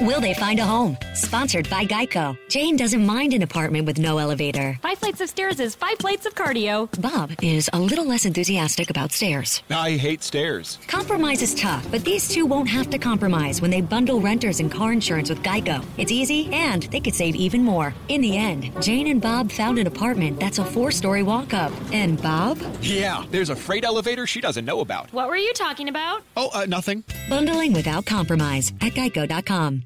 Will 0.00 0.20
they 0.20 0.34
find 0.34 0.58
a 0.58 0.64
home? 0.64 0.98
Sponsored 1.14 1.70
by 1.70 1.84
Geico. 1.84 2.36
Jane 2.48 2.76
doesn't 2.76 3.06
mind 3.06 3.32
an 3.32 3.42
apartment 3.42 3.86
with 3.86 3.96
no 3.96 4.18
elevator. 4.18 4.76
Five 4.82 4.98
flights 4.98 5.20
of 5.20 5.28
stairs 5.28 5.60
is 5.60 5.76
five 5.76 5.98
flights 5.98 6.26
of 6.26 6.34
cardio. 6.34 6.88
Bob 7.00 7.30
is 7.40 7.70
a 7.72 7.78
little 7.78 8.04
less 8.04 8.24
enthusiastic 8.26 8.90
about 8.90 9.12
stairs. 9.12 9.62
I 9.70 9.92
hate 9.92 10.24
stairs. 10.24 10.80
Compromise 10.88 11.42
is 11.42 11.54
tough, 11.54 11.88
but 11.92 12.04
these 12.04 12.28
two 12.28 12.44
won't 12.44 12.68
have 12.68 12.90
to 12.90 12.98
compromise 12.98 13.62
when 13.62 13.70
they 13.70 13.80
bundle 13.80 14.20
renters 14.20 14.58
and 14.58 14.70
car 14.70 14.92
insurance 14.92 15.28
with 15.30 15.44
Geico. 15.44 15.84
It's 15.96 16.10
easy, 16.10 16.52
and 16.52 16.82
they 16.84 16.98
could 17.00 17.14
save 17.14 17.36
even 17.36 17.62
more. 17.62 17.94
In 18.08 18.20
the 18.20 18.36
end, 18.36 18.72
Jane 18.82 19.06
and 19.06 19.22
Bob 19.22 19.52
found 19.52 19.78
an 19.78 19.86
apartment 19.86 20.40
that's 20.40 20.58
a 20.58 20.64
four 20.64 20.90
story 20.90 21.22
walk 21.22 21.54
up. 21.54 21.72
And 21.92 22.20
Bob? 22.20 22.58
Yeah, 22.82 23.24
there's 23.30 23.50
a 23.50 23.56
freight 23.56 23.84
elevator 23.84 24.26
she 24.26 24.40
doesn't 24.40 24.64
know 24.64 24.80
about. 24.80 25.12
What 25.12 25.28
were 25.28 25.36
you 25.36 25.52
talking 25.52 25.88
about? 25.88 26.22
Oh, 26.36 26.50
uh, 26.52 26.66
nothing. 26.66 27.04
Bundling 27.30 27.72
without 27.72 28.06
compromise 28.06 28.72
at 28.80 28.94
geico.com. 28.94 29.83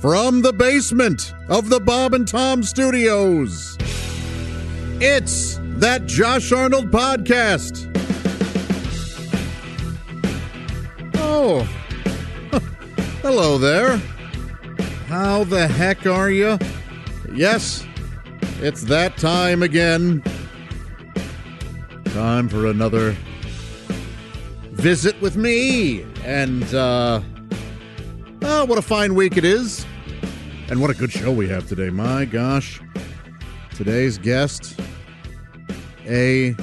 From 0.00 0.42
the 0.42 0.52
basement 0.52 1.34
of 1.48 1.70
the 1.70 1.80
Bob 1.80 2.14
and 2.14 2.26
Tom 2.26 2.62
Studios, 2.62 3.76
it's 5.00 5.58
that 5.80 6.06
Josh 6.06 6.52
Arnold 6.52 6.92
podcast. 6.92 7.84
Oh, 11.16 11.62
hello 13.22 13.58
there. 13.58 13.96
How 15.08 15.42
the 15.42 15.66
heck 15.66 16.06
are 16.06 16.30
you? 16.30 16.60
Yes, 17.32 17.84
it's 18.60 18.82
that 18.82 19.16
time 19.16 19.64
again. 19.64 20.22
Time 22.04 22.48
for 22.48 22.66
another 22.66 23.16
visit 24.70 25.20
with 25.20 25.36
me. 25.36 26.06
And, 26.24 26.72
uh, 26.72 27.20
oh, 28.48 28.64
what 28.64 28.78
a 28.78 28.82
fine 28.82 29.14
week 29.14 29.36
it 29.36 29.44
is. 29.44 29.84
And 30.70 30.80
what 30.80 30.90
a 30.90 30.94
good 30.94 31.12
show 31.12 31.30
we 31.30 31.48
have 31.48 31.68
today. 31.68 31.90
My 31.90 32.24
gosh. 32.24 32.80
Today's 33.74 34.18
guest, 34.18 34.78
a. 36.06 36.56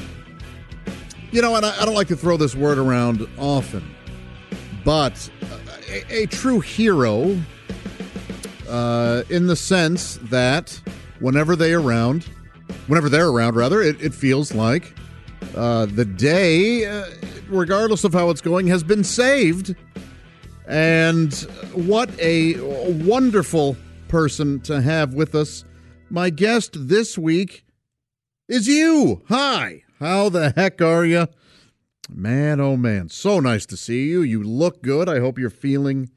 You 1.32 1.42
know, 1.42 1.56
and 1.56 1.66
I, 1.66 1.82
I 1.82 1.86
don't 1.86 1.96
like 1.96 2.08
to 2.10 2.16
throw 2.16 2.38
this 2.38 2.56
word 2.56 2.78
around 2.78 3.28
often, 3.38 3.84
but 4.84 5.30
a, 5.90 6.24
a 6.24 6.26
true 6.28 6.60
hero 6.60 7.38
uh, 8.70 9.24
in 9.30 9.48
the 9.48 9.56
sense 9.56 10.18
that 10.24 10.80
whenever 11.20 11.56
they 11.56 11.74
around, 11.74 12.24
whenever 12.88 13.10
they're 13.10 13.30
around, 13.30 13.56
rather, 13.56 13.82
it, 13.82 14.02
it 14.02 14.14
feels 14.14 14.54
like 14.54 14.94
uh, 15.56 15.86
the 15.88 16.06
day, 16.06 16.86
uh, 16.86 17.06
regardless 17.48 18.04
of 18.04 18.14
how 18.14 18.30
it's 18.30 18.42
going, 18.42 18.68
has 18.68 18.84
been 18.84 19.04
saved. 19.04 19.76
And 20.68 21.34
what 21.74 22.10
a 22.20 22.56
wonderful 23.06 23.78
person 24.08 24.60
to 24.62 24.82
have 24.82 25.14
with 25.14 25.36
us. 25.36 25.64
My 26.10 26.30
guest 26.30 26.72
this 26.88 27.18
week 27.18 27.66
is 28.48 28.68
you. 28.68 29.22
Hi. 29.28 29.84
How 30.00 30.30
the 30.30 30.52
heck 30.56 30.82
are 30.82 31.06
you? 31.06 31.28
Man, 32.10 32.60
oh 32.60 32.78
man. 32.78 33.10
So 33.10 33.40
nice 33.40 33.66
to 33.68 33.78
see 33.78 34.06
you. 34.08 34.22
You 34.22 34.44
look 34.44 34.82
good. 34.82 35.08
I 35.10 35.20
hope 35.20 35.40
you're 35.40 35.50
feeling 35.50 36.10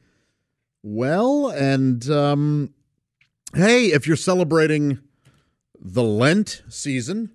well. 0.83 1.49
And 1.49 2.09
um, 2.11 2.75
hey, 3.55 3.87
if 3.87 4.07
you're 4.07 4.17
celebrating 4.17 4.99
the 5.81 6.03
Lent 6.03 6.63
season, 6.69 7.31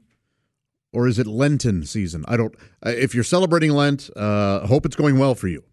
or 0.91 1.07
is 1.07 1.17
it 1.17 1.25
Lenten 1.25 1.85
season? 1.85 2.23
I 2.27 2.37
don't. 2.37 2.53
uh, 2.85 2.89
If 2.89 3.15
you're 3.15 3.23
celebrating 3.23 3.71
Lent, 3.71 4.09
uh, 4.15 4.67
hope 4.67 4.85
it's 4.85 4.95
going 4.95 5.17
well 5.17 5.33
for 5.33 5.47
you. 5.47 5.63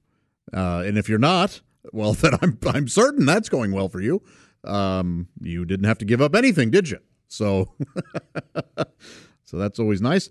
Uh, 0.53 0.83
and 0.87 0.99
if 0.99 1.09
you're 1.09 1.19
not, 1.19 1.61
well, 1.93 2.13
then 2.15 2.35
I'm 2.41 2.59
I'm 2.67 2.89
certain 2.89 3.27
that's 3.27 3.49
going 3.49 3.73
well 3.73 3.89
for 3.89 4.01
you. 4.01 4.23
Um, 4.65 5.29
you 5.41 5.65
didn't 5.65 5.87
have 5.87 5.99
to 5.99 6.05
give 6.05 6.21
up 6.21 6.35
anything, 6.35 6.71
did 6.71 6.91
you? 6.91 6.99
So, 7.29 7.73
so 9.45 9.57
that's 9.57 9.79
always 9.79 10.03
nice. 10.03 10.29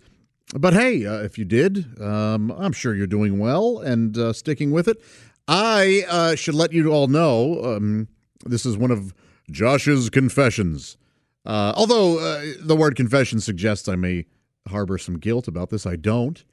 But 0.54 0.74
hey, 0.74 1.06
uh, 1.06 1.20
if 1.20 1.38
you 1.38 1.46
did, 1.46 2.02
um, 2.02 2.52
I'm 2.52 2.74
sure 2.74 2.96
you're 2.96 3.08
doing 3.08 3.40
well 3.40 3.80
and 3.80 4.18
uh, 4.18 4.34
sticking 4.34 4.72
with 4.72 4.88
it. 4.88 5.02
I 5.48 6.06
uh, 6.08 6.36
should 6.36 6.56
let 6.56 6.74
you 6.74 6.92
all 6.92 7.08
know 7.08 7.64
um, 7.64 8.08
this 8.46 8.66
is 8.66 8.78
one 8.78 8.92
of 8.92 9.14
Josh's 9.50 10.10
confessions. 10.10 10.98
Uh, 11.46 11.74
although 11.76 12.20
uh, 12.20 12.54
the 12.60 12.76
word 12.76 12.96
confession 12.96 13.40
suggests 13.40 13.88
I 13.88 13.96
may 13.96 14.26
harbor 14.68 14.98
some 14.98 15.18
guilt 15.18 15.48
about 15.48 15.70
this, 15.70 15.86
I 15.86 15.96
don't. 15.96 16.44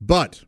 But 0.00 0.44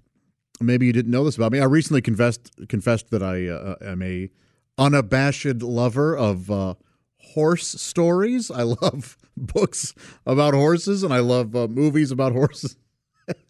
maybe 0.61 0.87
you 0.87 0.93
didn't 0.93 1.11
know 1.11 1.25
this 1.25 1.37
about 1.37 1.53
me. 1.53 1.61
I 1.61 1.65
recently 1.65 2.03
confessed 2.03 2.51
confessed 2.69 3.11
that 3.11 3.23
I 3.23 3.49
uh, 3.49 3.77
am 3.81 4.03
a 4.03 4.31
unabashed 4.77 5.63
lover 5.63 6.17
of 6.17 6.51
uh, 6.51 6.75
horse 7.19 7.69
stories. 7.81 8.51
I 8.51 8.63
love 8.63 9.17
books 9.37 9.95
about 10.27 10.55
horses, 10.55 11.03
and 11.03 11.13
I 11.13 11.21
love 11.21 11.55
uh, 11.55 11.69
movies 11.69 12.11
about 12.11 12.33
horses, 12.33 12.77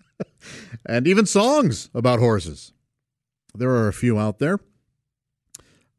and 0.87 1.07
even 1.07 1.27
songs 1.27 1.91
about 1.95 2.19
horses. 2.19 2.73
There 3.55 3.71
are 3.71 3.89
a 3.89 3.93
few 3.93 4.19
out 4.19 4.39
there. 4.39 4.59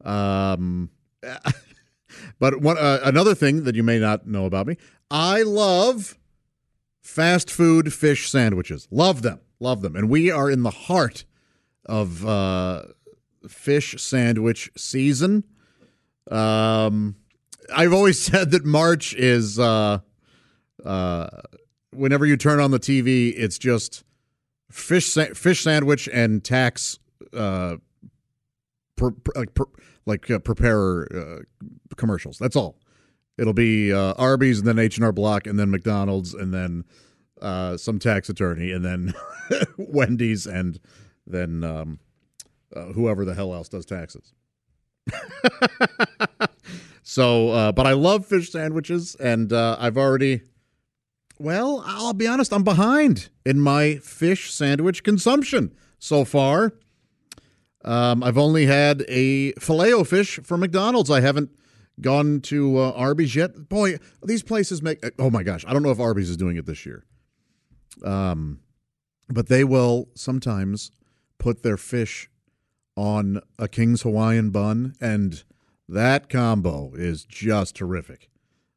Um, 0.04 0.90
but 2.38 2.60
one 2.60 2.78
uh, 2.78 3.00
another 3.04 3.34
thing 3.34 3.64
that 3.64 3.74
you 3.74 3.82
may 3.82 3.98
not 3.98 4.26
know 4.26 4.46
about 4.46 4.66
me, 4.66 4.76
I 5.10 5.42
love 5.42 6.16
fast 7.00 7.50
food 7.50 7.92
fish 7.92 8.30
sandwiches. 8.30 8.86
Love 8.90 9.22
them, 9.22 9.40
love 9.58 9.82
them, 9.82 9.96
and 9.96 10.08
we 10.08 10.30
are 10.30 10.50
in 10.50 10.62
the 10.62 10.70
heart 10.70 11.24
of 11.86 12.26
uh, 12.26 12.82
fish 13.48 14.00
sandwich 14.00 14.70
season. 14.76 15.44
Um, 16.30 17.16
I've 17.74 17.92
always 17.92 18.20
said 18.22 18.50
that 18.52 18.64
March 18.64 19.14
is 19.14 19.58
uh, 19.58 19.98
uh, 20.84 21.28
whenever 21.92 22.26
you 22.26 22.36
turn 22.36 22.60
on 22.60 22.70
the 22.70 22.80
TV, 22.80 23.32
it's 23.36 23.58
just 23.58 24.04
fish 24.70 25.06
sa- 25.06 25.34
fish 25.34 25.62
sandwich 25.62 26.08
and 26.12 26.44
tax 26.44 26.98
uh, 27.32 27.76
per, 28.96 29.10
per- 29.10 29.32
like 29.36 29.54
per, 29.54 29.64
like 30.06 30.30
uh, 30.30 30.38
preparer 30.38 31.08
uh, 31.14 31.64
commercials. 31.96 32.38
That's 32.38 32.56
all. 32.56 32.76
It'll 33.40 33.54
be 33.54 33.90
uh, 33.90 34.12
Arby's 34.18 34.58
and 34.58 34.68
then 34.68 34.78
H 34.78 34.98
and 34.98 35.04
R 35.04 35.12
Block 35.12 35.46
and 35.46 35.58
then 35.58 35.70
McDonald's 35.70 36.34
and 36.34 36.52
then 36.52 36.84
uh, 37.40 37.78
some 37.78 37.98
tax 37.98 38.28
attorney 38.28 38.70
and 38.70 38.84
then 38.84 39.14
Wendy's 39.78 40.46
and 40.46 40.78
then 41.26 41.64
um, 41.64 42.00
uh, 42.76 42.92
whoever 42.92 43.24
the 43.24 43.32
hell 43.34 43.54
else 43.54 43.70
does 43.70 43.86
taxes. 43.86 44.34
so, 47.02 47.48
uh, 47.48 47.72
but 47.72 47.86
I 47.86 47.94
love 47.94 48.26
fish 48.26 48.52
sandwiches, 48.52 49.14
and 49.16 49.52
uh, 49.54 49.76
I've 49.80 49.96
already. 49.96 50.42
Well, 51.38 51.82
I'll 51.86 52.12
be 52.12 52.26
honest, 52.26 52.52
I'm 52.52 52.62
behind 52.62 53.30
in 53.46 53.58
my 53.58 53.96
fish 53.96 54.52
sandwich 54.52 55.02
consumption 55.02 55.74
so 55.98 56.26
far. 56.26 56.74
Um, 57.82 58.22
I've 58.22 58.36
only 58.36 58.66
had 58.66 59.06
a 59.08 59.52
filet 59.52 60.04
fish 60.04 60.38
from 60.42 60.60
McDonald's. 60.60 61.10
I 61.10 61.22
haven't 61.22 61.50
gone 62.00 62.40
to 62.42 62.78
uh, 62.78 62.92
Arby's 62.92 63.34
yet. 63.34 63.68
Boy, 63.68 63.98
these 64.22 64.42
places 64.42 64.82
make. 64.82 65.04
Oh 65.18 65.30
my 65.30 65.42
gosh, 65.42 65.64
I 65.66 65.72
don't 65.72 65.82
know 65.82 65.90
if 65.90 66.00
Arby's 66.00 66.30
is 66.30 66.36
doing 66.36 66.56
it 66.56 66.66
this 66.66 66.86
year. 66.86 67.04
Um, 68.04 68.60
but 69.28 69.48
they 69.48 69.64
will 69.64 70.08
sometimes 70.14 70.90
put 71.38 71.62
their 71.62 71.76
fish 71.76 72.28
on 72.96 73.40
a 73.58 73.68
King's 73.68 74.02
Hawaiian 74.02 74.50
bun, 74.50 74.94
and 75.00 75.42
that 75.88 76.28
combo 76.28 76.92
is 76.94 77.24
just 77.24 77.76
terrific. 77.76 78.28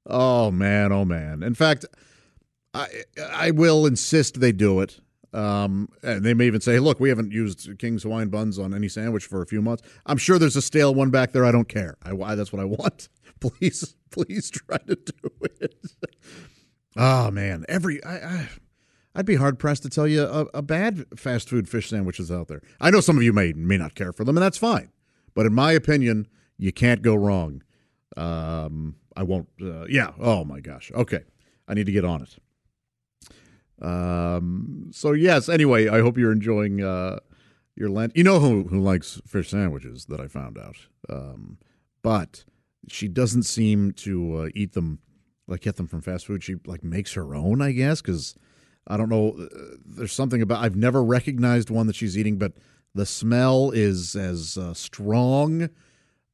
Oh 0.06 0.52
man, 0.52 0.92
oh 0.92 1.06
man. 1.06 1.44
In 1.44 1.56
fact, 1.56 1.86
I 2.74 2.88
I 3.22 3.52
will 3.52 3.86
insist 3.86 4.40
they 4.40 4.52
do 4.52 4.80
it. 4.80 5.00
Um, 5.34 5.90
and 6.04 6.24
they 6.24 6.34
may 6.34 6.46
even 6.46 6.62
say, 6.62 6.80
"Look, 6.80 7.00
we 7.00 7.10
haven't 7.10 7.32
used 7.32 7.80
King's 7.80 8.04
Hawaiian 8.04 8.30
buns 8.30 8.60
on 8.60 8.74
any 8.74 8.88
sandwich 8.88 9.26
for 9.26 9.42
a 9.42 9.48
few 9.48 9.62
months. 9.62 9.82
I'm 10.06 10.18
sure 10.18 10.38
there's 10.38 10.56
a 10.56 10.62
stale 10.62 10.94
one 10.94 11.10
back 11.10 11.32
there. 11.32 11.44
I 11.44 11.52
don't 11.52 11.68
care. 11.68 11.98
I, 12.04 12.12
I 12.12 12.36
that's 12.36 12.54
what 12.54 12.62
I 12.62 12.66
want. 12.66 13.10
please, 13.40 13.96
please 14.12 14.52
try 14.52 14.78
to 14.78 14.96
do 14.96 15.30
it. 15.60 15.86
oh 16.96 17.32
man, 17.32 17.66
every 17.68 18.04
I, 18.04 18.16
I 18.16 18.50
I'd 19.16 19.26
be 19.26 19.36
hard 19.36 19.60
pressed 19.60 19.84
to 19.84 19.90
tell 19.90 20.08
you 20.08 20.24
a, 20.24 20.46
a 20.54 20.62
bad 20.62 21.06
fast 21.16 21.50
food 21.50 21.68
fish 21.68 21.90
sandwich 21.90 22.20
is 22.20 22.32
out 22.32 22.48
there. 22.48 22.62
I 22.80 22.92
know 22.92 23.00
some 23.00 23.18
of 23.18 23.24
you 23.24 23.34
may 23.34 23.54
may 23.54 23.78
not 23.78 23.96
care 23.96 24.14
for 24.14 24.24
them, 24.24 24.38
and 24.38 24.44
that's 24.44 24.58
fine. 24.58 24.90
But 25.34 25.46
in 25.46 25.54
my 25.54 25.72
opinion, 25.72 26.28
you 26.58 26.72
can't 26.72 27.02
go 27.02 27.16
wrong. 27.16 27.64
Um, 28.16 28.98
I 29.16 29.24
won't. 29.24 29.50
Uh, 29.62 29.86
yeah. 29.86 30.12
Oh 30.20 30.46
my 30.46 30.60
gosh. 30.60 30.92
Okay, 30.94 31.24
I 31.68 31.74
need 31.74 31.86
to 31.88 31.92
get 31.92 32.06
on 32.06 32.22
it. 32.22 32.38
Um. 33.82 34.90
So 34.92 35.12
yes. 35.14 35.50
Anyway, 35.50 35.88
I 35.88 36.00
hope 36.02 36.18
you're 36.18 36.32
enjoying 36.32 36.82
uh, 36.82 37.20
your 37.76 37.90
Lent. 37.90 38.16
You 38.16 38.24
know 38.24 38.40
who 38.40 38.64
who 38.66 38.80
likes 38.80 39.22
fish 39.26 39.50
sandwiches 39.50 40.06
that 40.06 40.20
I 40.20 40.28
found 40.28 40.58
out. 40.58 40.78
Um, 41.10 41.58
but 42.02 42.46
she 42.88 43.08
doesn't 43.08 43.44
seem 43.44 43.92
to 43.94 44.38
uh, 44.44 44.50
eat 44.54 44.74
them 44.74 45.00
like 45.48 45.62
get 45.62 45.76
them 45.76 45.88
from 45.88 46.02
fast 46.02 46.28
food. 46.28 46.44
She 46.44 46.56
like 46.66 46.84
makes 46.84 47.14
her 47.14 47.36
own, 47.36 47.62
I 47.62 47.72
guess, 47.72 48.02
because 48.02 48.36
I 48.88 48.98
don't 48.98 49.10
know. 49.10 49.36
uh, 49.40 49.76
There's 49.86 50.14
something 50.14 50.42
about 50.42 50.64
I've 50.64 50.76
never 50.76 51.04
recognized 51.04 51.70
one 51.70 51.88
that 51.88 51.96
she's 51.96 52.18
eating, 52.18 52.38
but 52.38 52.54
the 52.96 53.06
smell 53.06 53.72
is 53.72 54.16
as 54.16 54.58
uh, 54.58 54.74
strong 54.74 55.70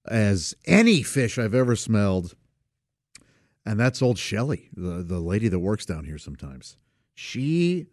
as 0.08 0.56
any 0.66 1.04
fish 1.04 1.38
I've 1.38 1.56
ever 1.56 1.76
smelled. 1.76 2.36
And 3.66 3.80
that's 3.80 4.02
old 4.02 4.18
Shelly, 4.18 4.70
the, 4.76 5.04
the 5.04 5.20
lady 5.20 5.48
that 5.48 5.60
works 5.60 5.86
down 5.86 6.06
here 6.06 6.18
sometimes. 6.18 6.78
She 7.22 7.88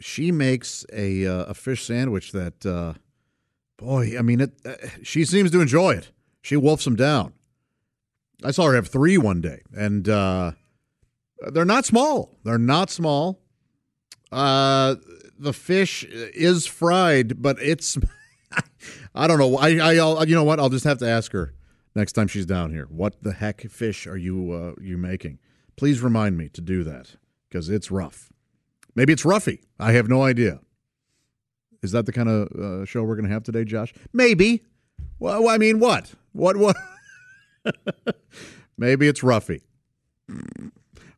she 0.00 0.32
makes 0.32 0.86
a 0.90 1.26
uh, 1.26 1.44
a 1.44 1.54
fish 1.54 1.84
sandwich 1.84 2.32
that 2.32 2.64
uh, 2.64 2.94
boy, 3.76 4.18
I 4.18 4.22
mean 4.22 4.40
it 4.40 4.52
uh, 4.64 4.76
she 5.02 5.26
seems 5.26 5.50
to 5.50 5.60
enjoy 5.60 5.92
it. 5.92 6.10
She 6.40 6.56
wolfs 6.56 6.84
them 6.84 6.96
down. 6.96 7.34
I 8.42 8.52
saw 8.52 8.68
her 8.68 8.74
have 8.74 8.88
3 8.88 9.18
one 9.18 9.42
day 9.42 9.60
and 9.76 10.08
uh, 10.08 10.52
they're 11.52 11.66
not 11.66 11.84
small. 11.84 12.38
They're 12.44 12.56
not 12.56 12.88
small. 12.88 13.42
Uh, 14.32 14.96
the 15.38 15.52
fish 15.52 16.04
is 16.04 16.66
fried, 16.66 17.42
but 17.42 17.58
it's 17.60 17.98
I 19.14 19.26
don't 19.26 19.38
know. 19.38 19.58
I 19.58 19.76
I 19.76 19.96
I'll, 19.96 20.26
you 20.26 20.34
know 20.34 20.44
what? 20.44 20.58
I'll 20.58 20.70
just 20.70 20.86
have 20.86 20.98
to 21.00 21.08
ask 21.08 21.30
her 21.32 21.52
next 21.94 22.14
time 22.14 22.26
she's 22.26 22.46
down 22.46 22.72
here. 22.72 22.86
What 22.86 23.22
the 23.22 23.34
heck 23.34 23.60
fish 23.70 24.06
are 24.06 24.16
you 24.16 24.52
uh, 24.52 24.80
you 24.80 24.96
making? 24.96 25.40
Please 25.76 26.00
remind 26.00 26.38
me 26.38 26.48
to 26.48 26.62
do 26.62 26.84
that 26.84 27.16
because 27.50 27.68
it's 27.68 27.90
rough. 27.90 28.32
Maybe 28.96 29.12
it's 29.12 29.22
roughy. 29.22 29.60
I 29.78 29.92
have 29.92 30.08
no 30.08 30.22
idea. 30.22 30.60
Is 31.82 31.92
that 31.92 32.06
the 32.06 32.12
kind 32.12 32.28
of 32.28 32.48
uh, 32.52 32.84
show 32.86 33.02
we're 33.04 33.14
going 33.14 33.28
to 33.28 33.32
have 33.32 33.44
today, 33.44 33.62
Josh? 33.62 33.92
Maybe. 34.12 34.64
Well, 35.18 35.48
I 35.48 35.58
mean, 35.58 35.78
what? 35.78 36.14
What? 36.32 36.56
What? 36.56 36.76
Maybe 38.78 39.06
it's 39.06 39.20
roughy. 39.20 39.60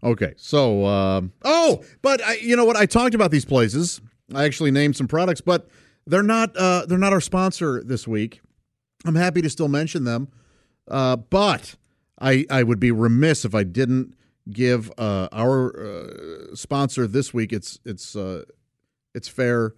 Okay, 0.02 0.34
so 0.36 0.84
um, 0.86 1.32
oh, 1.44 1.82
but 2.02 2.22
I, 2.24 2.34
you 2.34 2.56
know 2.56 2.64
what? 2.64 2.76
I 2.76 2.86
talked 2.86 3.14
about 3.14 3.30
these 3.30 3.44
places. 3.44 4.00
I 4.34 4.44
actually 4.44 4.70
named 4.70 4.96
some 4.96 5.08
products, 5.08 5.40
but 5.40 5.68
they're 6.06 6.22
not 6.22 6.56
uh, 6.56 6.84
they're 6.86 6.98
not 6.98 7.12
our 7.12 7.20
sponsor 7.20 7.82
this 7.82 8.06
week. 8.06 8.40
I'm 9.04 9.14
happy 9.14 9.40
to 9.42 9.50
still 9.50 9.68
mention 9.68 10.04
them, 10.04 10.28
uh, 10.88 11.16
but 11.16 11.76
I 12.20 12.44
I 12.50 12.62
would 12.64 12.78
be 12.78 12.90
remiss 12.90 13.44
if 13.44 13.54
I 13.54 13.64
didn't 13.64 14.14
give 14.50 14.90
uh, 14.98 15.28
our 15.32 15.78
uh, 15.78 16.54
sponsor 16.54 17.06
this 17.06 17.34
week 17.34 17.52
its 17.52 17.78
its 17.84 18.16
uh, 18.16 18.44
its 19.14 19.28
fair 19.28 19.74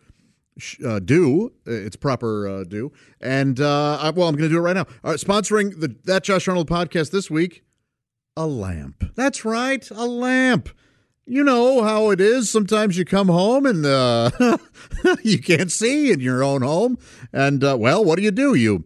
uh, 0.85 0.99
due, 0.99 1.53
its 1.67 1.97
proper 1.97 2.49
uh, 2.49 2.65
due. 2.65 2.93
And 3.21 3.61
uh, 3.61 3.99
I, 4.01 4.11
well, 4.11 4.29
I'm 4.29 4.37
going 4.37 4.49
to 4.49 4.55
do 4.55 4.59
it 4.59 4.63
right 4.63 4.77
now. 4.77 4.87
Uh, 5.03 5.15
sponsoring 5.15 5.81
the 5.81 5.97
that 6.05 6.25
Josh 6.25 6.49
Arnold 6.49 6.69
podcast 6.69 7.11
this 7.11 7.31
week, 7.31 7.65
a 8.37 8.47
lamp. 8.47 9.13
That's 9.15 9.45
right, 9.45 9.89
a 9.91 10.07
lamp. 10.07 10.69
You 11.27 11.45
know 11.45 11.83
how 11.83 12.11
it 12.11 12.21
is. 12.21 12.51
Sometimes 12.51 12.99
you 12.99 13.05
come 13.05 13.29
home 13.29 13.65
and 13.65 13.87
uh, 13.87 14.31
you 15.23 15.39
can't 15.39 15.71
see 15.71 16.11
in 16.11 16.21
your 16.21 16.43
own 16.43 16.63
home, 16.63 16.99
and 17.33 17.63
uh, 17.63 17.77
well, 17.79 18.05
what 18.05 18.17
do 18.17 18.23
you 18.23 18.31
do? 18.31 18.55
You 18.55 18.85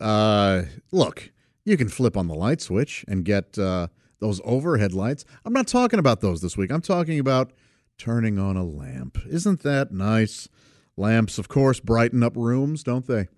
uh, 0.00 0.62
look. 0.90 1.30
You 1.64 1.76
can 1.76 1.88
flip 1.88 2.16
on 2.16 2.26
the 2.26 2.34
light 2.34 2.60
switch 2.60 3.04
and 3.06 3.24
get 3.24 3.56
uh, 3.56 3.86
those 4.22 4.40
overhead 4.44 4.94
lights. 4.94 5.26
I'm 5.44 5.52
not 5.52 5.66
talking 5.66 5.98
about 5.98 6.20
those 6.20 6.40
this 6.40 6.56
week. 6.56 6.70
I'm 6.70 6.80
talking 6.80 7.18
about 7.18 7.52
turning 7.98 8.38
on 8.38 8.56
a 8.56 8.64
lamp. 8.64 9.18
Isn't 9.28 9.62
that 9.64 9.92
nice? 9.92 10.48
Lamps, 10.96 11.38
of 11.38 11.48
course, 11.48 11.80
brighten 11.80 12.22
up 12.22 12.36
rooms, 12.36 12.82
don't 12.84 13.06
they? 13.06 13.28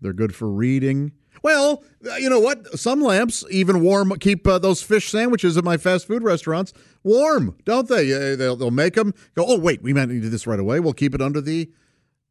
They're 0.00 0.12
good 0.12 0.34
for 0.34 0.50
reading. 0.50 1.12
Well, 1.42 1.84
uh, 2.10 2.16
you 2.16 2.30
know 2.30 2.40
what? 2.40 2.78
Some 2.78 3.02
lamps 3.02 3.44
even 3.50 3.82
warm 3.82 4.12
keep 4.18 4.46
uh, 4.46 4.58
those 4.58 4.82
fish 4.82 5.10
sandwiches 5.10 5.56
at 5.58 5.64
my 5.64 5.76
fast 5.76 6.06
food 6.06 6.22
restaurants 6.22 6.72
warm, 7.02 7.56
don't 7.64 7.88
they? 7.88 8.12
Uh, 8.12 8.36
they'll, 8.36 8.56
they'll 8.56 8.70
make 8.70 8.94
them 8.94 9.12
go. 9.34 9.44
Oh, 9.46 9.58
wait, 9.58 9.82
we 9.82 9.92
might 9.92 10.08
need 10.08 10.16
to 10.16 10.20
do 10.22 10.28
this 10.30 10.46
right 10.46 10.60
away. 10.60 10.80
We'll 10.80 10.94
keep 10.94 11.14
it 11.14 11.20
under 11.20 11.40
the 11.40 11.70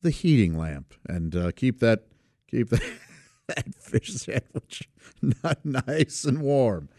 the 0.01 0.09
heating 0.09 0.57
lamp 0.57 0.93
and 1.07 1.35
uh, 1.35 1.51
keep 1.55 1.79
that 1.79 2.05
keep 2.49 2.69
that, 2.69 2.81
that 3.47 3.75
fish 3.75 4.13
sandwich 4.13 4.89
not 5.43 5.63
nice 5.63 6.25
and 6.25 6.41
warm. 6.41 6.89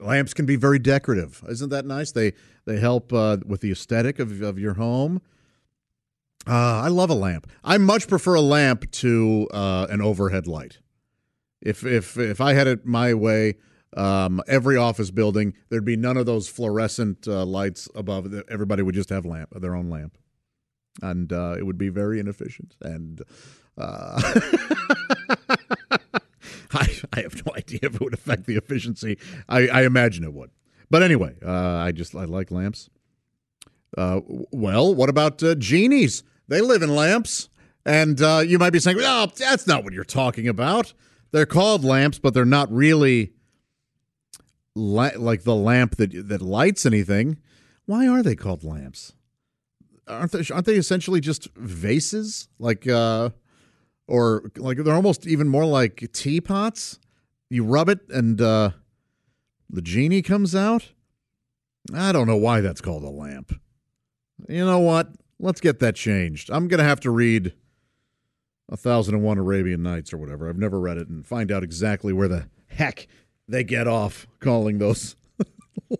Lamps 0.00 0.34
can 0.34 0.46
be 0.46 0.56
very 0.56 0.78
decorative, 0.78 1.42
isn't 1.48 1.68
that 1.70 1.84
nice? 1.84 2.12
They 2.12 2.32
they 2.64 2.78
help 2.78 3.12
uh, 3.12 3.38
with 3.44 3.60
the 3.60 3.70
aesthetic 3.70 4.18
of, 4.18 4.40
of 4.42 4.58
your 4.58 4.74
home. 4.74 5.20
Uh, 6.46 6.82
I 6.84 6.88
love 6.88 7.10
a 7.10 7.14
lamp. 7.14 7.50
I 7.62 7.76
much 7.78 8.08
prefer 8.08 8.34
a 8.34 8.40
lamp 8.40 8.90
to 8.92 9.46
uh, 9.52 9.86
an 9.90 10.00
overhead 10.00 10.46
light. 10.46 10.78
If 11.60 11.84
if 11.84 12.16
if 12.16 12.40
I 12.40 12.54
had 12.54 12.66
it 12.66 12.86
my 12.86 13.12
way, 13.12 13.56
um, 13.96 14.40
every 14.46 14.76
office 14.76 15.10
building 15.10 15.54
there'd 15.68 15.84
be 15.84 15.96
none 15.96 16.16
of 16.16 16.24
those 16.26 16.48
fluorescent 16.48 17.28
uh, 17.28 17.44
lights 17.44 17.88
above. 17.94 18.32
Everybody 18.48 18.82
would 18.82 18.94
just 18.94 19.10
have 19.10 19.26
lamp 19.26 19.50
their 19.60 19.74
own 19.74 19.90
lamp, 19.90 20.16
and 21.02 21.32
uh, 21.32 21.56
it 21.58 21.66
would 21.66 21.78
be 21.78 21.90
very 21.90 22.18
inefficient. 22.18 22.74
And 22.80 23.20
uh, 23.76 24.20
I 26.72 26.88
I 27.12 27.20
have 27.22 27.44
no 27.46 27.52
idea 27.56 27.80
if 27.82 27.94
it 27.96 28.00
would 28.00 28.14
affect 28.14 28.46
the 28.46 28.56
efficiency. 28.56 29.18
I, 29.48 29.68
I 29.68 29.82
imagine 29.82 30.24
it 30.24 30.32
would. 30.32 30.50
But 30.90 31.02
anyway, 31.02 31.36
uh, 31.44 31.76
I 31.76 31.92
just 31.92 32.14
I 32.14 32.24
like 32.24 32.50
lamps. 32.50 32.90
Uh, 33.96 34.20
well, 34.52 34.94
what 34.94 35.08
about 35.08 35.42
uh, 35.42 35.54
genies? 35.54 36.22
They 36.48 36.60
live 36.60 36.82
in 36.82 36.94
lamps. 36.94 37.48
And 37.86 38.20
uh, 38.20 38.42
you 38.46 38.58
might 38.58 38.74
be 38.74 38.78
saying, 38.78 38.98
oh, 39.00 39.28
that's 39.34 39.66
not 39.66 39.84
what 39.84 39.94
you're 39.94 40.04
talking 40.04 40.46
about. 40.46 40.92
They're 41.32 41.46
called 41.46 41.82
lamps, 41.82 42.18
but 42.18 42.34
they're 42.34 42.44
not 42.44 42.70
really 42.70 43.32
like 44.74 45.42
the 45.42 45.56
lamp 45.56 45.96
that 45.96 46.28
that 46.28 46.42
lights 46.42 46.84
anything. 46.84 47.38
Why 47.86 48.06
are 48.06 48.22
they 48.22 48.36
called 48.36 48.64
lamps? 48.64 49.14
Aren't 50.06 50.32
they, 50.32 50.44
aren't 50.52 50.66
they 50.66 50.76
essentially 50.76 51.20
just 51.20 51.48
vases? 51.56 52.48
Like, 52.58 52.86
uh, 52.86 53.30
or 54.10 54.50
like 54.56 54.78
they're 54.78 54.94
almost 54.94 55.26
even 55.26 55.48
more 55.48 55.64
like 55.64 56.10
teapots. 56.12 56.98
You 57.48 57.64
rub 57.64 57.88
it 57.88 58.00
and 58.10 58.40
uh, 58.40 58.70
the 59.68 59.82
genie 59.82 60.22
comes 60.22 60.54
out. 60.54 60.92
I 61.94 62.12
don't 62.12 62.26
know 62.26 62.36
why 62.36 62.60
that's 62.60 62.80
called 62.80 63.04
a 63.04 63.08
lamp. 63.08 63.52
You 64.48 64.64
know 64.64 64.80
what? 64.80 65.08
Let's 65.38 65.60
get 65.60 65.78
that 65.78 65.94
changed. 65.94 66.50
I'm 66.50 66.68
going 66.68 66.78
to 66.78 66.84
have 66.84 67.00
to 67.00 67.10
read 67.10 67.54
A 68.70 68.76
Thousand 68.76 69.14
and 69.14 69.24
One 69.24 69.38
Arabian 69.38 69.82
Nights 69.82 70.12
or 70.12 70.18
whatever. 70.18 70.48
I've 70.48 70.58
never 70.58 70.78
read 70.78 70.98
it 70.98 71.08
and 71.08 71.24
find 71.24 71.50
out 71.50 71.62
exactly 71.62 72.12
where 72.12 72.28
the 72.28 72.48
heck 72.66 73.06
they 73.48 73.64
get 73.64 73.88
off 73.88 74.26
calling 74.40 74.78
those 74.78 75.16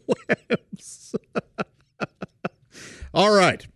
lamps. 0.50 1.14
All 3.14 3.34
right. 3.34 3.66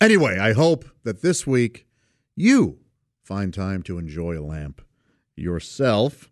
Anyway, 0.00 0.38
I 0.38 0.52
hope 0.52 0.84
that 1.04 1.22
this 1.22 1.46
week 1.46 1.86
you 2.34 2.78
find 3.26 3.52
time 3.52 3.82
to 3.82 3.98
enjoy 3.98 4.38
a 4.38 4.42
lamp 4.42 4.80
yourself. 5.34 6.30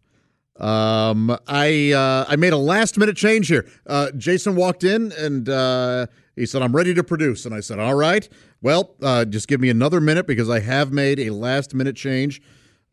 Um, 0.61 1.37
I 1.49 1.91
uh, 1.93 2.25
I 2.29 2.37
made 2.37 2.53
a 2.53 2.59
last 2.59 2.97
minute 2.97 3.17
change 3.17 3.49
here. 3.49 3.67
Uh, 3.87 4.13
Jason 4.17 4.55
walked 4.55 4.85
in 4.85 5.11
and 5.13 5.49
uh, 5.49 6.07
he 6.37 6.47
said, 6.47 6.63
"I'm 6.63 6.75
ready 6.75 6.95
to 6.95 7.03
produce," 7.03 7.45
and 7.45 7.53
I 7.53 7.59
said, 7.59 7.81
"All 7.81 7.95
right. 7.95 8.29
Well, 8.63 8.95
uh, 9.03 9.25
just 9.25 9.49
give 9.49 9.61
me 9.61 9.69
another 9.69 10.01
minute 10.01 10.29
because 10.29 10.49
I 10.49 10.61
have 10.61 10.93
made 10.93 11.19
a 11.19 11.31
last 11.31 11.75
minute 11.75 11.97
change 11.97 12.41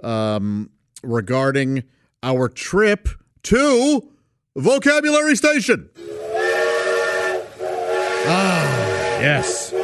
um, 0.04 0.72
regarding 1.04 1.84
our 2.24 2.50
trip 2.50 3.08
to 3.44 4.10
Vocabulary 4.56 5.36
Station." 5.36 5.92
Ah, 8.24 9.20
yes. 9.22 9.81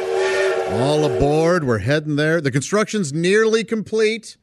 All 0.70 1.04
aboard. 1.04 1.64
We're 1.64 1.78
heading 1.78 2.16
there. 2.16 2.40
The 2.40 2.50
construction's 2.50 3.12
nearly 3.12 3.64
complete. 3.64 4.36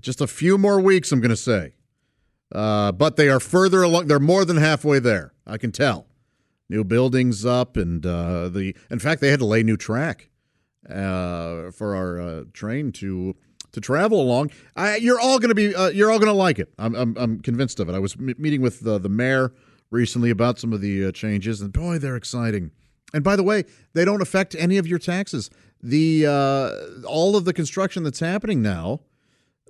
Just 0.00 0.20
a 0.20 0.26
few 0.26 0.58
more 0.58 0.80
weeks, 0.80 1.12
I'm 1.12 1.20
going 1.20 1.30
to 1.30 1.36
say. 1.36 1.74
Uh, 2.52 2.90
but 2.90 3.16
they 3.16 3.28
are 3.28 3.38
further 3.38 3.82
along. 3.82 4.08
They're 4.08 4.18
more 4.18 4.44
than 4.44 4.56
halfway 4.56 4.98
there. 4.98 5.32
I 5.46 5.58
can 5.58 5.70
tell. 5.70 6.06
New 6.68 6.82
buildings 6.84 7.46
up, 7.46 7.76
and 7.76 8.04
uh, 8.04 8.48
the 8.48 8.74
in 8.90 8.98
fact 8.98 9.20
they 9.20 9.28
had 9.28 9.38
to 9.38 9.46
lay 9.46 9.62
new 9.62 9.76
track 9.76 10.30
uh, 10.90 11.70
for 11.70 11.94
our 11.94 12.20
uh, 12.20 12.44
train 12.52 12.90
to 12.92 13.36
to 13.72 13.80
travel 13.80 14.20
along. 14.20 14.50
I, 14.74 14.96
you're 14.96 15.20
all 15.20 15.38
going 15.38 15.50
to 15.50 15.54
be 15.54 15.74
uh, 15.74 15.88
you're 15.88 16.10
all 16.10 16.18
going 16.18 16.32
to 16.32 16.36
like 16.36 16.58
it. 16.58 16.72
I'm, 16.78 16.94
I'm, 16.94 17.16
I'm 17.16 17.40
convinced 17.40 17.78
of 17.78 17.88
it. 17.88 17.94
I 17.94 17.98
was 17.98 18.16
m- 18.16 18.34
meeting 18.36 18.62
with 18.62 18.80
the 18.80 18.98
mayor 19.08 19.52
recently 19.90 20.30
about 20.30 20.58
some 20.58 20.72
of 20.72 20.80
the 20.80 21.06
uh, 21.06 21.12
changes, 21.12 21.60
and 21.60 21.72
boy, 21.72 21.98
they're 21.98 22.16
exciting. 22.16 22.72
And 23.14 23.22
by 23.22 23.36
the 23.36 23.42
way, 23.42 23.64
they 23.92 24.04
don't 24.04 24.22
affect 24.22 24.54
any 24.58 24.78
of 24.78 24.86
your 24.86 24.98
taxes. 24.98 25.50
The 25.82 26.26
all 27.06 27.36
of 27.36 27.44
the 27.44 27.52
construction 27.52 28.04
that's 28.04 28.20
happening 28.20 28.62
now. 28.62 29.00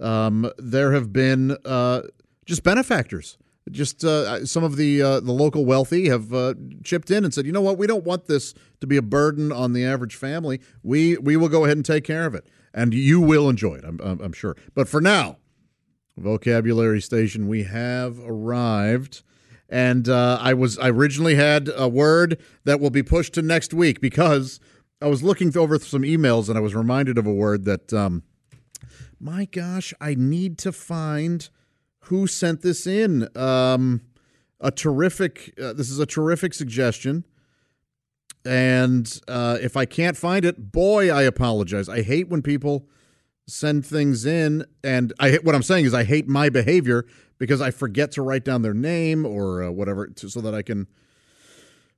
Um, 0.01 0.51
there 0.59 0.93
have 0.93 1.13
been 1.13 1.57
just 2.45 2.63
benefactors. 2.63 3.39
Just 3.71 4.05
uh, 4.05 4.45
some 4.45 4.65
of 4.65 4.77
the 4.77 5.01
uh, 5.01 5.21
the 5.21 5.33
local 5.33 5.65
wealthy 5.65 6.09
have 6.09 6.35
uh, 6.35 6.55
chipped 6.83 7.13
in 7.13 7.25
and 7.25 7.33
said, 7.33 7.47
you 7.47 7.53
know 7.53 7.61
what, 7.61 7.79
we 7.79 7.87
don't 7.87 8.05
want 8.05 8.27
this 8.27 8.55
to 8.81 8.89
be 8.89 8.97
a 8.97 9.03
burden 9.03 9.53
on 9.53 9.73
the 9.73 9.85
average 9.85 10.17
family. 10.17 10.61
We 10.83 11.17
we 11.19 11.37
will 11.37 11.49
go 11.49 11.65
ahead 11.65 11.77
and 11.77 11.87
take 11.87 12.03
care 12.03 12.27
of 12.27 12.35
it, 12.35 12.49
and 12.75 12.93
you 12.93 13.21
will 13.21 13.49
enjoy 13.49 13.77
it. 13.77 13.85
I'm 13.85 14.01
I'm, 14.03 14.21
I'm 14.21 14.33
sure. 14.33 14.57
But 14.75 14.89
for 14.89 15.01
now, 15.01 15.37
vocabulary 16.17 17.01
station, 17.01 17.47
we 17.47 17.63
have 17.63 18.19
arrived. 18.19 19.23
And 19.73 20.07
uh, 20.07 20.37
I 20.39 20.53
was 20.53 20.79
I 20.79 20.91
originally 20.91 21.35
had 21.35 21.71
a 21.75 21.89
word 21.89 22.39
that 22.65 22.79
will 22.79 22.91
be 22.91 23.03
pushed 23.03 23.33
to 23.35 23.43
next 23.43 23.73
week 23.73 24.03
because 24.03 24.61
I 25.01 25.07
was 25.07 25.23
looking 25.23 25.57
over 25.57 25.79
some 25.79 26.03
emails 26.03 26.51
and 26.51 26.59
I 26.59 26.61
was 26.61 26.75
reminded 26.75 27.17
of 27.17 27.27
a 27.27 27.33
word 27.33 27.65
that, 27.65 27.91
um, 27.91 28.23
my 29.19 29.47
gosh, 29.47 29.95
I 29.99 30.15
need 30.15 30.59
to 30.59 30.73
find 30.73 31.49
who 32.01 32.27
sent 32.27 32.61
this 32.61 32.87
in. 32.87 33.35
Um, 33.35 34.03
a 34.61 34.71
terrific. 34.71 35.55
Uh, 35.61 35.73
this 35.73 35.91
is 35.91 35.99
a 35.99 36.07
terrific 36.07 36.53
suggestion. 36.53 37.25
And 38.45 39.21
uh, 39.27 39.57
if 39.63 39.75
I 39.75 39.87
can't 39.87 40.19
find 40.19 40.45
it, 40.45 40.71
boy, 40.71 41.11
I 41.11 41.23
apologize. 41.23 41.89
I 41.89 42.03
hate 42.03 42.29
when 42.29 42.43
people 42.43 42.89
send 43.53 43.85
things 43.85 44.25
in, 44.25 44.65
and 44.83 45.13
I 45.21 45.35
what 45.43 45.55
I'm 45.55 45.63
saying 45.63 45.85
is 45.85 45.95
I 45.95 46.05
hate 46.05 46.27
my 46.27 46.49
behavior 46.49 47.05
because 47.39 47.61
I 47.61 47.71
forget 47.71 48.13
to 48.13 48.23
write 48.23 48.45
down 48.45 48.63
their 48.63 48.75
name 48.75 49.27
or 49.27 49.63
uh, 49.63 49.71
whatever, 49.71 50.07
to, 50.07 50.29
so 50.29 50.41
that 50.41 50.55
I 50.55 50.63
can. 50.63 50.87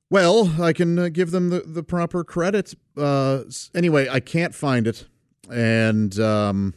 Well, 0.09 0.61
I 0.61 0.73
can 0.73 0.99
uh, 0.99 1.09
give 1.09 1.31
them 1.31 1.49
the, 1.49 1.61
the 1.61 1.81
proper 1.81 2.23
credit. 2.23 2.75
Uh, 2.95 3.43
anyway, 3.73 4.07
I 4.07 4.19
can't 4.19 4.53
find 4.53 4.85
it, 4.85 5.07
and 5.49 6.19
um, 6.19 6.75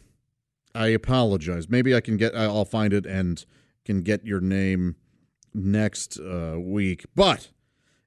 I 0.73 0.87
apologize. 0.87 1.69
Maybe 1.69 1.93
I 1.93 2.01
can 2.01 2.17
get. 2.17 2.35
I'll 2.35 2.65
find 2.65 2.93
it 2.93 3.05
and 3.05 3.43
can 3.85 4.01
get 4.01 4.25
your 4.25 4.39
name 4.39 4.95
next 5.53 6.19
uh, 6.19 6.57
week. 6.57 7.05
But 7.15 7.49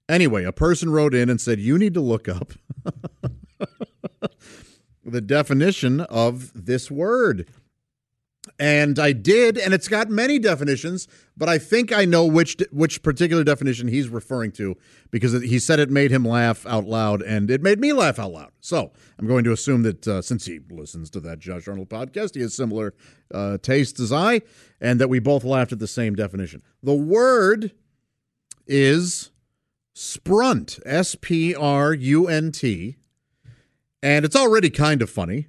anyway, 0.09 0.45
a 0.45 0.53
person 0.53 0.91
wrote 0.91 1.15
in 1.15 1.29
and 1.29 1.41
said 1.41 1.61
you 1.61 1.77
need 1.77 1.95
to 1.95 2.01
look 2.01 2.29
up 2.29 2.53
the 5.05 5.21
definition 5.21 6.01
of 6.01 6.53
this 6.55 6.91
word. 6.91 7.49
And 8.59 8.99
I 8.99 9.13
did, 9.13 9.57
and 9.57 9.73
it's 9.73 9.87
got 9.87 10.09
many 10.09 10.41
definitions, 10.41 11.07
but 11.37 11.49
I 11.49 11.59
think 11.59 11.93
I 11.93 12.05
know 12.05 12.27
which 12.27 12.57
which 12.73 13.03
particular 13.03 13.45
definition 13.45 13.87
he's 13.87 14.09
referring 14.09 14.51
to 14.53 14.77
because 15.13 15.41
he 15.43 15.61
said 15.61 15.79
it 15.79 15.91
made 15.91 16.11
him 16.11 16.25
laugh 16.25 16.67
out 16.67 16.85
loud, 16.85 17.23
and 17.23 17.53
it 17.53 17.63
made 17.63 17.79
me 17.79 17.93
laugh 17.93 18.19
out 18.19 18.33
loud. 18.33 18.51
So 18.61 18.91
I'm 19.17 19.29
going 19.29 19.45
to 19.45 19.53
assume 19.53 19.85
that 19.85 20.09
uh, 20.09 20.23
since 20.23 20.47
he 20.47 20.59
listens 20.71 21.09
to 21.11 21.21
that 21.21 21.39
Josh 21.39 21.69
Arnold 21.69 21.89
podcast, 21.89 22.35
he 22.35 22.41
has 22.41 22.53
similar 22.53 22.95
uh, 23.33 23.59
tastes 23.59 24.01
as 24.01 24.13
I, 24.13 24.43
and 24.81 25.01
that 25.01 25.09
we 25.09 25.21
both 25.21 25.45
laughed 25.45 25.71
at 25.71 25.79
the 25.79 25.87
same 25.87 26.17
definition. 26.17 26.63
The 26.83 26.95
word 26.95 27.71
is 28.67 29.31
sprunt, 29.95 30.81
S 30.85 31.15
P 31.15 31.55
R 31.55 31.95
U 31.95 32.27
N 32.27 32.51
T, 32.51 32.97
and 34.03 34.25
it's 34.25 34.37
already 34.37 34.71
kind 34.71 35.03
of 35.03 35.11
funny. 35.11 35.49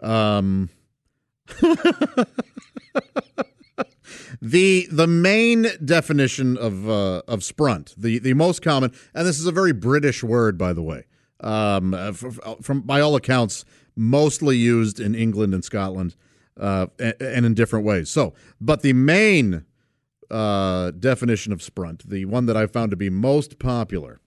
Um, 0.00 0.70
the 4.42 4.88
the 4.90 5.06
main 5.06 5.66
definition 5.84 6.56
of 6.56 6.88
uh, 6.88 7.22
of 7.28 7.42
sprunt, 7.44 7.94
the 7.96 8.18
the 8.18 8.34
most 8.34 8.62
common, 8.62 8.92
and 9.14 9.26
this 9.26 9.38
is 9.38 9.46
a 9.46 9.52
very 9.52 9.72
British 9.72 10.22
word, 10.22 10.58
by 10.58 10.72
the 10.72 10.82
way, 10.82 11.04
um, 11.40 11.94
uh, 11.94 12.12
from 12.12 12.82
by 12.82 13.00
all 13.00 13.16
accounts, 13.16 13.64
mostly 13.94 14.56
used 14.56 15.00
in 15.00 15.14
England 15.14 15.54
and 15.54 15.64
Scotland, 15.64 16.16
uh, 16.60 16.86
and, 16.98 17.14
and, 17.20 17.46
in 17.46 17.54
different 17.54 17.84
ways. 17.84 18.10
So, 18.10 18.34
but 18.60 18.82
the 18.82 18.92
main 18.92 19.64
uh, 20.30 20.90
definition 20.90 21.52
of 21.52 21.62
sprunt, 21.62 22.08
the 22.08 22.24
one 22.24 22.46
that 22.46 22.56
I 22.56 22.66
found 22.66 22.90
to 22.90 22.96
be 22.96 23.10
most 23.10 23.58
popular, 23.58 24.20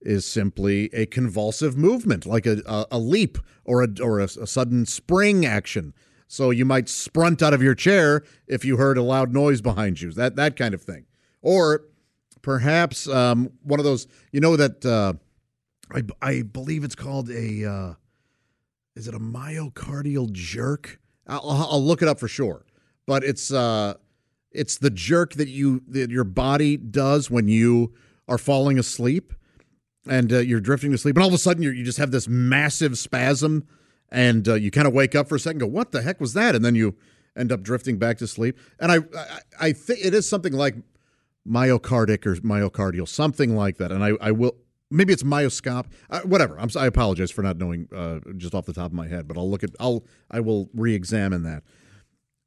is 0.00 0.24
simply 0.26 0.90
a 0.92 1.06
convulsive 1.06 1.76
movement, 1.76 2.24
like 2.24 2.46
a, 2.46 2.62
a, 2.66 2.86
a 2.92 2.98
leap 2.98 3.38
or 3.64 3.82
a 3.82 3.88
or 4.02 4.20
a, 4.20 4.24
a 4.24 4.46
sudden 4.46 4.86
spring 4.86 5.44
action 5.44 5.92
so 6.28 6.50
you 6.50 6.66
might 6.66 6.90
sprunt 6.90 7.42
out 7.42 7.54
of 7.54 7.62
your 7.62 7.74
chair 7.74 8.22
if 8.46 8.64
you 8.64 8.76
heard 8.76 8.98
a 8.98 9.02
loud 9.02 9.32
noise 9.32 9.62
behind 9.62 10.00
you. 10.00 10.12
That 10.12 10.36
that 10.36 10.56
kind 10.56 10.74
of 10.74 10.82
thing. 10.82 11.06
Or 11.40 11.86
perhaps 12.42 13.08
um, 13.08 13.50
one 13.62 13.80
of 13.80 13.84
those. 13.84 14.06
You 14.30 14.40
know 14.40 14.56
that 14.56 14.84
uh, 14.84 15.14
I 15.90 16.02
I 16.22 16.42
believe 16.42 16.84
it's 16.84 16.94
called 16.94 17.30
a. 17.30 17.64
Uh, 17.64 17.94
is 18.94 19.08
it 19.08 19.14
a 19.14 19.20
myocardial 19.20 20.30
jerk? 20.32 21.00
I'll, 21.26 21.68
I'll 21.70 21.84
look 21.84 22.02
it 22.02 22.08
up 22.08 22.18
for 22.18 22.28
sure. 22.28 22.66
But 23.06 23.24
it's 23.24 23.50
uh, 23.50 23.94
it's 24.52 24.76
the 24.76 24.90
jerk 24.90 25.34
that 25.34 25.48
you 25.48 25.82
that 25.88 26.10
your 26.10 26.24
body 26.24 26.76
does 26.76 27.30
when 27.30 27.48
you 27.48 27.94
are 28.28 28.38
falling 28.38 28.78
asleep 28.78 29.32
and 30.06 30.32
uh, 30.32 30.38
you're 30.38 30.60
drifting 30.60 30.92
to 30.92 30.98
sleep, 30.98 31.16
and 31.16 31.22
all 31.22 31.28
of 31.28 31.34
a 31.34 31.38
sudden 31.38 31.62
you 31.62 31.84
just 31.84 31.98
have 31.98 32.10
this 32.10 32.28
massive 32.28 32.98
spasm 32.98 33.66
and 34.10 34.48
uh, 34.48 34.54
you 34.54 34.70
kind 34.70 34.86
of 34.86 34.94
wake 34.94 35.14
up 35.14 35.28
for 35.28 35.36
a 35.36 35.40
second, 35.40 35.58
go, 35.58 35.66
"What 35.66 35.92
the 35.92 36.02
heck 36.02 36.20
was 36.20 36.32
that?" 36.34 36.54
And 36.54 36.64
then 36.64 36.74
you 36.74 36.96
end 37.36 37.52
up 37.52 37.62
drifting 37.62 37.98
back 37.98 38.18
to 38.18 38.26
sleep. 38.26 38.58
And 38.80 38.90
I, 38.90 38.96
I, 38.96 39.38
I 39.60 39.72
think 39.72 40.00
it 40.04 40.12
is 40.12 40.28
something 40.28 40.52
like 40.52 40.74
myocardic 41.48 42.26
or 42.26 42.34
myocardial, 42.36 43.08
something 43.08 43.54
like 43.54 43.76
that. 43.78 43.92
And 43.92 44.04
I, 44.04 44.12
I 44.20 44.32
will 44.32 44.56
maybe 44.90 45.12
it's 45.12 45.22
myoscop, 45.22 45.86
uh, 46.10 46.20
whatever. 46.20 46.58
I'm 46.58 46.68
I 46.76 46.86
apologize 46.86 47.30
for 47.30 47.42
not 47.42 47.58
knowing 47.58 47.88
uh, 47.94 48.20
just 48.36 48.54
off 48.54 48.66
the 48.66 48.72
top 48.72 48.86
of 48.86 48.92
my 48.92 49.08
head, 49.08 49.28
but 49.28 49.36
I'll 49.36 49.50
look 49.50 49.62
at 49.62 49.70
I'll 49.78 50.04
I 50.30 50.40
will 50.40 50.68
re-examine 50.74 51.42
that. 51.44 51.62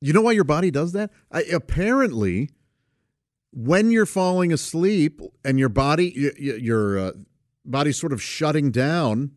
You 0.02 0.14
know 0.14 0.22
why 0.22 0.32
your 0.32 0.44
body 0.44 0.72
does 0.72 0.94
that? 0.94 1.12
I, 1.32 1.44
apparently, 1.44 2.50
when 3.54 3.92
you're 3.92 4.08
falling 4.08 4.52
asleep 4.52 5.22
and 5.46 5.60
your 5.60 5.70
body 5.70 6.12
your, 6.16 6.58
your 6.58 7.00
uh, 7.00 7.12
body's 7.66 7.98
sort 7.98 8.14
of 8.14 8.22
shutting 8.22 8.72
down 8.72 9.32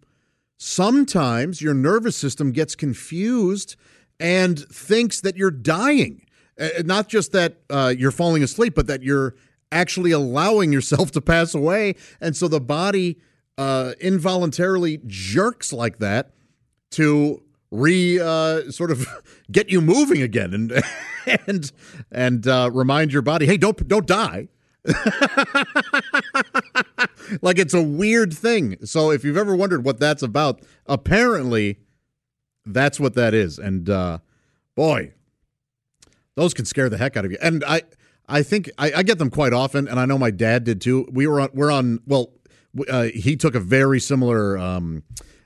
sometimes 0.56 1.60
your 1.60 1.74
nervous 1.74 2.16
system 2.16 2.52
gets 2.52 2.74
confused 2.74 3.76
and 4.20 4.58
thinks 4.68 5.20
that 5.20 5.36
you're 5.36 5.50
dying. 5.50 6.24
Uh, 6.58 6.68
not 6.84 7.08
just 7.08 7.32
that 7.32 7.58
uh, 7.68 7.92
you're 7.96 8.10
falling 8.10 8.42
asleep, 8.42 8.74
but 8.74 8.86
that 8.86 9.02
you're 9.02 9.34
actually 9.72 10.12
allowing 10.12 10.72
yourself 10.72 11.10
to 11.10 11.20
pass 11.20 11.54
away. 11.54 11.96
And 12.20 12.36
so 12.36 12.48
the 12.48 12.60
body 12.60 13.18
uh, 13.58 13.92
involuntarily 14.00 15.00
jerks 15.06 15.72
like 15.72 15.98
that 15.98 16.30
to 16.92 17.42
re 17.70 18.20
uh, 18.20 18.70
sort 18.70 18.90
of 18.90 19.06
get 19.52 19.70
you 19.70 19.80
moving 19.80 20.22
again 20.22 20.54
and 20.54 20.82
and 21.46 21.72
and 22.12 22.46
uh, 22.46 22.70
remind 22.72 23.12
your 23.12 23.22
body, 23.22 23.46
hey, 23.46 23.56
don't 23.56 23.86
don't 23.88 24.06
die. 24.06 24.48
like 27.42 27.58
it's 27.58 27.74
a 27.74 27.82
weird 27.82 28.34
thing. 28.34 28.76
So 28.84 29.10
if 29.10 29.24
you've 29.24 29.36
ever 29.36 29.56
wondered 29.56 29.84
what 29.84 29.98
that's 29.98 30.22
about, 30.22 30.60
apparently 30.86 31.78
that's 32.66 33.00
what 33.00 33.14
that 33.14 33.34
is. 33.34 33.58
And 33.58 33.88
uh, 33.88 34.18
boy, 34.74 35.12
those 36.34 36.54
can 36.54 36.64
scare 36.64 36.88
the 36.88 36.98
heck 36.98 37.16
out 37.16 37.24
of 37.24 37.30
you. 37.30 37.38
And 37.40 37.64
I, 37.64 37.82
I 38.28 38.42
think 38.42 38.70
I, 38.78 38.92
I 38.96 39.02
get 39.02 39.18
them 39.18 39.30
quite 39.30 39.52
often, 39.52 39.88
and 39.88 40.00
I 40.00 40.06
know 40.06 40.18
my 40.18 40.30
dad 40.30 40.64
did 40.64 40.80
too. 40.80 41.06
We 41.10 41.26
were 41.26 41.40
on, 41.40 41.50
we're 41.52 41.70
on. 41.70 42.00
Well, 42.06 42.32
uh, 42.88 43.04
he 43.04 43.36
took 43.36 43.54
a 43.54 43.60
very 43.60 44.00
similar. 44.00 44.58
Um, 44.58 45.02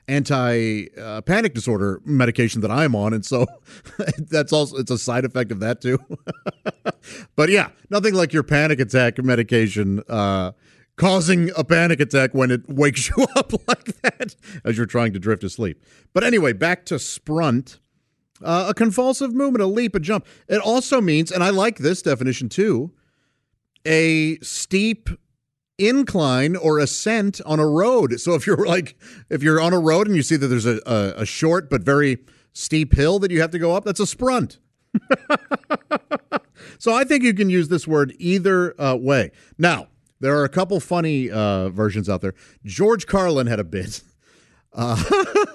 anti 0.09 0.87
uh, 0.97 1.21
panic 1.21 1.53
disorder 1.53 2.01
medication 2.03 2.61
that 2.61 2.71
I'm 2.71 2.95
on, 2.95 3.13
and 3.13 3.25
so 3.25 3.45
that's 4.17 4.51
also 4.51 4.77
it's 4.77 4.91
a 4.91 4.97
side 4.97 5.23
effect 5.23 5.51
of 5.51 5.59
that 5.59 5.81
too. 5.81 5.99
but 7.35 7.49
yeah, 7.49 7.69
nothing 7.89 8.13
like 8.13 8.33
your 8.33 8.43
panic 8.43 8.79
attack 8.79 9.23
medication 9.23 10.01
uh, 10.09 10.51
causing 10.97 11.51
a 11.55 11.63
panic 11.63 11.99
attack 11.99 12.33
when 12.33 12.51
it 12.51 12.67
wakes 12.67 13.09
you 13.17 13.27
up 13.35 13.53
like 13.67 14.01
that 14.01 14.35
as 14.65 14.75
you're 14.75 14.85
trying 14.85 15.13
to 15.13 15.19
drift 15.19 15.43
asleep. 15.43 15.81
But 16.13 16.23
anyway, 16.23 16.53
back 16.53 16.85
to 16.87 16.99
sprunt. 16.99 17.79
Uh, 18.41 18.67
a 18.69 18.73
convulsive 18.73 19.33
movement, 19.33 19.61
a 19.61 19.67
leap, 19.67 19.93
a 19.95 19.99
jump. 19.99 20.25
It 20.47 20.61
also 20.61 21.01
means, 21.01 21.29
and 21.29 21.43
I 21.43 21.49
like 21.49 21.79
this 21.79 22.01
definition 22.01 22.47
too, 22.47 22.93
a 23.85 24.37
steep 24.39 25.09
incline 25.79 26.55
or 26.55 26.79
ascent 26.79 27.41
on 27.45 27.59
a 27.59 27.67
road. 27.67 28.19
So 28.19 28.33
if 28.33 28.45
you're 28.45 28.65
like 28.65 28.95
if 29.29 29.41
you're 29.41 29.61
on 29.61 29.73
a 29.73 29.79
road 29.79 30.07
and 30.07 30.15
you 30.15 30.23
see 30.23 30.35
that 30.35 30.47
there's 30.47 30.65
a, 30.65 30.79
a, 30.85 31.21
a 31.21 31.25
short 31.25 31.69
but 31.69 31.81
very 31.81 32.19
steep 32.53 32.93
hill 32.93 33.19
that 33.19 33.31
you 33.31 33.41
have 33.41 33.51
to 33.51 33.59
go 33.59 33.75
up, 33.75 33.85
that's 33.85 33.99
a 33.99 34.07
sprunt. 34.07 34.59
so 36.79 36.93
I 36.93 37.03
think 37.03 37.23
you 37.23 37.33
can 37.33 37.49
use 37.49 37.67
this 37.67 37.87
word 37.87 38.13
either 38.17 38.79
uh, 38.81 38.95
way. 38.95 39.31
Now 39.57 39.87
there 40.19 40.37
are 40.37 40.43
a 40.43 40.49
couple 40.49 40.79
funny 40.79 41.29
uh, 41.29 41.69
versions 41.69 42.09
out 42.09 42.21
there. 42.21 42.33
George 42.65 43.07
Carlin 43.07 43.47
had 43.47 43.59
a 43.59 43.63
bit. 43.63 44.01
Uh, 44.73 45.01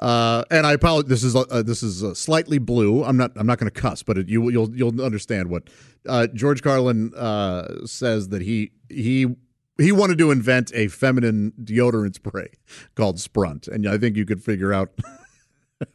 uh, 0.00 0.44
and 0.50 0.66
I 0.66 0.72
apologize. 0.72 1.08
This 1.08 1.24
is 1.24 1.36
uh, 1.36 1.62
this 1.62 1.82
is 1.82 2.02
uh, 2.02 2.14
slightly 2.14 2.58
blue. 2.58 3.04
I'm 3.04 3.16
not 3.16 3.32
I'm 3.36 3.46
not 3.46 3.58
going 3.58 3.70
to 3.70 3.80
cuss, 3.80 4.02
but 4.02 4.18
it, 4.18 4.28
you 4.28 4.50
you'll 4.50 4.74
you'll 4.76 5.00
understand 5.00 5.48
what 5.48 5.68
uh, 6.08 6.26
George 6.28 6.62
Carlin 6.62 7.14
uh, 7.14 7.86
says 7.86 8.28
that 8.28 8.42
he 8.42 8.72
he 8.88 9.34
he 9.78 9.92
wanted 9.92 10.18
to 10.18 10.30
invent 10.30 10.72
a 10.74 10.88
feminine 10.88 11.52
deodorant 11.62 12.14
spray 12.14 12.48
called 12.94 13.18
Sprunt, 13.18 13.66
and 13.68 13.88
I 13.88 13.98
think 13.98 14.16
you 14.16 14.24
could 14.24 14.42
figure 14.42 14.72
out 14.72 14.90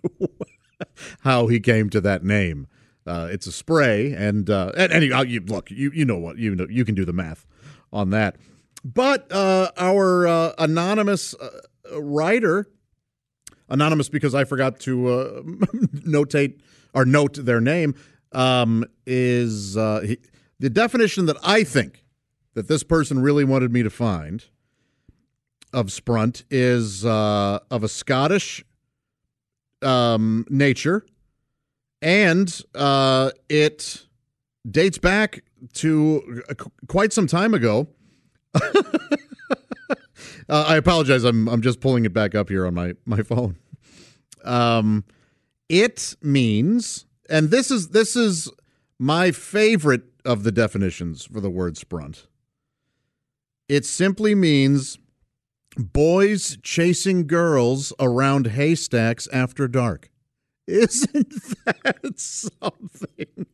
how 1.21 1.47
he 1.47 1.59
came 1.59 1.89
to 1.91 2.01
that 2.01 2.23
name. 2.23 2.67
Uh, 3.07 3.27
it's 3.31 3.47
a 3.47 3.51
spray, 3.51 4.13
and 4.13 4.49
uh, 4.49 4.71
and, 4.77 5.13
uh, 5.13 5.21
you, 5.21 5.39
look, 5.39 5.71
you 5.71 5.91
you 5.93 6.05
know 6.05 6.17
what 6.17 6.37
you 6.37 6.53
know 6.53 6.67
you 6.69 6.83
can 6.85 6.95
do 6.95 7.05
the 7.05 7.13
math 7.13 7.47
on 7.91 8.09
that. 8.11 8.35
But 8.83 9.31
uh, 9.31 9.71
our 9.77 10.27
uh, 10.27 10.53
anonymous 10.57 11.33
writer, 11.91 12.69
anonymous 13.69 14.09
because 14.09 14.35
I 14.35 14.43
forgot 14.43 14.79
to 14.81 15.43
notate 16.07 16.59
or 16.93 17.05
note 17.05 17.33
their 17.33 17.61
name, 17.61 17.95
um, 18.31 18.85
is 19.05 19.75
he, 19.75 20.17
the 20.59 20.69
definition 20.69 21.25
that 21.27 21.37
I 21.43 21.63
think 21.63 22.03
that 22.59 22.67
this 22.67 22.83
person 22.83 23.21
really 23.21 23.45
wanted 23.45 23.71
me 23.71 23.81
to 23.83 23.89
find 23.89 24.43
of 25.71 25.85
Sprunt 25.85 26.43
is 26.51 27.05
uh, 27.05 27.59
of 27.71 27.85
a 27.85 27.87
Scottish 27.87 28.65
um, 29.81 30.45
nature, 30.49 31.05
and 32.01 32.61
uh, 32.75 33.31
it 33.47 34.05
dates 34.69 34.97
back 34.97 35.45
to 35.75 36.43
uh, 36.49 36.53
quite 36.89 37.13
some 37.13 37.27
time 37.27 37.53
ago. 37.53 37.87
uh, 38.53 38.59
I 40.49 40.75
apologize. 40.75 41.23
I'm 41.23 41.47
I'm 41.47 41.61
just 41.61 41.79
pulling 41.79 42.03
it 42.03 42.11
back 42.11 42.35
up 42.35 42.49
here 42.49 42.67
on 42.67 42.73
my 42.73 42.91
my 43.05 43.21
phone. 43.21 43.55
Um, 44.43 45.05
it 45.69 46.13
means, 46.21 47.05
and 47.29 47.51
this 47.51 47.71
is 47.71 47.91
this 47.91 48.17
is 48.17 48.51
my 48.99 49.31
favorite 49.31 50.03
of 50.25 50.43
the 50.43 50.51
definitions 50.51 51.23
for 51.23 51.39
the 51.39 51.49
word 51.49 51.77
sprunt. 51.77 52.27
It 53.69 53.85
simply 53.85 54.33
means 54.33 54.97
boys 55.77 56.57
chasing 56.63 57.27
girls 57.27 57.93
around 57.99 58.47
haystacks 58.47 59.27
after 59.31 59.67
dark. 59.67 60.09
Isn't 60.67 61.33
that 61.65 62.19
something? 62.19 63.45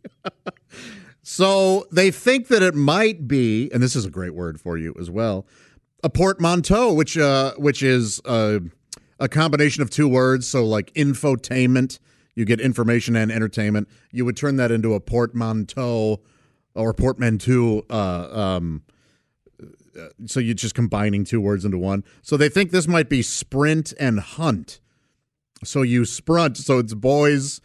so 1.21 1.85
they 1.91 2.11
think 2.11 2.47
that 2.47 2.63
it 2.63 2.75
might 2.75 3.27
be, 3.27 3.69
and 3.73 3.83
this 3.83 3.95
is 3.95 4.05
a 4.05 4.09
great 4.09 4.33
word 4.33 4.59
for 4.59 4.77
you 4.77 4.95
as 4.99 5.09
well, 5.11 5.45
a 6.01 6.09
portmanteau, 6.09 6.93
which 6.93 7.17
uh, 7.17 7.53
which 7.57 7.83
is 7.83 8.21
uh, 8.25 8.59
a 9.19 9.27
combination 9.27 9.81
of 9.81 9.89
two 9.89 10.07
words. 10.07 10.47
So 10.47 10.65
like 10.65 10.93
infotainment, 10.93 11.99
you 12.35 12.45
get 12.45 12.61
information 12.61 13.15
and 13.17 13.31
entertainment. 13.31 13.89
You 14.11 14.23
would 14.23 14.37
turn 14.37 14.55
that 14.57 14.71
into 14.71 14.93
a 14.93 14.99
portmanteau 14.99 16.21
or 16.73 16.93
portmanteau. 16.93 17.85
Uh, 17.89 18.27
um, 18.31 18.83
so 20.25 20.39
you're 20.39 20.55
just 20.55 20.75
combining 20.75 21.23
two 21.23 21.41
words 21.41 21.65
into 21.65 21.77
one. 21.77 22.03
So 22.21 22.37
they 22.37 22.49
think 22.49 22.71
this 22.71 22.87
might 22.87 23.09
be 23.09 23.21
sprint 23.21 23.93
and 23.99 24.19
hunt. 24.19 24.79
So 25.63 25.81
you 25.81 26.05
sprunt. 26.05 26.57
So 26.57 26.79
it's 26.79 26.93
boys 26.93 27.61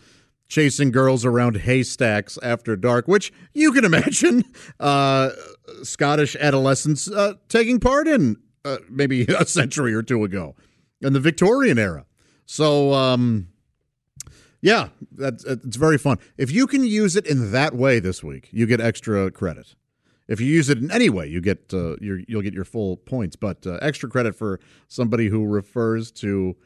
chasing 0.48 0.90
girls 0.90 1.24
around 1.24 1.58
haystacks 1.58 2.38
after 2.42 2.76
dark, 2.76 3.08
which 3.08 3.32
you 3.54 3.72
can 3.72 3.84
imagine 3.86 4.44
uh, 4.78 5.30
Scottish 5.82 6.36
adolescents 6.36 7.10
uh, 7.10 7.34
taking 7.48 7.80
part 7.80 8.06
in 8.06 8.36
uh, 8.64 8.78
maybe 8.90 9.22
a 9.38 9.46
century 9.46 9.94
or 9.94 10.02
two 10.02 10.24
ago 10.24 10.54
in 11.00 11.12
the 11.14 11.20
Victorian 11.20 11.78
era. 11.78 12.04
So, 12.44 12.92
um, 12.92 13.48
yeah, 14.60 14.88
that's 15.12 15.44
it's 15.44 15.76
very 15.76 15.96
fun. 15.96 16.18
If 16.36 16.50
you 16.50 16.66
can 16.66 16.84
use 16.84 17.16
it 17.16 17.26
in 17.26 17.52
that 17.52 17.74
way 17.74 18.00
this 18.00 18.22
week, 18.22 18.48
you 18.52 18.66
get 18.66 18.80
extra 18.80 19.30
credit. 19.30 19.74
If 20.30 20.40
you 20.40 20.46
use 20.46 20.70
it 20.70 20.78
in 20.78 20.92
any 20.92 21.10
way, 21.10 21.26
you 21.26 21.40
get 21.40 21.74
uh, 21.74 21.96
you 22.00 22.24
will 22.28 22.40
get 22.40 22.54
your 22.54 22.64
full 22.64 22.96
points. 22.96 23.34
But 23.34 23.66
uh, 23.66 23.78
extra 23.82 24.08
credit 24.08 24.36
for 24.36 24.60
somebody 24.86 25.28
who 25.28 25.44
refers 25.44 26.12
to 26.12 26.56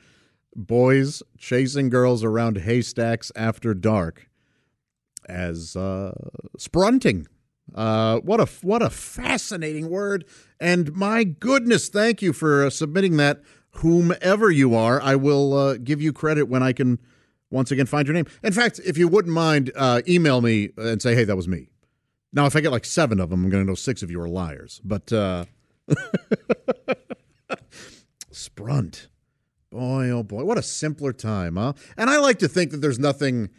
boys 0.54 1.22
chasing 1.38 1.88
girls 1.88 2.22
around 2.22 2.58
haystacks 2.58 3.32
after 3.34 3.72
dark 3.72 4.28
as 5.30 5.76
uh, 5.76 6.12
sprunting. 6.58 7.26
Uh, 7.74 8.18
what 8.18 8.38
a 8.38 8.44
what 8.60 8.82
a 8.82 8.90
fascinating 8.90 9.88
word! 9.88 10.26
And 10.60 10.94
my 10.94 11.24
goodness, 11.24 11.88
thank 11.88 12.20
you 12.20 12.34
for 12.34 12.66
uh, 12.66 12.70
submitting 12.70 13.16
that. 13.16 13.40
Whomever 13.78 14.50
you 14.50 14.74
are, 14.74 15.00
I 15.00 15.16
will 15.16 15.54
uh, 15.54 15.74
give 15.82 16.02
you 16.02 16.12
credit 16.12 16.44
when 16.44 16.62
I 16.62 16.74
can 16.74 16.98
once 17.50 17.70
again 17.70 17.86
find 17.86 18.06
your 18.06 18.14
name. 18.14 18.26
In 18.42 18.52
fact, 18.52 18.78
if 18.84 18.98
you 18.98 19.08
wouldn't 19.08 19.32
mind, 19.34 19.72
uh, 19.74 20.02
email 20.06 20.42
me 20.42 20.68
and 20.76 21.00
say, 21.00 21.14
"Hey, 21.14 21.24
that 21.24 21.34
was 21.34 21.48
me." 21.48 21.70
Now, 22.34 22.46
if 22.46 22.56
I 22.56 22.60
get 22.60 22.72
like 22.72 22.84
seven 22.84 23.20
of 23.20 23.30
them, 23.30 23.44
I'm 23.44 23.50
going 23.50 23.64
to 23.64 23.68
know 23.68 23.76
six 23.76 24.02
of 24.02 24.10
you 24.10 24.20
are 24.20 24.28
liars. 24.28 24.80
But 24.84 25.12
uh, 25.12 25.44
Sprunt, 28.32 29.06
boy, 29.70 30.10
oh 30.10 30.24
boy, 30.24 30.44
what 30.44 30.58
a 30.58 30.62
simpler 30.62 31.12
time, 31.12 31.54
huh? 31.54 31.74
And 31.96 32.10
I 32.10 32.18
like 32.18 32.40
to 32.40 32.48
think 32.48 32.72
that 32.72 32.78
there's 32.78 32.98
nothing 32.98 33.50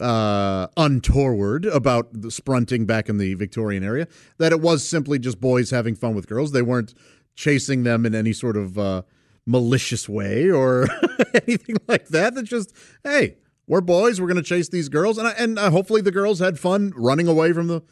uh, 0.00 0.68
untoward 0.76 1.64
about 1.66 2.08
the 2.12 2.30
sprunting 2.30 2.86
back 2.86 3.08
in 3.08 3.18
the 3.18 3.34
Victorian 3.34 3.82
area. 3.82 4.06
That 4.38 4.52
it 4.52 4.60
was 4.60 4.88
simply 4.88 5.18
just 5.18 5.40
boys 5.40 5.70
having 5.70 5.96
fun 5.96 6.14
with 6.14 6.28
girls. 6.28 6.52
They 6.52 6.62
weren't 6.62 6.94
chasing 7.34 7.82
them 7.82 8.06
in 8.06 8.14
any 8.14 8.32
sort 8.32 8.56
of 8.56 8.78
uh, 8.78 9.02
malicious 9.44 10.08
way 10.08 10.48
or 10.48 10.86
anything 11.34 11.76
like 11.88 12.08
that. 12.08 12.36
That's 12.36 12.48
just 12.48 12.72
hey 13.02 13.38
we're 13.68 13.82
boys. 13.82 14.20
We're 14.20 14.26
going 14.26 14.38
to 14.38 14.42
chase 14.42 14.68
these 14.68 14.88
girls, 14.88 15.18
and 15.18 15.28
and 15.38 15.58
uh, 15.58 15.70
hopefully 15.70 16.00
the 16.00 16.10
girls 16.10 16.40
had 16.40 16.58
fun 16.58 16.92
running 16.96 17.28
away 17.28 17.52
from 17.52 17.68
the 17.68 17.82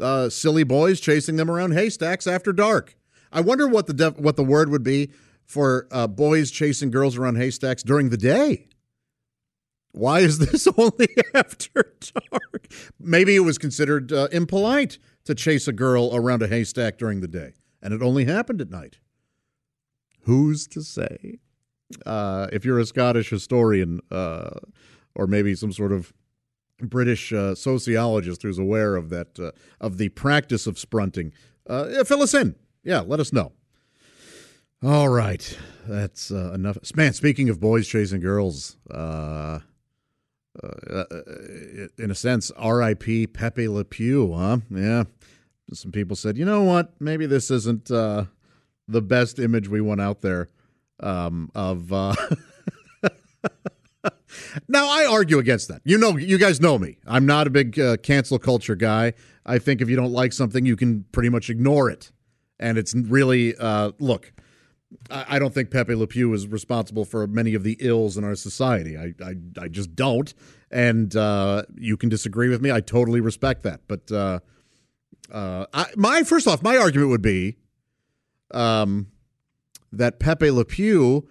uh, 0.00 0.28
silly 0.30 0.64
boys 0.64 0.98
chasing 0.98 1.36
them 1.36 1.50
around 1.50 1.72
haystacks 1.72 2.26
after 2.26 2.52
dark. 2.52 2.96
I 3.30 3.42
wonder 3.42 3.68
what 3.68 3.86
the 3.86 3.92
def- 3.92 4.18
what 4.18 4.36
the 4.36 4.44
word 4.44 4.70
would 4.70 4.82
be 4.82 5.12
for 5.44 5.86
uh, 5.92 6.06
boys 6.06 6.50
chasing 6.50 6.90
girls 6.90 7.16
around 7.16 7.36
haystacks 7.36 7.82
during 7.82 8.08
the 8.08 8.16
day. 8.16 8.68
Why 9.92 10.20
is 10.20 10.38
this 10.38 10.66
only 10.76 11.08
after 11.34 11.94
dark? 12.32 12.68
Maybe 12.98 13.36
it 13.36 13.40
was 13.40 13.58
considered 13.58 14.12
uh, 14.12 14.28
impolite 14.32 14.98
to 15.24 15.34
chase 15.34 15.68
a 15.68 15.72
girl 15.72 16.10
around 16.14 16.42
a 16.42 16.48
haystack 16.48 16.98
during 16.98 17.20
the 17.20 17.28
day, 17.28 17.52
and 17.82 17.92
it 17.92 18.02
only 18.02 18.24
happened 18.24 18.60
at 18.60 18.70
night. 18.70 18.98
Who's 20.22 20.66
to 20.68 20.82
say? 20.82 21.40
Uh, 22.04 22.48
if 22.52 22.64
you're 22.64 22.80
a 22.80 22.86
Scottish 22.86 23.30
historian, 23.30 24.00
uh, 24.10 24.50
or 25.16 25.26
maybe 25.26 25.54
some 25.54 25.72
sort 25.72 25.92
of 25.92 26.12
British 26.80 27.32
uh, 27.32 27.54
sociologist 27.54 28.42
who's 28.42 28.58
aware 28.58 28.96
of 28.96 29.08
that 29.10 29.38
uh, 29.38 29.50
of 29.80 29.98
the 29.98 30.10
practice 30.10 30.66
of 30.66 30.78
sprunting. 30.78 31.32
Uh, 31.66 32.04
fill 32.04 32.22
us 32.22 32.34
in. 32.34 32.54
Yeah, 32.84 33.00
let 33.00 33.18
us 33.18 33.32
know. 33.32 33.52
All 34.82 35.08
right, 35.08 35.58
that's 35.88 36.30
uh, 36.30 36.52
enough. 36.52 36.78
Man, 36.94 37.14
speaking 37.14 37.48
of 37.48 37.58
boys 37.58 37.88
chasing 37.88 38.20
girls, 38.20 38.76
uh, 38.90 39.60
in 41.98 42.10
a 42.10 42.14
sense, 42.14 42.50
R.I.P. 42.52 43.28
Pepe 43.28 43.68
Le 43.68 43.84
Pew, 43.84 44.34
huh? 44.34 44.58
Yeah, 44.70 45.04
some 45.72 45.92
people 45.92 46.14
said, 46.14 46.36
you 46.36 46.44
know 46.44 46.62
what? 46.62 46.92
Maybe 47.00 47.26
this 47.26 47.50
isn't 47.50 47.86
the 47.86 48.28
best 48.88 49.38
image 49.38 49.68
we 49.68 49.80
want 49.80 50.00
out 50.00 50.20
there 50.20 50.50
um, 51.00 51.50
of. 51.54 51.90
now 54.68 54.88
I 54.88 55.06
argue 55.06 55.38
against 55.38 55.68
that. 55.68 55.82
You 55.84 55.98
know, 55.98 56.16
you 56.16 56.38
guys 56.38 56.60
know 56.60 56.78
me. 56.78 56.98
I'm 57.06 57.26
not 57.26 57.46
a 57.46 57.50
big 57.50 57.78
uh, 57.78 57.96
cancel 57.98 58.38
culture 58.38 58.76
guy. 58.76 59.14
I 59.44 59.58
think 59.58 59.80
if 59.80 59.88
you 59.88 59.96
don't 59.96 60.12
like 60.12 60.32
something, 60.32 60.66
you 60.66 60.76
can 60.76 61.04
pretty 61.12 61.28
much 61.28 61.50
ignore 61.50 61.90
it, 61.90 62.10
and 62.58 62.78
it's 62.78 62.94
really 62.94 63.54
uh, 63.56 63.92
look. 63.98 64.32
I, 65.10 65.24
I 65.28 65.38
don't 65.38 65.52
think 65.52 65.70
Pepe 65.70 65.94
Le 65.94 66.06
Pew 66.06 66.32
is 66.32 66.46
responsible 66.46 67.04
for 67.04 67.26
many 67.26 67.54
of 67.54 67.62
the 67.62 67.76
ills 67.80 68.16
in 68.16 68.24
our 68.24 68.34
society. 68.34 68.96
I 68.96 69.14
I, 69.24 69.34
I 69.60 69.68
just 69.68 69.94
don't, 69.94 70.32
and 70.70 71.14
uh, 71.14 71.62
you 71.76 71.96
can 71.96 72.08
disagree 72.08 72.48
with 72.48 72.60
me. 72.60 72.70
I 72.70 72.80
totally 72.80 73.20
respect 73.20 73.62
that. 73.62 73.82
But 73.88 74.10
uh, 74.10 74.40
uh, 75.30 75.66
I, 75.72 75.86
my 75.96 76.22
first 76.22 76.46
off, 76.46 76.62
my 76.62 76.76
argument 76.76 77.10
would 77.10 77.22
be 77.22 77.56
um, 78.52 79.08
that 79.92 80.18
Pepe 80.18 80.50
Le 80.50 80.64
Pew 80.64 81.28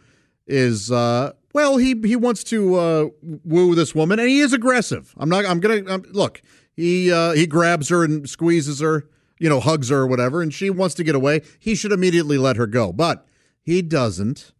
is 0.47 0.91
uh, 0.91 1.33
well, 1.55 1.77
he 1.77 1.95
he 2.03 2.17
wants 2.17 2.43
to 2.43 2.75
uh, 2.75 3.05
woo 3.21 3.75
this 3.75 3.95
woman, 3.95 4.19
and 4.19 4.27
he 4.27 4.41
is 4.41 4.51
aggressive. 4.51 5.13
I'm 5.15 5.29
not. 5.29 5.45
I'm 5.45 5.61
gonna 5.61 5.89
um, 5.89 6.03
look. 6.11 6.41
He 6.73 7.09
uh, 7.09 7.31
he 7.31 7.47
grabs 7.47 7.87
her 7.87 8.03
and 8.03 8.29
squeezes 8.29 8.81
her, 8.81 9.07
you 9.39 9.47
know, 9.47 9.61
hugs 9.61 9.87
her 9.87 9.99
or 9.99 10.07
whatever, 10.07 10.41
and 10.41 10.53
she 10.53 10.69
wants 10.69 10.95
to 10.95 11.03
get 11.05 11.15
away. 11.15 11.43
He 11.57 11.73
should 11.73 11.93
immediately 11.93 12.37
let 12.37 12.57
her 12.57 12.67
go, 12.67 12.91
but 12.91 13.25
he 13.61 13.81
doesn't. 13.81 14.51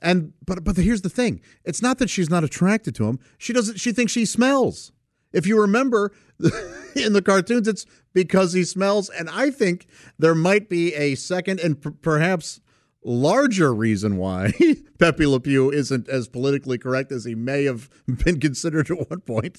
And 0.00 0.32
but 0.46 0.62
but 0.62 0.76
here's 0.76 1.02
the 1.02 1.08
thing: 1.08 1.40
it's 1.64 1.82
not 1.82 1.98
that 1.98 2.08
she's 2.08 2.30
not 2.30 2.44
attracted 2.44 2.94
to 2.94 3.08
him. 3.08 3.18
She 3.36 3.52
doesn't. 3.52 3.80
She 3.80 3.90
thinks 3.90 4.14
he 4.14 4.24
smells. 4.24 4.92
If 5.32 5.44
you 5.44 5.60
remember 5.60 6.12
in 6.94 7.14
the 7.14 7.22
cartoons, 7.22 7.66
it's 7.66 7.84
because 8.12 8.52
he 8.52 8.62
smells. 8.62 9.10
And 9.10 9.28
I 9.28 9.50
think 9.50 9.88
there 10.20 10.36
might 10.36 10.68
be 10.68 10.94
a 10.94 11.16
second 11.16 11.58
and 11.58 12.00
perhaps 12.00 12.60
larger 13.04 13.74
reason 13.74 14.16
why 14.16 14.52
Pepe 14.98 15.26
Le 15.26 15.40
Pew 15.40 15.70
isn't 15.70 16.08
as 16.08 16.28
politically 16.28 16.78
correct 16.78 17.12
as 17.12 17.24
he 17.24 17.34
may 17.34 17.64
have 17.64 17.88
been 18.24 18.40
considered 18.40 18.90
at 18.90 19.10
one 19.10 19.20
point. 19.20 19.58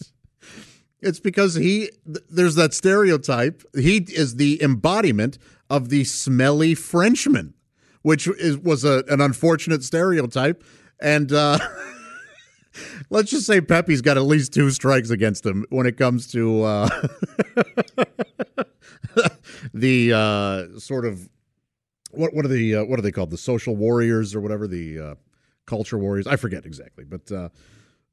It's 1.02 1.20
because 1.20 1.56
he 1.56 1.90
there's 2.06 2.56
that 2.56 2.74
stereotype. 2.74 3.64
He 3.76 3.98
is 3.98 4.36
the 4.36 4.62
embodiment 4.64 5.38
of 5.70 5.90
the 5.90 6.06
smelly 6.06 6.76
Frenchman, 6.76 7.54
which 8.04 8.28
is 8.28 8.58
was 8.58 8.86
a, 8.86 9.04
an 9.10 9.20
unfortunate 9.20 9.84
stereotype. 9.84 10.64
And 11.02 11.34
uh, 11.34 11.60
let's 13.10 13.32
just 13.32 13.46
say 13.46 13.60
Pepe's 13.60 14.02
got 14.02 14.16
at 14.16 14.24
least 14.24 14.54
two 14.54 14.70
strikes 14.70 15.10
against 15.10 15.46
him 15.46 15.66
when 15.70 15.86
it 15.86 15.98
comes 15.98 16.28
to 16.28 16.64
uh, 16.64 16.90
the 19.74 20.14
uh, 20.14 20.80
sort 20.80 21.06
of 21.06 21.28
what 22.14 22.34
what 22.34 22.46
are 22.46 22.50
the 22.50 22.76
uh, 22.76 22.84
what 22.86 23.00
are 23.00 23.02
they 23.02 23.12
called? 23.12 23.32
The 23.32 23.38
social 23.38 23.76
warriors 23.76 24.36
or 24.36 24.42
whatever 24.42 24.68
the 24.68 25.00
uh, 25.00 25.16
culture 25.66 25.98
warriors. 25.98 26.28
I 26.28 26.36
forget 26.36 26.66
exactly, 26.66 27.04
but 27.04 27.32
uh, 27.32 27.50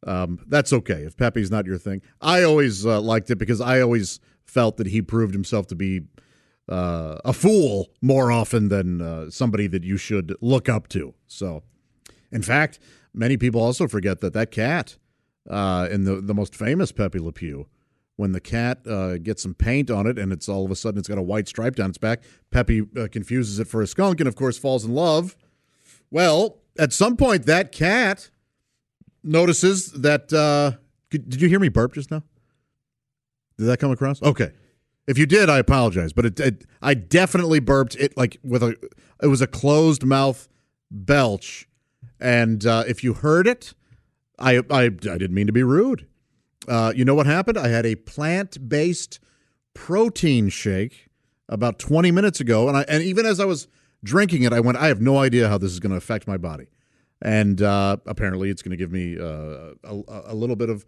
um, 0.06 0.40
that's 0.48 0.72
okay 0.72 1.02
if 1.02 1.16
Pepe's 1.16 1.50
not 1.50 1.66
your 1.66 1.78
thing. 1.78 2.02
I 2.20 2.42
always 2.42 2.86
uh, 2.86 3.00
liked 3.00 3.30
it 3.30 3.36
because 3.36 3.60
I 3.60 3.80
always 3.80 4.20
felt 4.44 4.76
that 4.78 4.88
he 4.88 5.02
proved 5.02 5.34
himself 5.34 5.66
to 5.68 5.74
be 5.74 6.02
uh, 6.68 7.18
a 7.24 7.32
fool 7.32 7.90
more 8.00 8.32
often 8.32 8.68
than 8.68 9.00
uh, 9.00 9.30
somebody 9.30 9.66
that 9.68 9.84
you 9.84 9.96
should 9.96 10.34
look 10.40 10.68
up 10.68 10.88
to. 10.88 11.14
So, 11.26 11.62
in 12.32 12.42
fact, 12.42 12.78
many 13.12 13.36
people 13.36 13.60
also 13.60 13.86
forget 13.86 14.20
that 14.20 14.32
that 14.32 14.50
cat 14.50 14.96
in 15.46 16.04
the 16.04 16.20
the 16.22 16.34
most 16.34 16.54
famous 16.54 16.92
Pepe 16.92 17.18
Le 17.18 17.32
Pew 17.32 17.66
when 18.20 18.32
the 18.32 18.40
cat 18.40 18.86
uh, 18.86 19.16
gets 19.16 19.42
some 19.42 19.54
paint 19.54 19.90
on 19.90 20.06
it 20.06 20.18
and 20.18 20.30
it's 20.30 20.46
all 20.46 20.62
of 20.62 20.70
a 20.70 20.76
sudden 20.76 20.98
it's 20.98 21.08
got 21.08 21.16
a 21.16 21.22
white 21.22 21.48
stripe 21.48 21.74
down 21.74 21.88
its 21.88 21.96
back. 21.96 22.22
Peppy 22.50 22.82
uh, 22.94 23.08
confuses 23.10 23.58
it 23.58 23.66
for 23.66 23.80
a 23.80 23.86
skunk 23.86 24.20
and, 24.20 24.28
of 24.28 24.36
course, 24.36 24.58
falls 24.58 24.84
in 24.84 24.94
love. 24.94 25.36
Well, 26.10 26.58
at 26.78 26.92
some 26.92 27.16
point, 27.16 27.46
that 27.46 27.72
cat 27.72 28.30
notices 29.24 29.92
that. 29.92 30.30
Uh, 30.32 30.72
did 31.08 31.40
you 31.40 31.48
hear 31.48 31.58
me 31.58 31.70
burp 31.70 31.94
just 31.94 32.10
now? 32.10 32.22
Did 33.56 33.64
that 33.64 33.80
come 33.80 33.90
across? 33.90 34.22
Okay. 34.22 34.52
If 35.06 35.16
you 35.16 35.24
did, 35.24 35.48
I 35.48 35.58
apologize, 35.58 36.12
but 36.12 36.26
it, 36.26 36.38
it, 36.38 36.66
I 36.82 36.92
definitely 36.94 37.58
burped 37.58 37.96
it 37.96 38.16
like 38.16 38.38
with 38.44 38.62
a 38.62 38.76
it 39.22 39.26
was 39.26 39.40
a 39.40 39.46
closed 39.46 40.04
mouth 40.04 40.46
belch, 40.90 41.66
and 42.20 42.64
uh, 42.64 42.84
if 42.86 43.02
you 43.02 43.14
heard 43.14 43.48
it, 43.48 43.74
I, 44.38 44.58
I 44.70 44.82
I 44.84 44.88
didn't 44.88 45.32
mean 45.32 45.46
to 45.46 45.52
be 45.52 45.64
rude. 45.64 46.06
Uh, 46.68 46.92
you 46.94 47.04
know 47.04 47.14
what 47.14 47.26
happened? 47.26 47.58
I 47.58 47.68
had 47.68 47.86
a 47.86 47.94
plant 47.94 48.68
based 48.68 49.18
protein 49.74 50.48
shake 50.48 51.08
about 51.48 51.78
20 51.78 52.10
minutes 52.10 52.40
ago, 52.40 52.68
and 52.68 52.76
I 52.76 52.84
and 52.88 53.02
even 53.02 53.26
as 53.26 53.40
I 53.40 53.44
was 53.44 53.68
drinking 54.04 54.42
it, 54.42 54.52
I 54.52 54.60
went, 54.60 54.78
I 54.78 54.88
have 54.88 55.00
no 55.00 55.18
idea 55.18 55.48
how 55.48 55.58
this 55.58 55.72
is 55.72 55.80
going 55.80 55.90
to 55.90 55.96
affect 55.96 56.26
my 56.26 56.36
body, 56.36 56.68
and 57.20 57.60
uh, 57.60 57.96
apparently 58.06 58.50
it's 58.50 58.62
going 58.62 58.70
to 58.70 58.76
give 58.76 58.92
me 58.92 59.18
uh, 59.18 59.74
a, 59.84 60.32
a, 60.32 60.34
little 60.34 60.56
bit 60.56 60.70
of 60.70 60.84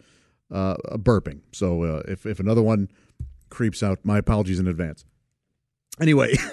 uh, 0.51 0.77
burping. 0.99 1.41
So 1.53 1.83
uh, 1.83 2.03
if 2.07 2.27
if 2.27 2.39
another 2.39 2.63
one 2.63 2.89
creeps 3.51 3.83
out, 3.83 3.99
my 4.05 4.19
apologies 4.19 4.59
in 4.59 4.67
advance. 4.67 5.05
Anyway. 6.01 6.35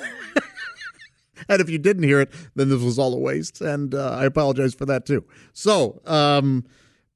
and 1.47 1.61
if 1.61 1.69
you 1.69 1.77
didn't 1.77 2.03
hear 2.03 2.19
it, 2.19 2.31
then 2.55 2.69
this 2.69 2.81
was 2.81 2.99
all 2.99 3.13
a 3.13 3.17
waste, 3.17 3.61
and 3.61 3.95
uh, 3.95 4.11
I 4.11 4.25
apologize 4.25 4.73
for 4.73 4.85
that 4.85 5.05
too. 5.05 5.25
So, 5.53 6.01
um, 6.05 6.65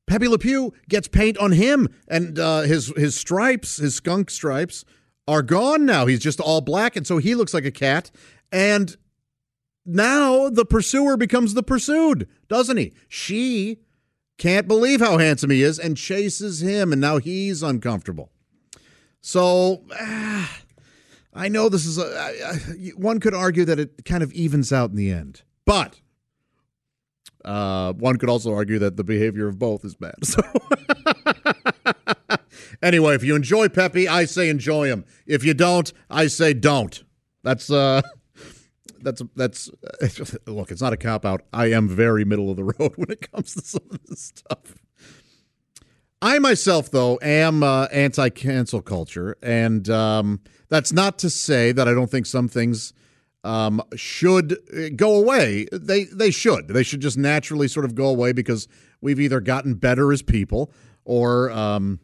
Pepe 0.07 0.27
Le 0.27 0.37
Pew 0.37 0.73
gets 0.89 1.07
paint 1.07 1.37
on 1.37 1.53
him, 1.53 1.87
and 2.07 2.37
uh, 2.37 2.61
his 2.61 2.87
his 2.97 3.15
stripes, 3.15 3.77
his 3.77 3.95
skunk 3.95 4.29
stripes, 4.29 4.83
are 5.27 5.41
gone 5.41 5.85
now. 5.85 6.05
He's 6.05 6.19
just 6.19 6.39
all 6.39 6.61
black, 6.61 6.95
and 6.95 7.07
so 7.07 7.17
he 7.17 7.35
looks 7.35 7.53
like 7.53 7.65
a 7.65 7.71
cat. 7.71 8.11
And 8.51 8.95
now 9.85 10.49
the 10.49 10.65
pursuer 10.65 11.17
becomes 11.17 11.53
the 11.53 11.63
pursued, 11.63 12.27
doesn't 12.47 12.77
he? 12.77 12.93
She 13.07 13.79
can't 14.37 14.67
believe 14.67 14.99
how 14.99 15.17
handsome 15.17 15.49
he 15.49 15.63
is 15.63 15.79
and 15.79 15.95
chases 15.95 16.61
him, 16.61 16.91
and 16.91 17.01
now 17.01 17.17
he's 17.17 17.63
uncomfortable. 17.63 18.31
So. 19.21 19.83
Ah, 19.93 20.59
I 21.35 21.49
know 21.49 21.69
this 21.69 21.85
is 21.85 21.97
a. 21.97 22.03
I, 22.03 22.51
I, 22.51 22.55
one 22.95 23.19
could 23.19 23.33
argue 23.33 23.65
that 23.65 23.79
it 23.79 24.05
kind 24.05 24.23
of 24.23 24.31
evens 24.33 24.71
out 24.71 24.91
in 24.91 24.95
the 24.95 25.11
end, 25.11 25.41
but 25.65 25.99
uh, 27.45 27.93
one 27.93 28.17
could 28.17 28.29
also 28.29 28.53
argue 28.53 28.79
that 28.79 28.97
the 28.97 29.03
behavior 29.03 29.47
of 29.47 29.59
both 29.59 29.85
is 29.85 29.95
bad. 29.95 30.15
So, 30.25 30.41
anyway, 32.81 33.15
if 33.15 33.23
you 33.23 33.35
enjoy 33.35 33.69
Pepe, 33.69 34.07
I 34.07 34.25
say 34.25 34.49
enjoy 34.49 34.87
him. 34.87 35.05
If 35.25 35.43
you 35.43 35.53
don't, 35.53 35.91
I 36.09 36.27
say 36.27 36.53
don't. 36.53 37.03
That's 37.43 37.69
uh, 37.69 38.01
that's 39.01 39.21
that's 39.35 39.69
look. 40.47 40.71
It's 40.71 40.81
not 40.81 40.93
a 40.93 40.97
cop 40.97 41.25
out. 41.25 41.41
I 41.51 41.71
am 41.71 41.87
very 41.87 42.25
middle 42.25 42.49
of 42.49 42.57
the 42.57 42.63
road 42.79 42.93
when 42.95 43.11
it 43.11 43.31
comes 43.31 43.53
to 43.55 43.61
some 43.61 43.87
of 43.91 43.99
this 44.07 44.21
stuff. 44.21 44.75
I 46.21 46.39
myself, 46.39 46.89
though, 46.89 47.19
am 47.21 47.63
uh, 47.63 47.85
anti-cancel 47.85 48.81
culture, 48.81 49.37
and 49.43 49.89
um, 49.89 50.39
that's 50.69 50.93
not 50.93 51.19
to 51.19 51.29
say 51.29 51.73
that 51.73 51.87
I 51.87 51.93
don't 51.93 52.09
think 52.09 52.25
some 52.25 52.47
things 52.47 52.93
um, 53.43 53.81
should 53.95 54.53
uh, 54.53 54.89
go 54.95 55.15
away. 55.15 55.67
They 55.71 56.05
they 56.05 56.31
should. 56.31 56.69
They 56.69 56.83
should 56.83 57.01
just 57.01 57.17
naturally 57.17 57.67
sort 57.67 57.85
of 57.85 57.95
go 57.95 58.07
away 58.07 58.31
because 58.31 58.67
we've 59.01 59.19
either 59.19 59.39
gotten 59.41 59.75
better 59.75 60.11
as 60.11 60.21
people 60.21 60.71
or 61.05 61.51
um, 61.51 61.99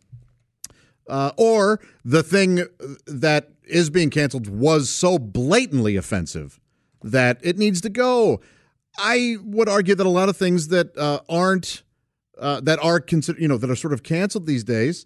uh, 1.07 1.31
or 1.37 1.79
the 2.03 2.23
thing 2.23 2.63
that 3.05 3.49
is 3.63 3.89
being 3.89 4.09
canceled 4.09 4.47
was 4.47 4.89
so 4.89 5.17
blatantly 5.17 5.95
offensive 5.95 6.59
that 7.03 7.39
it 7.41 7.57
needs 7.57 7.81
to 7.81 7.89
go. 7.89 8.41
I 8.97 9.37
would 9.43 9.69
argue 9.69 9.95
that 9.95 10.05
a 10.05 10.09
lot 10.09 10.29
of 10.29 10.35
things 10.35 10.67
that 10.69 10.97
uh, 10.97 11.19
aren't 11.29 11.83
uh, 12.37 12.59
that 12.61 12.83
are 12.83 12.99
considered, 12.99 13.41
you 13.41 13.47
know, 13.47 13.57
that 13.57 13.69
are 13.69 13.75
sort 13.75 13.93
of 13.93 14.03
canceled 14.03 14.45
these 14.45 14.63
days 14.63 15.05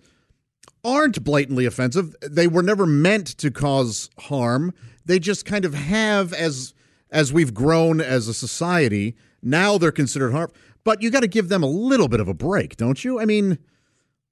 aren't 0.83 1.23
blatantly 1.23 1.65
offensive. 1.65 2.15
They 2.21 2.47
were 2.47 2.63
never 2.63 2.85
meant 2.85 3.27
to 3.37 3.51
cause 3.51 4.09
harm 4.19 4.73
they 5.05 5.19
just 5.19 5.45
kind 5.45 5.65
of 5.65 5.73
have 5.73 6.33
as 6.33 6.73
as 7.11 7.31
we've 7.31 7.53
grown 7.53 8.01
as 8.01 8.27
a 8.27 8.33
society. 8.33 9.15
Now 9.41 9.77
they're 9.77 9.91
considered 9.91 10.31
harm, 10.31 10.51
but 10.83 11.01
you 11.01 11.11
got 11.11 11.19
to 11.21 11.27
give 11.27 11.49
them 11.49 11.63
a 11.63 11.67
little 11.67 12.07
bit 12.07 12.19
of 12.19 12.27
a 12.27 12.33
break, 12.33 12.75
don't 12.77 13.03
you? 13.03 13.19
I 13.19 13.25
mean, 13.25 13.59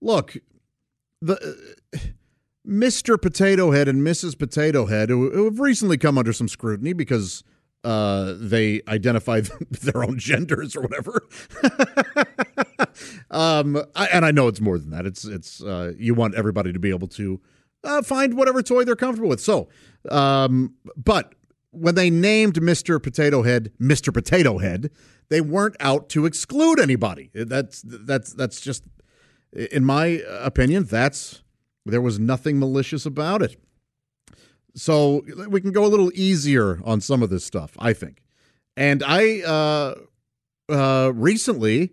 look, 0.02 0.38
the 1.22 1.36
uh, 1.94 1.98
Mr. 2.68 3.22
Potato 3.22 3.72
Head 3.72 3.88
and 3.88 4.06
Mrs. 4.06 4.38
Potato 4.38 4.86
Head, 4.86 5.10
who, 5.10 5.32
who 5.32 5.46
have 5.46 5.60
recently 5.60 5.98
come 5.98 6.18
under 6.18 6.32
some 6.32 6.48
scrutiny 6.48 6.94
because 6.94 7.44
uh, 7.84 8.36
they 8.38 8.82
identify 8.88 9.42
their 9.82 10.04
own 10.04 10.20
genders 10.20 10.76
or 10.76 10.82
whatever. 10.82 11.28
um, 13.32 13.82
I, 13.96 14.08
and 14.08 14.26
I 14.26 14.32
know 14.32 14.48
it's 14.48 14.62
more 14.62 14.78
than 14.78 14.92
that. 14.92 15.06
It's 15.06 15.26
it's 15.26 15.64
uh, 15.64 15.94
you 15.98 16.14
want 16.14 16.36
everybody 16.36 16.72
to 16.74 16.80
be 16.80 16.90
able 16.90 17.08
to 17.10 17.40
uh, 17.84 18.02
find 18.02 18.36
whatever 18.36 18.62
toy 18.62 18.84
they're 18.84 18.96
comfortable 18.96 19.30
with. 19.30 19.42
So, 19.42 19.70
um, 20.10 20.76
but 20.96 21.36
when 21.72 21.96
they 21.96 22.10
named 22.10 22.56
Mr. 22.56 23.02
Potato 23.02 23.44
Head 23.44 23.72
Mr. 23.80 24.14
Potato 24.14 24.58
Head, 24.58 24.92
they 25.30 25.42
weren't 25.42 25.78
out 25.80 26.10
to 26.10 26.26
exclude 26.26 26.80
anybody. 26.80 27.32
That's 27.34 27.84
that's 27.86 28.34
that's 28.34 28.62
just, 28.62 28.84
in 29.54 29.86
my 29.86 30.22
opinion, 30.28 30.84
that's 30.84 31.44
there 31.86 32.02
was 32.02 32.20
nothing 32.20 32.60
malicious 32.60 33.06
about 33.06 33.42
it. 33.42 33.56
So 34.76 35.24
we 35.50 35.60
can 35.60 35.72
go 35.72 35.86
a 35.86 35.88
little 35.88 36.12
easier 36.16 36.80
on 36.86 37.02
some 37.02 37.24
of 37.24 37.30
this 37.30 37.44
stuff, 37.44 37.76
I 37.80 37.94
think. 37.94 38.22
And 38.78 39.04
I 39.06 39.42
uh, 39.42 39.96
uh, 40.70 41.12
recently 41.14 41.92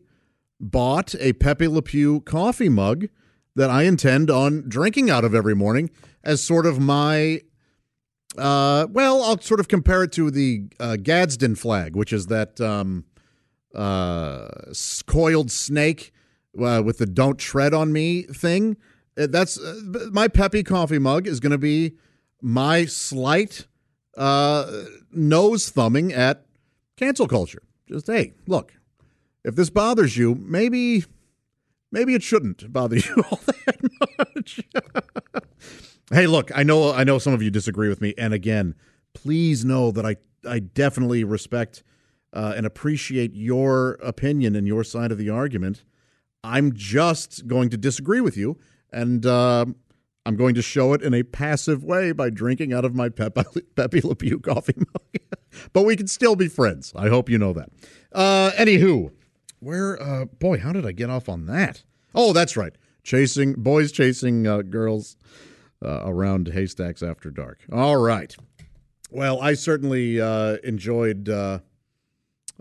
bought 0.61 1.15
a 1.19 1.33
Pepe 1.35 1.69
Le 1.69 1.83
Pew 1.83 2.21
coffee 2.21 2.69
mug 2.69 3.09
that 3.59 3.71
I 3.71 3.83
intend 3.83 4.31
on 4.31 4.69
drinking 4.69 5.11
out 5.11 5.25
of 5.25 5.35
every 5.35 5.57
morning 5.57 5.91
as 6.23 6.41
sort 6.41 6.65
of 6.65 6.79
my 6.79 7.43
uh, 8.37 8.87
well, 8.91 9.23
I'll 9.25 9.41
sort 9.41 9.59
of 9.59 9.67
compare 9.67 10.05
it 10.05 10.13
to 10.13 10.31
the 10.31 10.69
uh, 10.79 10.97
Gadsden 10.97 11.57
flag, 11.57 11.97
which 11.97 12.13
is 12.13 12.27
that 12.27 12.61
um, 12.61 13.05
uh, 13.75 14.49
coiled 15.07 15.51
snake 15.51 16.13
uh, 16.63 16.83
with 16.85 16.99
the 16.99 17.07
"Don't 17.07 17.37
tread 17.39 17.75
on 17.75 17.93
me" 17.93 18.23
thing. 18.23 18.77
Uh, 19.19 19.27
that's 19.29 19.59
uh, 19.59 20.09
my 20.13 20.29
Peppy 20.29 20.63
coffee 20.63 21.01
mug 21.01 21.27
is 21.27 21.41
going 21.41 21.51
to 21.51 21.59
be 21.59 21.95
my 22.41 22.85
slight 22.85 23.67
uh, 24.17 24.71
nose 25.11 25.69
thumbing 25.69 26.13
at 26.13 26.47
cancel 26.97 27.27
culture. 27.27 27.63
Just 27.89 28.07
hey, 28.07 28.35
look, 28.47 28.75
if 29.45 29.57
this 29.57 29.71
bothers 29.71 30.17
you, 30.17 30.37
maybe 30.37 31.05
maybe 31.91 32.15
it 32.15 32.23
shouldn't 32.23 32.73
bother 32.73 32.97
you 32.97 33.25
all 33.31 33.41
that 33.47 33.81
much. 34.19 34.61
hey, 36.13 36.27
look, 36.27 36.51
I 36.55 36.63
know 36.63 36.93
I 36.93 37.05
know 37.05 37.19
some 37.19 37.33
of 37.33 37.43
you 37.43 37.51
disagree 37.51 37.89
with 37.89 38.01
me, 38.01 38.15
and 38.19 38.33
again, 38.35 38.75
please 39.15 39.65
know 39.65 39.91
that 39.91 40.05
I 40.07 40.17
I 40.47 40.61
definitely 40.61 41.25
respect 41.25 41.83
uh, 42.33 42.55
and 42.57 42.67
appreciate 42.67 43.35
your 43.35 43.93
opinion 44.03 44.55
and 44.55 44.67
your 44.67 44.85
side 44.85 45.13
of 45.13 45.19
the 45.19 45.31
argument. 45.31 45.85
I'm 46.45 46.73
just 46.73 47.47
going 47.47 47.71
to 47.71 47.77
disagree 47.77 48.21
with 48.21 48.37
you, 48.37 48.59
and 48.93 49.27
uh, 49.27 49.67
I'm 50.25 50.37
going 50.37 50.55
to 50.55 50.63
show 50.63 50.93
it 50.93 51.03
in 51.03 51.15
a 51.15 51.23
passive 51.23 51.83
way 51.83 52.13
by 52.13 52.31
drinking 52.31 52.73
out 52.73 52.85
of 52.85 52.95
my 52.95 53.09
Pepe, 53.09 53.43
Le 54.05 54.15
Pew 54.15 54.39
coffee 54.39 54.75
mug. 54.77 55.39
but 55.73 55.83
we 55.83 55.97
can 55.97 56.07
still 56.07 56.37
be 56.37 56.49
friends. 56.49 56.93
I 56.95 57.09
hope 57.09 57.29
you 57.29 57.39
know 57.39 57.53
that. 57.55 57.71
Uh, 58.13 58.51
anywho, 58.53 59.11
where, 59.61 60.01
uh, 60.01 60.25
boy, 60.27 60.59
how 60.59 60.73
did 60.73 60.87
I 60.87 60.93
get 60.93 61.11
off 61.11 61.29
on 61.29 61.47
that? 61.47 61.83
Oh, 62.15 62.33
that's 62.33 62.57
right. 62.57 62.75
Chasing, 63.03 63.55
boys 63.55 63.93
chasing 63.93 64.47
uh, 64.47 64.63
girls 64.63 65.17
uh, 65.85 66.03
around 66.05 66.49
haystacks 66.49 67.03
after 67.03 67.31
dark. 67.31 67.61
All 67.73 67.97
right. 67.97 68.37
Well, 69.11 69.41
I 69.41 69.55
certainly 69.55 70.21
uh, 70.21 70.57
enjoyed 70.65 71.29
uh, 71.29 71.61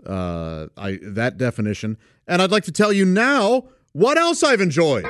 uh, 0.06 0.66
I, 0.76 0.98
that 1.02 1.36
definition. 1.36 1.98
And 2.26 2.40
I'd 2.40 2.50
like 2.50 2.64
to 2.64 2.72
tell 2.72 2.92
you 2.92 3.04
now 3.04 3.68
what 3.92 4.16
else 4.16 4.42
I've 4.42 4.60
enjoyed. 4.60 5.06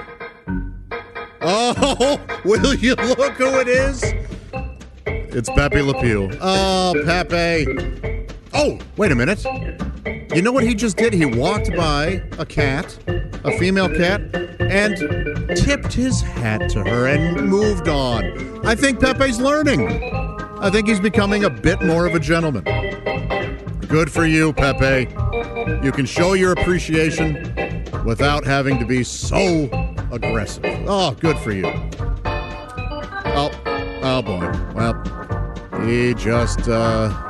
Oh, 1.40 2.20
will 2.44 2.74
you 2.74 2.94
look 2.94 3.34
who 3.34 3.60
it 3.60 3.68
is? 3.68 4.02
It's 5.06 5.50
Pepe 5.50 5.82
Le 5.82 6.00
Pew. 6.00 6.30
Oh, 6.40 6.94
Pepe. 7.04 8.17
Oh, 8.60 8.76
wait 8.96 9.12
a 9.12 9.14
minute. 9.14 9.44
You 10.34 10.42
know 10.42 10.50
what 10.50 10.64
he 10.64 10.74
just 10.74 10.96
did? 10.96 11.12
He 11.12 11.24
walked 11.24 11.72
by 11.76 12.20
a 12.38 12.44
cat, 12.44 12.98
a 13.44 13.56
female 13.56 13.88
cat, 13.88 14.20
and 14.58 14.96
tipped 15.56 15.92
his 15.92 16.20
hat 16.20 16.68
to 16.70 16.82
her 16.82 17.06
and 17.06 17.48
moved 17.48 17.86
on. 17.86 18.66
I 18.66 18.74
think 18.74 18.98
Pepe's 18.98 19.38
learning. 19.38 20.12
I 20.58 20.70
think 20.70 20.88
he's 20.88 20.98
becoming 20.98 21.44
a 21.44 21.50
bit 21.50 21.82
more 21.82 22.04
of 22.04 22.16
a 22.16 22.18
gentleman. 22.18 22.64
Good 23.86 24.10
for 24.10 24.26
you, 24.26 24.52
Pepe. 24.52 25.08
You 25.84 25.92
can 25.92 26.04
show 26.04 26.32
your 26.32 26.50
appreciation 26.50 27.84
without 28.04 28.44
having 28.44 28.80
to 28.80 28.84
be 28.84 29.04
so 29.04 29.70
aggressive. 30.10 30.64
Oh, 30.88 31.12
good 31.12 31.38
for 31.38 31.52
you. 31.52 31.66
Oh 32.24 33.52
oh 34.02 34.20
boy. 34.20 34.50
Well, 34.74 35.86
he 35.86 36.12
just 36.14 36.68
uh 36.68 37.27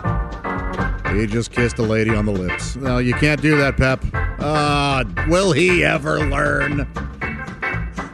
he 1.15 1.27
just 1.27 1.53
kissed 1.53 1.79
a 1.79 1.83
lady 1.83 2.11
on 2.11 2.27
the 2.27 2.33
lips. 2.33 2.77
No, 2.77 2.99
you 2.99 3.15
can't 3.15 3.41
do 3.41 3.57
that, 3.57 3.77
Pep. 3.77 4.05
Ah, 4.41 5.05
will 5.29 5.53
he 5.53 5.85
ever 5.85 6.29
learn? 6.29 6.87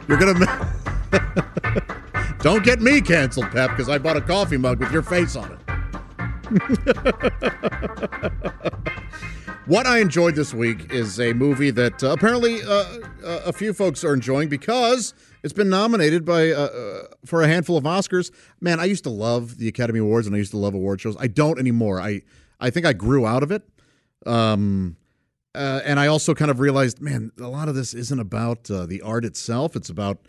You're 0.07 0.17
gonna. 0.17 0.71
Don't 2.39 2.63
get 2.63 2.79
me 2.79 3.01
canceled, 3.01 3.51
Pep, 3.51 3.71
because 3.71 3.89
I 3.89 3.97
bought 3.97 4.17
a 4.17 4.21
coffee 4.21 4.57
mug 4.57 4.79
with 4.79 4.91
your 4.91 5.01
face 5.01 5.35
on 5.35 5.51
it. 5.51 5.59
what 9.65 9.87
I 9.87 9.97
enjoyed 9.97 10.35
this 10.35 10.53
week 10.53 10.93
is 10.93 11.19
a 11.19 11.33
movie 11.33 11.71
that 11.71 12.03
uh, 12.03 12.11
apparently 12.11 12.61
uh, 12.61 12.85
a 13.23 13.51
few 13.51 13.73
folks 13.73 14.03
are 14.03 14.13
enjoying 14.13 14.47
because 14.47 15.15
it's 15.41 15.53
been 15.53 15.69
nominated 15.69 16.23
by 16.23 16.51
uh, 16.51 16.65
uh, 16.65 17.03
for 17.25 17.41
a 17.41 17.47
handful 17.47 17.77
of 17.77 17.83
Oscars. 17.83 18.29
Man, 18.61 18.79
I 18.79 18.85
used 18.85 19.03
to 19.05 19.09
love 19.09 19.57
the 19.57 19.67
Academy 19.67 19.99
Awards 19.99 20.27
and 20.27 20.35
I 20.35 20.39
used 20.39 20.51
to 20.51 20.57
love 20.57 20.75
award 20.75 21.01
shows. 21.01 21.17
I 21.19 21.27
don't 21.27 21.57
anymore. 21.57 21.99
I 21.99 22.21
I 22.59 22.69
think 22.69 22.85
I 22.85 22.93
grew 22.93 23.25
out 23.25 23.43
of 23.43 23.51
it. 23.51 23.63
Um, 24.25 24.97
uh, 25.55 25.81
and 25.85 25.99
I 25.99 26.07
also 26.07 26.33
kind 26.33 26.51
of 26.51 26.59
realized, 26.59 27.01
man, 27.01 27.31
a 27.39 27.47
lot 27.47 27.69
of 27.69 27.75
this 27.75 27.93
isn't 27.93 28.19
about 28.19 28.69
uh, 28.69 28.85
the 28.85 29.01
art 29.01 29.23
itself. 29.23 29.75
It's 29.75 29.89
about 29.89 30.19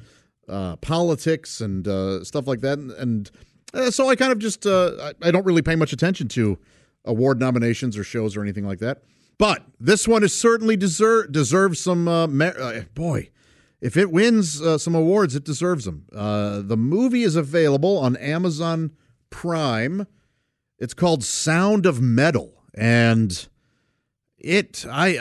uh, 0.49 0.77
politics 0.77 1.61
and 1.61 1.87
uh, 1.89 2.23
stuff 2.23 2.47
like 2.47 2.61
that. 2.61 2.79
And, 2.79 2.93
and 2.93 3.31
uh, 3.75 3.91
so 3.91 4.09
I 4.09 4.15
kind 4.15 4.31
of 4.31 4.39
just 4.39 4.65
uh, 4.65 4.93
I, 5.23 5.29
I, 5.29 5.31
don't 5.33 5.45
really 5.45 5.63
pay 5.63 5.75
much 5.75 5.93
attention 5.93 6.29
to 6.29 6.59
award 7.05 7.41
nominations 7.41 7.99
or 7.99 8.05
shows 8.05 8.37
or 8.37 8.43
anything 8.43 8.65
like 8.65 8.79
that. 8.79 9.03
But 9.39 9.65
this 9.81 10.07
one 10.07 10.23
is 10.23 10.39
certainly 10.39 10.77
deserve 10.77 11.33
deserves 11.33 11.81
some 11.81 12.05
mer- 12.05 12.87
boy. 12.95 13.31
If 13.81 13.97
it 13.97 14.11
wins 14.11 14.63
some 14.83 14.95
awards, 14.95 15.35
it 15.35 15.45
deserves 15.45 15.85
them. 15.85 16.07
the 16.11 16.77
movie 16.79 17.23
is 17.23 17.37
available 17.37 17.99
on 17.99 18.17
Amazon 18.17 18.93
Prime. 19.29 20.07
It's 20.79 20.95
called 20.95 21.25
Sound 21.25 21.87
of 21.87 22.01
Metal, 22.03 22.53
and 22.75 23.49
it 24.39 24.85
I 24.91 25.19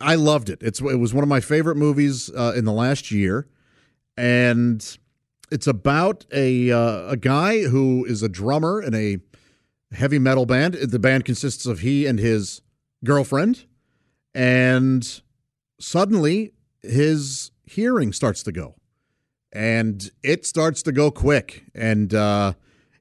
I 0.00 0.12
I 0.12 0.14
loved 0.16 0.50
it. 0.50 0.62
It's 0.62 0.80
it 0.80 0.96
was 0.96 1.14
one 1.14 1.22
of 1.22 1.28
my 1.28 1.40
favorite 1.40 1.76
movies 1.76 2.30
uh, 2.34 2.52
in 2.56 2.64
the 2.64 2.72
last 2.72 3.12
year, 3.12 3.46
and 4.16 4.98
it's 5.52 5.68
about 5.68 6.26
a 6.32 6.72
uh, 6.72 7.10
a 7.10 7.16
guy 7.16 7.62
who 7.62 8.04
is 8.04 8.22
a 8.22 8.28
drummer 8.28 8.82
in 8.82 8.94
a 8.94 9.18
heavy 9.92 10.18
metal 10.18 10.46
band. 10.46 10.74
The 10.74 10.98
band 10.98 11.24
consists 11.24 11.64
of 11.64 11.80
he 11.80 12.04
and 12.04 12.18
his 12.18 12.62
girlfriend, 13.04 13.66
and 14.34 15.20
suddenly 15.80 16.54
his 16.82 17.52
hearing 17.64 18.12
starts 18.12 18.42
to 18.42 18.52
go, 18.52 18.74
and 19.52 20.10
it 20.24 20.44
starts 20.44 20.82
to 20.82 20.92
go 20.92 21.12
quick, 21.12 21.66
and 21.72 22.12
uh, 22.12 22.54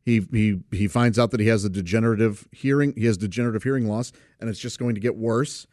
he 0.08 0.26
he 0.32 0.60
he 0.72 0.88
finds 0.88 1.20
out 1.20 1.32
that 1.32 1.41
he 1.41 1.48
has 1.48 1.65
a 1.65 1.70
degenerative 1.70 2.48
hearing. 2.54 2.93
He 2.96 3.06
has 3.08 3.17
degenerative 3.17 3.63
hearing 3.63 3.89
loss, 3.89 4.13
and 4.39 4.50
it's 4.50 4.58
just 4.58 4.80
going 4.80 4.96
to 4.96 5.02
get 5.02 5.17
worse. 5.17 5.67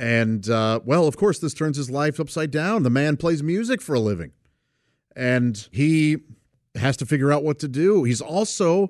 And 0.00 0.48
uh, 0.48 0.80
well, 0.86 1.06
of 1.06 1.18
course, 1.18 1.38
this 1.38 1.52
turns 1.52 1.76
his 1.76 1.90
life 1.90 2.18
upside 2.18 2.50
down. 2.50 2.82
The 2.82 2.88
man 2.88 3.18
plays 3.18 3.42
music 3.42 3.82
for 3.82 3.94
a 3.94 4.00
living, 4.00 4.32
and 5.14 5.68
he 5.70 6.16
has 6.76 6.96
to 6.96 7.04
figure 7.04 7.30
out 7.30 7.44
what 7.44 7.58
to 7.58 7.68
do. 7.68 8.04
He's 8.04 8.22
also 8.22 8.88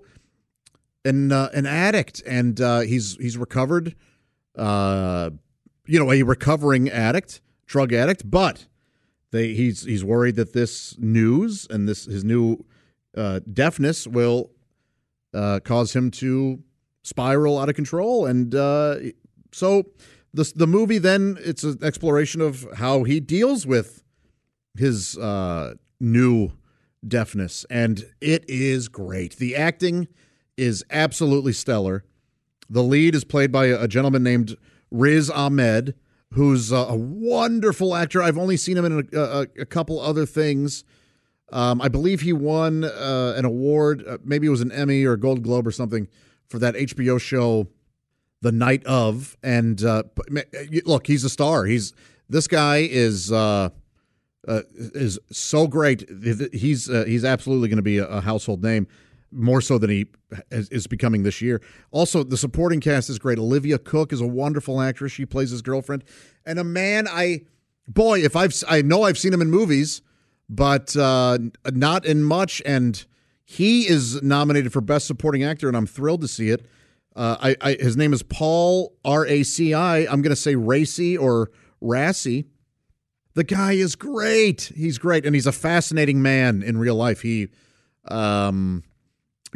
an 1.04 1.32
uh, 1.32 1.50
an 1.52 1.66
addict, 1.66 2.22
and 2.24 2.60
uh, 2.60 2.80
he's 2.80 3.16
he's 3.16 3.36
recovered. 3.36 3.96
Uh, 4.56 5.30
you 5.86 5.98
know, 5.98 6.12
a 6.12 6.22
recovering 6.22 6.88
addict, 6.88 7.40
drug 7.66 7.92
addict, 7.92 8.30
but 8.30 8.68
they 9.32 9.54
he's 9.54 9.82
he's 9.82 10.04
worried 10.04 10.36
that 10.36 10.52
this 10.52 10.96
news 11.00 11.66
and 11.68 11.88
this 11.88 12.04
his 12.04 12.22
new 12.22 12.64
uh, 13.16 13.40
deafness 13.52 14.06
will 14.06 14.50
uh, 15.34 15.60
cause 15.60 15.94
him 15.94 16.10
to 16.12 16.62
spiral 17.02 17.58
out 17.58 17.68
of 17.68 17.74
control. 17.74 18.26
And 18.26 18.54
uh, 18.54 18.96
so 19.52 19.84
the 20.32 20.50
the 20.54 20.66
movie 20.66 20.98
then 20.98 21.38
it's 21.40 21.64
an 21.64 21.78
exploration 21.82 22.40
of 22.40 22.66
how 22.76 23.04
he 23.04 23.20
deals 23.20 23.66
with 23.66 24.02
his 24.76 25.16
uh, 25.18 25.74
new 26.00 26.52
deafness, 27.06 27.64
and 27.70 28.04
it 28.20 28.44
is 28.48 28.88
great. 28.88 29.36
The 29.36 29.54
acting 29.54 30.08
is 30.56 30.84
absolutely 30.90 31.52
stellar. 31.52 32.04
The 32.68 32.82
lead 32.82 33.14
is 33.14 33.24
played 33.24 33.52
by 33.52 33.66
a 33.66 33.86
gentleman 33.86 34.22
named 34.22 34.56
Riz 34.90 35.28
Ahmed, 35.30 35.94
who's 36.32 36.72
a 36.72 36.94
wonderful 36.94 37.94
actor. 37.94 38.22
I've 38.22 38.38
only 38.38 38.56
seen 38.56 38.76
him 38.76 38.84
in 38.84 39.08
a, 39.12 39.18
a, 39.20 39.46
a 39.60 39.66
couple 39.66 40.00
other 40.00 40.26
things. 40.26 40.84
Um, 41.54 41.80
I 41.80 41.86
believe 41.86 42.20
he 42.20 42.32
won 42.32 42.82
uh, 42.82 43.34
an 43.36 43.44
award, 43.44 44.04
uh, 44.06 44.18
maybe 44.24 44.48
it 44.48 44.50
was 44.50 44.60
an 44.60 44.72
Emmy 44.72 45.04
or 45.04 45.12
a 45.12 45.18
Gold 45.18 45.44
Globe 45.44 45.68
or 45.68 45.70
something, 45.70 46.08
for 46.48 46.58
that 46.58 46.74
HBO 46.74 47.20
show, 47.20 47.68
The 48.42 48.50
Night 48.50 48.84
of. 48.86 49.36
And 49.40 49.82
uh, 49.84 50.02
look, 50.84 51.06
he's 51.06 51.22
a 51.22 51.28
star. 51.30 51.64
He's 51.64 51.94
this 52.28 52.48
guy 52.48 52.78
is 52.78 53.30
uh, 53.30 53.68
uh, 54.48 54.62
is 54.76 55.20
so 55.30 55.68
great. 55.68 56.04
He's 56.52 56.90
uh, 56.90 57.04
he's 57.06 57.24
absolutely 57.24 57.68
going 57.68 57.76
to 57.76 57.82
be 57.82 57.98
a, 57.98 58.20
household 58.20 58.64
name, 58.64 58.88
more 59.30 59.60
so 59.60 59.78
than 59.78 59.90
he 59.90 60.06
is 60.50 60.88
becoming 60.88 61.22
this 61.22 61.40
year. 61.40 61.62
Also, 61.92 62.24
the 62.24 62.36
supporting 62.36 62.80
cast 62.80 63.08
is 63.08 63.20
great. 63.20 63.38
Olivia 63.38 63.78
Cooke 63.78 64.12
is 64.12 64.20
a 64.20 64.26
wonderful 64.26 64.80
actress. 64.80 65.12
She 65.12 65.24
plays 65.24 65.50
his 65.50 65.62
girlfriend, 65.62 66.02
and 66.44 66.58
a 66.58 66.64
man 66.64 67.06
I 67.08 67.42
boy, 67.86 68.24
if 68.24 68.34
I've 68.34 68.54
I 68.68 68.82
know 68.82 69.04
I've 69.04 69.18
seen 69.18 69.32
him 69.32 69.40
in 69.40 69.50
movies 69.50 70.02
but 70.48 70.96
uh, 70.96 71.38
not 71.72 72.04
in 72.04 72.22
much. 72.22 72.62
And 72.66 73.04
he 73.44 73.88
is 73.88 74.22
nominated 74.22 74.72
for 74.72 74.80
Best 74.80 75.06
Supporting 75.06 75.44
Actor, 75.44 75.68
and 75.68 75.76
I'm 75.76 75.86
thrilled 75.86 76.22
to 76.22 76.28
see 76.28 76.50
it. 76.50 76.66
Uh, 77.16 77.36
I, 77.40 77.56
I, 77.60 77.72
his 77.74 77.96
name 77.96 78.12
is 78.12 78.22
Paul 78.22 78.96
R 79.04 79.26
A 79.26 79.42
C 79.44 79.72
I. 79.72 79.98
I'm 79.98 80.22
going 80.22 80.30
to 80.30 80.36
say 80.36 80.56
Racy 80.56 81.16
or 81.16 81.50
Rassy. 81.82 82.46
The 83.34 83.44
guy 83.44 83.72
is 83.72 83.96
great. 83.96 84.72
He's 84.74 84.98
great, 84.98 85.26
and 85.26 85.34
he's 85.34 85.46
a 85.46 85.52
fascinating 85.52 86.22
man 86.22 86.62
in 86.62 86.78
real 86.78 86.94
life. 86.94 87.22
He 87.22 87.48
um, 88.08 88.82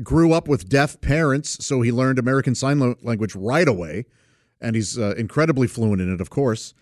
grew 0.03 0.33
up 0.33 0.49
with 0.49 0.69
deaf 0.69 1.01
parents, 1.01 1.65
so 1.65 1.81
he 1.81 1.93
learned 1.93 2.19
American 2.19 2.55
Sign 2.55 2.95
Language 3.03 3.35
right 3.35 3.69
away, 3.69 4.05
and 4.61 4.77
he's 4.77 4.99
uh, 4.99 5.15
incredibly 5.17 5.67
fluent 5.67 6.01
in 6.03 6.13
it, 6.13 6.21
of 6.21 6.31
course. 6.31 6.75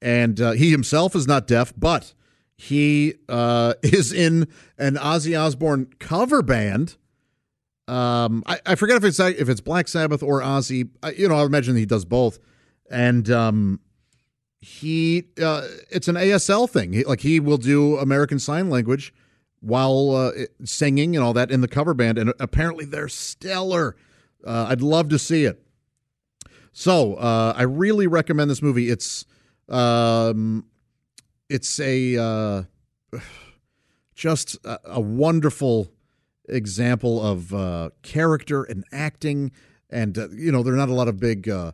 And 0.00 0.40
uh, 0.40 0.52
he 0.52 0.70
himself 0.70 1.14
is 1.16 1.26
not 1.26 1.46
deaf, 1.46 1.72
but 1.76 2.14
he 2.56 3.14
uh, 3.28 3.74
is 3.82 4.12
in 4.12 4.48
an 4.78 4.96
Ozzy 4.96 5.38
Osbourne 5.38 5.88
cover 5.98 6.42
band. 6.42 6.96
Um, 7.86 8.42
I, 8.46 8.60
I, 8.64 8.74
forget 8.76 8.96
if 8.96 9.04
it's 9.04 9.20
if 9.20 9.48
it's 9.48 9.60
Black 9.60 9.88
Sabbath 9.88 10.22
or 10.22 10.40
Ozzy. 10.40 10.88
I, 11.02 11.10
you 11.12 11.28
know, 11.28 11.36
I 11.36 11.44
imagine 11.44 11.76
he 11.76 11.84
does 11.84 12.06
both. 12.06 12.38
And 12.90 13.30
um, 13.30 13.80
he, 14.60 15.24
uh, 15.42 15.66
it's 15.90 16.08
an 16.08 16.14
ASL 16.14 16.68
thing. 16.68 16.94
He, 16.94 17.04
like 17.04 17.20
he 17.20 17.40
will 17.40 17.58
do 17.58 17.98
American 17.98 18.38
Sign 18.38 18.70
Language 18.70 19.12
while 19.60 20.14
uh, 20.14 20.32
singing 20.64 21.14
and 21.16 21.24
all 21.24 21.34
that 21.34 21.50
in 21.50 21.60
the 21.60 21.68
cover 21.68 21.92
band. 21.92 22.16
And 22.18 22.32
apparently 22.40 22.86
they're 22.86 23.08
stellar. 23.08 23.96
Uh, 24.46 24.66
I'd 24.68 24.82
love 24.82 25.10
to 25.10 25.18
see 25.18 25.44
it. 25.44 25.62
So 26.72 27.14
uh, 27.14 27.54
I 27.56 27.62
really 27.62 28.06
recommend 28.06 28.50
this 28.50 28.62
movie. 28.62 28.90
It's 28.90 29.26
um, 29.68 30.66
it's 31.48 31.78
a 31.80 32.16
uh, 32.16 32.62
just 34.14 34.56
a, 34.64 34.78
a, 34.84 35.00
wonderful 35.00 35.90
example 36.48 37.24
of 37.24 37.52
uh, 37.52 37.90
character 38.02 38.64
and 38.64 38.84
acting, 38.92 39.52
and 39.90 40.16
uh, 40.16 40.28
you 40.30 40.50
know 40.52 40.62
there 40.62 40.74
are 40.74 40.78
not 40.78 40.88
a 40.88 40.94
lot 40.94 41.08
of 41.08 41.18
big 41.18 41.48
uh, 41.48 41.72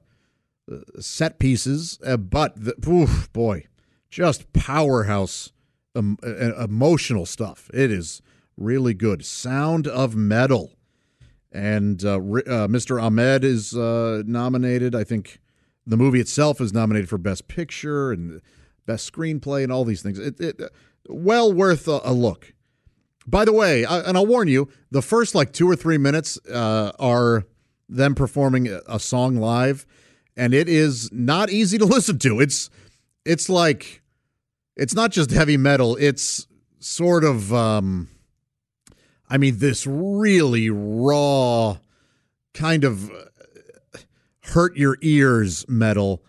set 0.98 1.38
pieces, 1.38 1.98
uh, 2.04 2.16
but 2.16 2.54
the, 2.56 2.74
oof, 2.88 3.33
boy, 3.33 3.66
just 4.09 4.52
powerhouse 4.52 5.52
um, 5.94 6.18
emotional 6.22 7.26
stuff. 7.26 7.70
It 7.72 7.90
is 7.90 8.22
really 8.56 8.94
good. 8.94 9.24
Sound 9.24 9.87
of 9.87 10.14
Metal, 10.16 10.72
and 11.52 12.04
uh, 12.04 12.18
Mr. 12.18 13.02
Ahmed 13.02 13.44
is 13.44 13.74
nominated. 13.74 14.94
I 14.94 15.04
think 15.04 15.40
the 15.87 15.96
movie 15.96 16.20
itself 16.20 16.61
is 16.61 16.72
nominated 16.72 17.09
for 17.09 17.18
Best 17.18 17.48
Picture 17.48 18.12
and 18.12 18.40
best 18.86 19.10
screenplay, 19.12 19.62
and 19.62 19.72
all 19.72 19.84
these 19.84 20.02
things. 20.02 20.18
It, 20.18 20.40
it 20.40 20.60
well 21.08 21.52
worth 21.52 21.88
a, 21.88 22.00
a, 22.04 22.12
look. 22.12 22.52
By 23.26 23.44
the 23.44 23.52
way, 23.52 23.84
I, 23.84 24.00
and 24.00 24.16
I'll 24.16 24.26
warn 24.26 24.48
you, 24.48 24.68
the 24.90 25.02
first 25.02 25.34
like 25.34 25.52
two 25.52 25.68
or 25.68 25.76
three 25.76 25.98
minutes 25.98 26.38
uh, 26.48 26.92
are 26.98 27.44
them 27.88 28.14
performing 28.14 28.68
a 28.86 28.98
song 28.98 29.36
live, 29.36 29.86
and 30.36 30.54
it 30.54 30.68
is 30.68 31.10
not 31.12 31.50
easy 31.50 31.78
to 31.78 31.84
listen 31.86 32.18
to. 32.20 32.40
It's 32.40 32.70
it's 33.24 33.48
like 33.48 34.02
it's 34.76 34.94
not 34.94 35.10
just 35.10 35.30
heavy 35.30 35.56
metal. 35.56 35.96
It's 35.96 36.46
sort 36.78 37.24
of 37.24 37.52
um, 37.52 38.08
I 39.30 39.38
mean, 39.38 39.58
this 39.58 39.86
really 39.86 40.70
raw 40.70 41.78
kind 42.52 42.82
of 42.82 43.08
uh, 43.10 43.98
hurt 44.42 44.76
your 44.76 44.98
ears 45.02 45.64
metal 45.68 46.24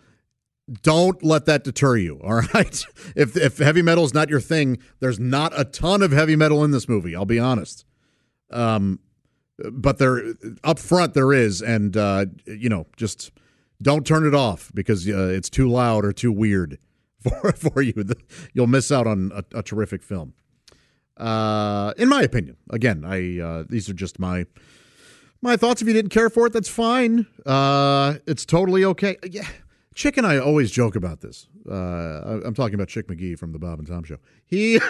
don't 0.82 1.22
let 1.22 1.46
that 1.46 1.64
deter 1.64 1.96
you. 1.96 2.20
All 2.22 2.34
right. 2.54 2.84
If 3.14 3.36
if 3.36 3.58
heavy 3.58 3.82
metal 3.82 4.04
is 4.04 4.14
not 4.14 4.28
your 4.28 4.40
thing, 4.40 4.78
there's 5.00 5.20
not 5.20 5.58
a 5.58 5.64
ton 5.64 6.02
of 6.02 6.12
heavy 6.12 6.36
metal 6.36 6.64
in 6.64 6.70
this 6.70 6.88
movie. 6.88 7.14
I'll 7.14 7.24
be 7.24 7.38
honest. 7.38 7.84
Um, 8.50 9.00
but 9.70 9.98
there 9.98 10.34
up 10.64 10.78
front 10.78 11.14
there 11.14 11.32
is, 11.32 11.62
and 11.62 11.96
uh, 11.96 12.26
you 12.46 12.68
know, 12.68 12.86
just 12.96 13.30
don't 13.80 14.06
turn 14.06 14.26
it 14.26 14.34
off 14.34 14.70
because 14.74 15.08
uh, 15.08 15.28
it's 15.28 15.50
too 15.50 15.68
loud 15.68 16.04
or 16.04 16.12
too 16.12 16.32
weird 16.32 16.78
for 17.22 17.52
for 17.52 17.82
you. 17.82 17.94
You'll 18.52 18.66
miss 18.66 18.90
out 18.90 19.06
on 19.06 19.32
a, 19.34 19.58
a 19.58 19.62
terrific 19.62 20.02
film. 20.02 20.34
Uh, 21.16 21.92
in 21.98 22.08
my 22.08 22.22
opinion, 22.22 22.56
again, 22.70 23.04
I 23.04 23.38
uh, 23.40 23.64
these 23.68 23.88
are 23.88 23.94
just 23.94 24.18
my 24.18 24.46
my 25.40 25.56
thoughts. 25.56 25.82
If 25.82 25.88
you 25.88 25.94
didn't 25.94 26.10
care 26.10 26.30
for 26.30 26.46
it, 26.46 26.52
that's 26.52 26.68
fine. 26.68 27.26
Uh, 27.44 28.14
it's 28.26 28.44
totally 28.44 28.84
okay. 28.84 29.16
Yeah, 29.28 29.46
Chick 29.94 30.16
and 30.16 30.26
I 30.26 30.38
always 30.38 30.70
joke 30.70 30.96
about 30.96 31.20
this. 31.20 31.48
Uh, 31.68 32.40
I'm 32.44 32.54
talking 32.54 32.74
about 32.74 32.88
Chick 32.88 33.08
McGee 33.08 33.38
from 33.38 33.52
the 33.52 33.58
Bob 33.58 33.78
and 33.78 33.86
Tom 33.86 34.04
Show. 34.04 34.18
He 34.46 34.80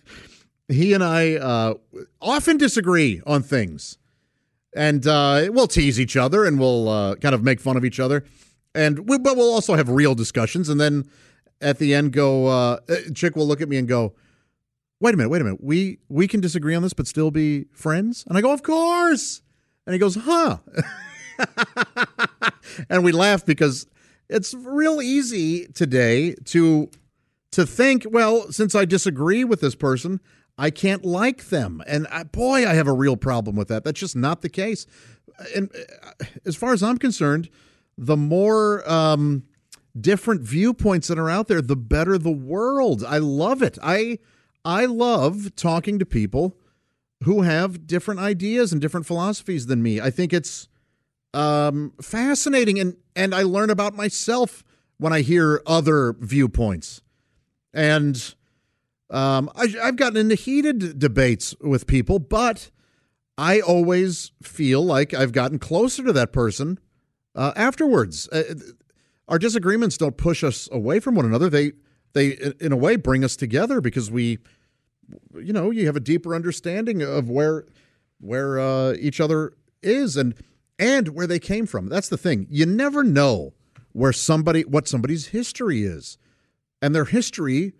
he 0.68 0.92
and 0.92 1.04
I 1.04 1.36
uh, 1.36 1.74
often 2.20 2.56
disagree 2.56 3.20
on 3.26 3.42
things, 3.42 3.98
and 4.74 5.06
uh, 5.06 5.48
we'll 5.50 5.66
tease 5.66 6.00
each 6.00 6.16
other 6.16 6.44
and 6.44 6.58
we'll 6.58 6.88
uh, 6.88 7.14
kind 7.16 7.34
of 7.34 7.42
make 7.42 7.60
fun 7.60 7.76
of 7.76 7.84
each 7.84 8.00
other, 8.00 8.24
and 8.74 9.08
we, 9.08 9.18
but 9.18 9.36
we'll 9.36 9.52
also 9.52 9.74
have 9.74 9.88
real 9.88 10.14
discussions. 10.14 10.68
And 10.68 10.80
then 10.80 11.08
at 11.60 11.78
the 11.78 11.94
end, 11.94 12.12
go 12.12 12.46
uh, 12.46 12.78
Chick 13.14 13.36
will 13.36 13.46
look 13.46 13.60
at 13.60 13.68
me 13.68 13.76
and 13.76 13.86
go, 13.86 14.14
"Wait 15.00 15.14
a 15.14 15.16
minute, 15.16 15.28
wait 15.28 15.42
a 15.42 15.44
minute. 15.44 15.62
We 15.62 15.98
we 16.08 16.26
can 16.26 16.40
disagree 16.40 16.74
on 16.74 16.82
this, 16.82 16.94
but 16.94 17.06
still 17.06 17.30
be 17.30 17.66
friends." 17.72 18.24
And 18.26 18.38
I 18.38 18.40
go, 18.40 18.52
"Of 18.52 18.62
course." 18.62 19.42
And 19.86 19.92
he 19.92 19.98
goes, 19.98 20.16
"Huh." 20.20 20.58
and 22.88 23.04
we 23.04 23.12
laugh 23.12 23.46
because 23.46 23.86
it's 24.28 24.54
real 24.54 25.00
easy 25.00 25.66
today 25.68 26.34
to 26.46 26.90
to 27.52 27.64
think, 27.64 28.06
well, 28.10 28.52
since 28.52 28.74
I 28.74 28.84
disagree 28.84 29.42
with 29.42 29.60
this 29.60 29.74
person, 29.74 30.20
I 30.58 30.70
can't 30.70 31.04
like 31.04 31.46
them. 31.46 31.82
And 31.86 32.06
I, 32.10 32.24
boy, 32.24 32.68
I 32.68 32.74
have 32.74 32.86
a 32.86 32.92
real 32.92 33.16
problem 33.16 33.56
with 33.56 33.68
that. 33.68 33.84
That's 33.84 34.00
just 34.00 34.16
not 34.16 34.42
the 34.42 34.50
case. 34.50 34.86
And 35.56 35.70
uh, 35.74 36.24
as 36.44 36.56
far 36.56 36.72
as 36.72 36.82
I'm 36.82 36.98
concerned, 36.98 37.48
the 37.96 38.16
more 38.16 38.88
um, 38.90 39.44
different 39.98 40.42
viewpoints 40.42 41.08
that 41.08 41.18
are 41.18 41.30
out 41.30 41.48
there, 41.48 41.62
the 41.62 41.76
better 41.76 42.18
the 42.18 42.30
world. 42.30 43.04
I 43.04 43.18
love 43.18 43.62
it. 43.62 43.78
I 43.82 44.18
I 44.64 44.84
love 44.84 45.54
talking 45.56 45.98
to 45.98 46.06
people 46.06 46.56
who 47.24 47.42
have 47.42 47.86
different 47.86 48.20
ideas 48.20 48.72
and 48.72 48.80
different 48.80 49.06
philosophies 49.06 49.66
than 49.66 49.82
me. 49.82 50.00
I 50.00 50.10
think 50.10 50.32
it's 50.32 50.67
um, 51.34 51.92
fascinating, 52.00 52.78
and 52.78 52.96
and 53.14 53.34
I 53.34 53.42
learn 53.42 53.70
about 53.70 53.94
myself 53.94 54.64
when 54.98 55.12
I 55.12 55.20
hear 55.20 55.62
other 55.66 56.14
viewpoints, 56.18 57.02
and 57.72 58.34
um, 59.10 59.50
I, 59.54 59.74
I've 59.82 59.96
gotten 59.96 60.16
into 60.16 60.34
heated 60.34 60.98
debates 60.98 61.54
with 61.60 61.86
people, 61.86 62.18
but 62.18 62.70
I 63.36 63.60
always 63.60 64.32
feel 64.42 64.82
like 64.82 65.14
I've 65.14 65.32
gotten 65.32 65.58
closer 65.58 66.02
to 66.04 66.12
that 66.12 66.32
person 66.32 66.78
uh, 67.34 67.52
afterwards. 67.56 68.28
Uh, 68.28 68.54
our 69.28 69.38
disagreements 69.38 69.96
don't 69.96 70.16
push 70.16 70.42
us 70.42 70.68
away 70.72 71.00
from 71.00 71.14
one 71.14 71.26
another; 71.26 71.48
they 71.50 71.72
they 72.14 72.38
in 72.60 72.72
a 72.72 72.76
way 72.76 72.96
bring 72.96 73.22
us 73.22 73.36
together 73.36 73.80
because 73.80 74.10
we, 74.10 74.38
you 75.34 75.52
know, 75.52 75.70
you 75.70 75.86
have 75.86 75.96
a 75.96 76.00
deeper 76.00 76.34
understanding 76.34 77.02
of 77.02 77.28
where 77.28 77.66
where 78.20 78.58
uh, 78.58 78.94
each 78.98 79.20
other 79.20 79.52
is, 79.82 80.16
and 80.16 80.34
and 80.78 81.08
where 81.08 81.26
they 81.26 81.38
came 81.38 81.66
from. 81.66 81.88
That's 81.88 82.08
the 82.08 82.18
thing. 82.18 82.46
You 82.50 82.66
never 82.66 83.02
know 83.02 83.54
where 83.92 84.12
somebody 84.12 84.62
what 84.62 84.88
somebody's 84.88 85.28
history 85.28 85.82
is. 85.82 86.18
And 86.80 86.94
their 86.94 87.06
history 87.06 87.72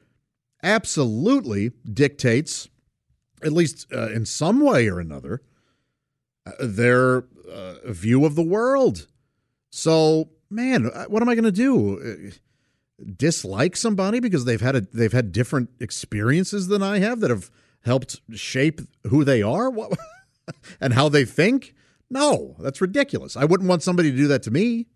absolutely 0.63 1.71
dictates 1.91 2.69
at 3.43 3.53
least 3.53 3.87
uh, 3.93 4.11
in 4.11 4.27
some 4.27 4.61
way 4.61 4.89
or 4.89 4.99
another 4.99 5.43
uh, 6.47 6.53
their 6.61 7.25
uh, 7.51 7.75
view 7.87 8.25
of 8.25 8.35
the 8.35 8.43
world. 8.43 9.07
So, 9.71 10.31
man, 10.51 10.91
uh, 10.93 11.05
what 11.05 11.23
am 11.23 11.29
I 11.29 11.35
going 11.35 11.45
to 11.45 11.53
do? 11.53 12.01
Uh, 12.01 13.05
dislike 13.17 13.77
somebody 13.77 14.19
because 14.19 14.45
they've 14.45 14.61
had 14.61 14.75
a 14.75 14.81
they've 14.81 15.13
had 15.13 15.31
different 15.31 15.71
experiences 15.79 16.67
than 16.67 16.83
I 16.83 16.99
have 16.99 17.21
that 17.21 17.31
have 17.31 17.51
helped 17.83 18.21
shape 18.35 18.81
who 19.07 19.23
they 19.23 19.41
are 19.41 19.73
and 20.81 20.95
how 20.95 21.09
they 21.09 21.25
think? 21.25 21.75
No, 22.11 22.57
that's 22.59 22.81
ridiculous. 22.81 23.37
I 23.37 23.44
wouldn't 23.44 23.68
want 23.68 23.83
somebody 23.83 24.11
to 24.11 24.16
do 24.16 24.29
that 24.29 24.42
to 24.44 24.51
me. 24.51 24.87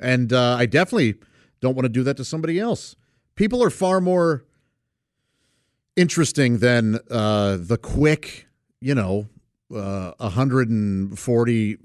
And 0.00 0.32
uh, 0.32 0.56
I 0.58 0.66
definitely 0.66 1.16
don't 1.60 1.74
want 1.74 1.84
to 1.84 1.90
do 1.90 2.02
that 2.04 2.16
to 2.16 2.24
somebody 2.24 2.58
else. 2.58 2.96
People 3.34 3.62
are 3.62 3.70
far 3.70 4.00
more 4.00 4.44
interesting 5.96 6.58
than 6.58 6.98
uh, 7.10 7.58
the 7.60 7.76
quick, 7.76 8.46
you 8.80 8.94
know, 8.94 9.28
uh, 9.74 10.12
140. 10.18 11.76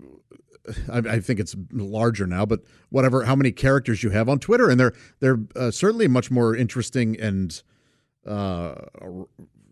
I, 0.91 0.97
I, 0.97 1.19
think 1.19 1.39
it's 1.39 1.55
larger 1.71 2.25
now, 2.25 2.45
but 2.45 2.62
whatever. 2.89 3.25
How 3.25 3.36
many 3.36 3.51
characters 3.51 4.01
you 4.01 4.12
have 4.12 4.29
on 4.29 4.39
Twitter, 4.39 4.69
and 4.69 4.79
they're 4.79 4.93
they're 5.19 5.39
uh, 5.57 5.71
certainly 5.71 6.07
much 6.07 6.31
more 6.31 6.55
interesting 6.55 7.19
and 7.19 7.62
uh, 8.25 8.75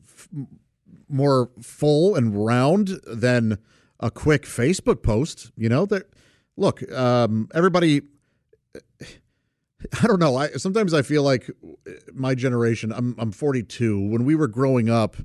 f- 0.03 0.27
more 1.07 1.49
full 1.61 2.15
and 2.15 2.45
round 2.45 2.99
than 3.07 3.57
a 4.01 4.11
quick 4.11 4.43
Facebook 4.43 5.03
post. 5.03 5.51
You 5.55 5.69
know 5.69 5.85
that. 5.85 6.09
Look, 6.57 6.89
um, 6.91 7.47
everybody. 7.53 8.01
I 10.01 10.05
don't 10.05 10.19
know. 10.19 10.35
I 10.35 10.49
sometimes 10.51 10.93
I 10.93 11.01
feel 11.01 11.23
like 11.23 11.49
my 12.13 12.35
generation. 12.35 12.91
I'm 12.91 13.15
I'm 13.17 13.31
42. 13.31 14.09
When 14.09 14.25
we 14.25 14.35
were 14.35 14.47
growing 14.47 14.89
up, 14.89 15.17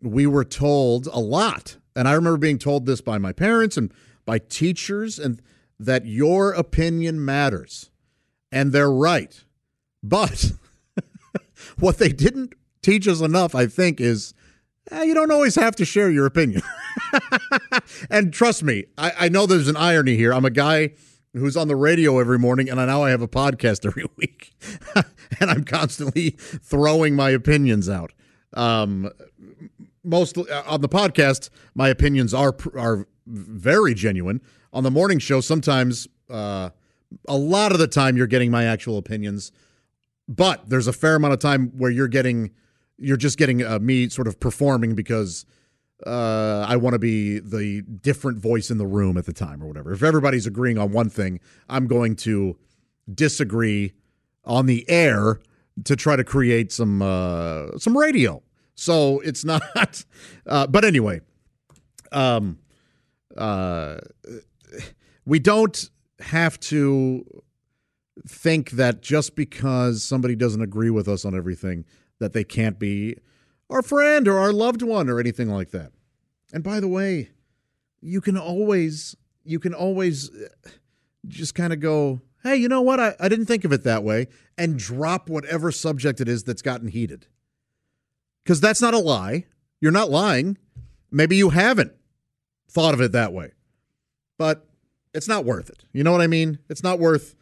we 0.00 0.26
were 0.26 0.44
told 0.44 1.06
a 1.06 1.20
lot, 1.20 1.76
and 1.94 2.08
I 2.08 2.12
remember 2.14 2.38
being 2.38 2.58
told 2.58 2.86
this 2.86 3.00
by 3.00 3.18
my 3.18 3.32
parents 3.32 3.76
and 3.76 3.92
by 4.24 4.38
teachers, 4.38 5.18
and 5.18 5.40
that 5.78 6.06
your 6.06 6.52
opinion 6.52 7.24
matters, 7.24 7.90
and 8.50 8.72
they're 8.72 8.90
right. 8.90 9.44
But 10.02 10.52
what 11.78 11.98
they 11.98 12.10
didn't 12.10 12.54
teach 12.82 13.06
us 13.06 13.20
enough, 13.20 13.54
I 13.54 13.66
think, 13.66 14.00
is 14.00 14.34
eh, 14.90 15.02
you 15.02 15.14
don't 15.14 15.30
always 15.30 15.54
have 15.54 15.76
to 15.76 15.84
share 15.84 16.10
your 16.10 16.26
opinion. 16.26 16.62
and 18.10 18.32
trust 18.32 18.62
me, 18.62 18.84
I, 18.98 19.12
I 19.20 19.28
know 19.28 19.46
there's 19.46 19.68
an 19.68 19.76
irony 19.76 20.16
here. 20.16 20.32
I'm 20.32 20.44
a 20.44 20.50
guy 20.50 20.92
who's 21.34 21.56
on 21.56 21.68
the 21.68 21.76
radio 21.76 22.18
every 22.18 22.38
morning, 22.38 22.68
and 22.68 22.80
I 22.80 22.86
now 22.86 23.02
I 23.02 23.10
have 23.10 23.22
a 23.22 23.28
podcast 23.28 23.86
every 23.86 24.04
week, 24.16 24.54
and 25.40 25.50
I'm 25.50 25.64
constantly 25.64 26.30
throwing 26.30 27.14
my 27.14 27.30
opinions 27.30 27.88
out. 27.88 28.12
Um, 28.54 29.10
mostly 30.04 30.50
uh, 30.50 30.62
on 30.66 30.80
the 30.80 30.88
podcast, 30.88 31.50
my 31.74 31.88
opinions 31.88 32.34
are 32.34 32.54
are 32.76 33.06
very 33.26 33.94
genuine. 33.94 34.40
On 34.72 34.82
the 34.82 34.90
morning 34.90 35.18
show, 35.18 35.40
sometimes 35.40 36.08
uh, 36.30 36.70
a 37.28 37.36
lot 37.36 37.72
of 37.72 37.78
the 37.78 37.86
time 37.86 38.16
you're 38.16 38.26
getting 38.26 38.50
my 38.50 38.64
actual 38.64 38.98
opinions, 38.98 39.52
but 40.28 40.68
there's 40.68 40.86
a 40.86 40.92
fair 40.92 41.16
amount 41.16 41.34
of 41.34 41.40
time 41.40 41.68
where 41.76 41.90
you're 41.90 42.08
getting 42.08 42.52
you're 43.02 43.16
just 43.16 43.38
getting 43.38 43.64
uh, 43.64 43.78
me 43.80 44.08
sort 44.08 44.28
of 44.28 44.38
performing 44.40 44.94
because 44.94 45.44
uh, 46.06 46.64
I 46.68 46.76
want 46.76 46.94
to 46.94 46.98
be 46.98 47.38
the 47.38 47.82
different 47.82 48.38
voice 48.38 48.70
in 48.70 48.78
the 48.78 48.86
room 48.86 49.16
at 49.16 49.26
the 49.26 49.32
time 49.32 49.62
or 49.62 49.66
whatever. 49.66 49.92
If 49.92 50.02
everybody's 50.02 50.46
agreeing 50.46 50.78
on 50.78 50.92
one 50.92 51.08
thing, 51.08 51.40
I'm 51.68 51.86
going 51.86 52.16
to 52.16 52.56
disagree 53.12 53.92
on 54.44 54.66
the 54.66 54.88
air 54.88 55.40
to 55.84 55.96
try 55.96 56.16
to 56.16 56.24
create 56.24 56.72
some 56.72 57.02
uh, 57.02 57.78
some 57.78 57.96
radio. 57.96 58.42
So 58.74 59.20
it's 59.20 59.44
not. 59.44 60.04
Uh, 60.46 60.66
but 60.66 60.84
anyway, 60.84 61.20
um, 62.10 62.58
uh, 63.36 63.98
we 65.24 65.38
don't 65.38 65.90
have 66.20 66.58
to 66.60 67.24
think 68.28 68.72
that 68.72 69.02
just 69.02 69.34
because 69.34 70.04
somebody 70.04 70.36
doesn't 70.36 70.62
agree 70.62 70.90
with 70.90 71.08
us 71.08 71.24
on 71.24 71.34
everything 71.34 71.84
that 72.22 72.32
they 72.32 72.44
can't 72.44 72.78
be 72.78 73.16
our 73.68 73.82
friend 73.82 74.28
or 74.28 74.38
our 74.38 74.52
loved 74.52 74.80
one 74.80 75.10
or 75.10 75.18
anything 75.18 75.50
like 75.50 75.70
that. 75.72 75.92
And 76.52 76.62
by 76.62 76.78
the 76.80 76.88
way, 76.88 77.30
you 78.00 78.20
can 78.20 78.38
always 78.38 79.16
you 79.44 79.58
can 79.58 79.74
always 79.74 80.30
uh, 80.30 80.48
just 81.26 81.54
kind 81.54 81.72
of 81.72 81.80
go, 81.80 82.20
hey, 82.44 82.56
you 82.56 82.68
know 82.68 82.80
what? 82.80 83.00
I, 83.00 83.14
I 83.18 83.28
didn't 83.28 83.46
think 83.46 83.64
of 83.64 83.72
it 83.72 83.82
that 83.84 84.04
way, 84.04 84.28
and 84.56 84.78
drop 84.78 85.28
whatever 85.28 85.72
subject 85.72 86.20
it 86.20 86.28
is 86.28 86.44
that's 86.44 86.62
gotten 86.62 86.88
heated. 86.88 87.26
Because 88.44 88.60
that's 88.60 88.80
not 88.80 88.94
a 88.94 88.98
lie. 88.98 89.46
You're 89.80 89.90
not 89.90 90.10
lying. 90.10 90.58
Maybe 91.10 91.36
you 91.36 91.50
haven't 91.50 91.92
thought 92.68 92.94
of 92.94 93.00
it 93.00 93.12
that 93.12 93.32
way. 93.32 93.52
But 94.38 94.66
it's 95.12 95.28
not 95.28 95.44
worth 95.44 95.70
it. 95.70 95.84
You 95.92 96.04
know 96.04 96.12
what 96.12 96.20
I 96.20 96.26
mean? 96.26 96.58
It's 96.68 96.82
not 96.82 96.98
worth 96.98 97.34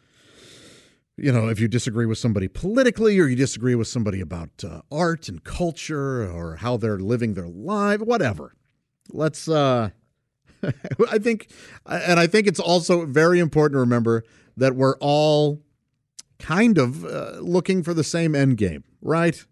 you 1.21 1.31
know, 1.31 1.49
if 1.49 1.59
you 1.59 1.67
disagree 1.67 2.07
with 2.07 2.17
somebody 2.17 2.47
politically 2.47 3.19
or 3.19 3.27
you 3.27 3.35
disagree 3.35 3.75
with 3.75 3.87
somebody 3.87 4.21
about 4.21 4.63
uh, 4.63 4.81
art 4.91 5.29
and 5.29 5.43
culture 5.43 6.23
or 6.23 6.55
how 6.55 6.77
they're 6.77 6.97
living 6.97 7.35
their 7.35 7.47
life, 7.47 8.01
whatever. 8.01 8.55
Let's, 9.11 9.47
uh, 9.47 9.91
I 10.63 11.19
think, 11.19 11.51
and 11.85 12.19
I 12.19 12.25
think 12.25 12.47
it's 12.47 12.59
also 12.59 13.05
very 13.05 13.39
important 13.39 13.75
to 13.75 13.79
remember 13.81 14.23
that 14.57 14.75
we're 14.75 14.97
all 14.97 15.61
kind 16.39 16.79
of 16.79 17.05
uh, 17.05 17.33
looking 17.39 17.83
for 17.83 17.93
the 17.93 18.03
same 18.03 18.33
end 18.33 18.57
game, 18.57 18.83
right? 18.99 19.45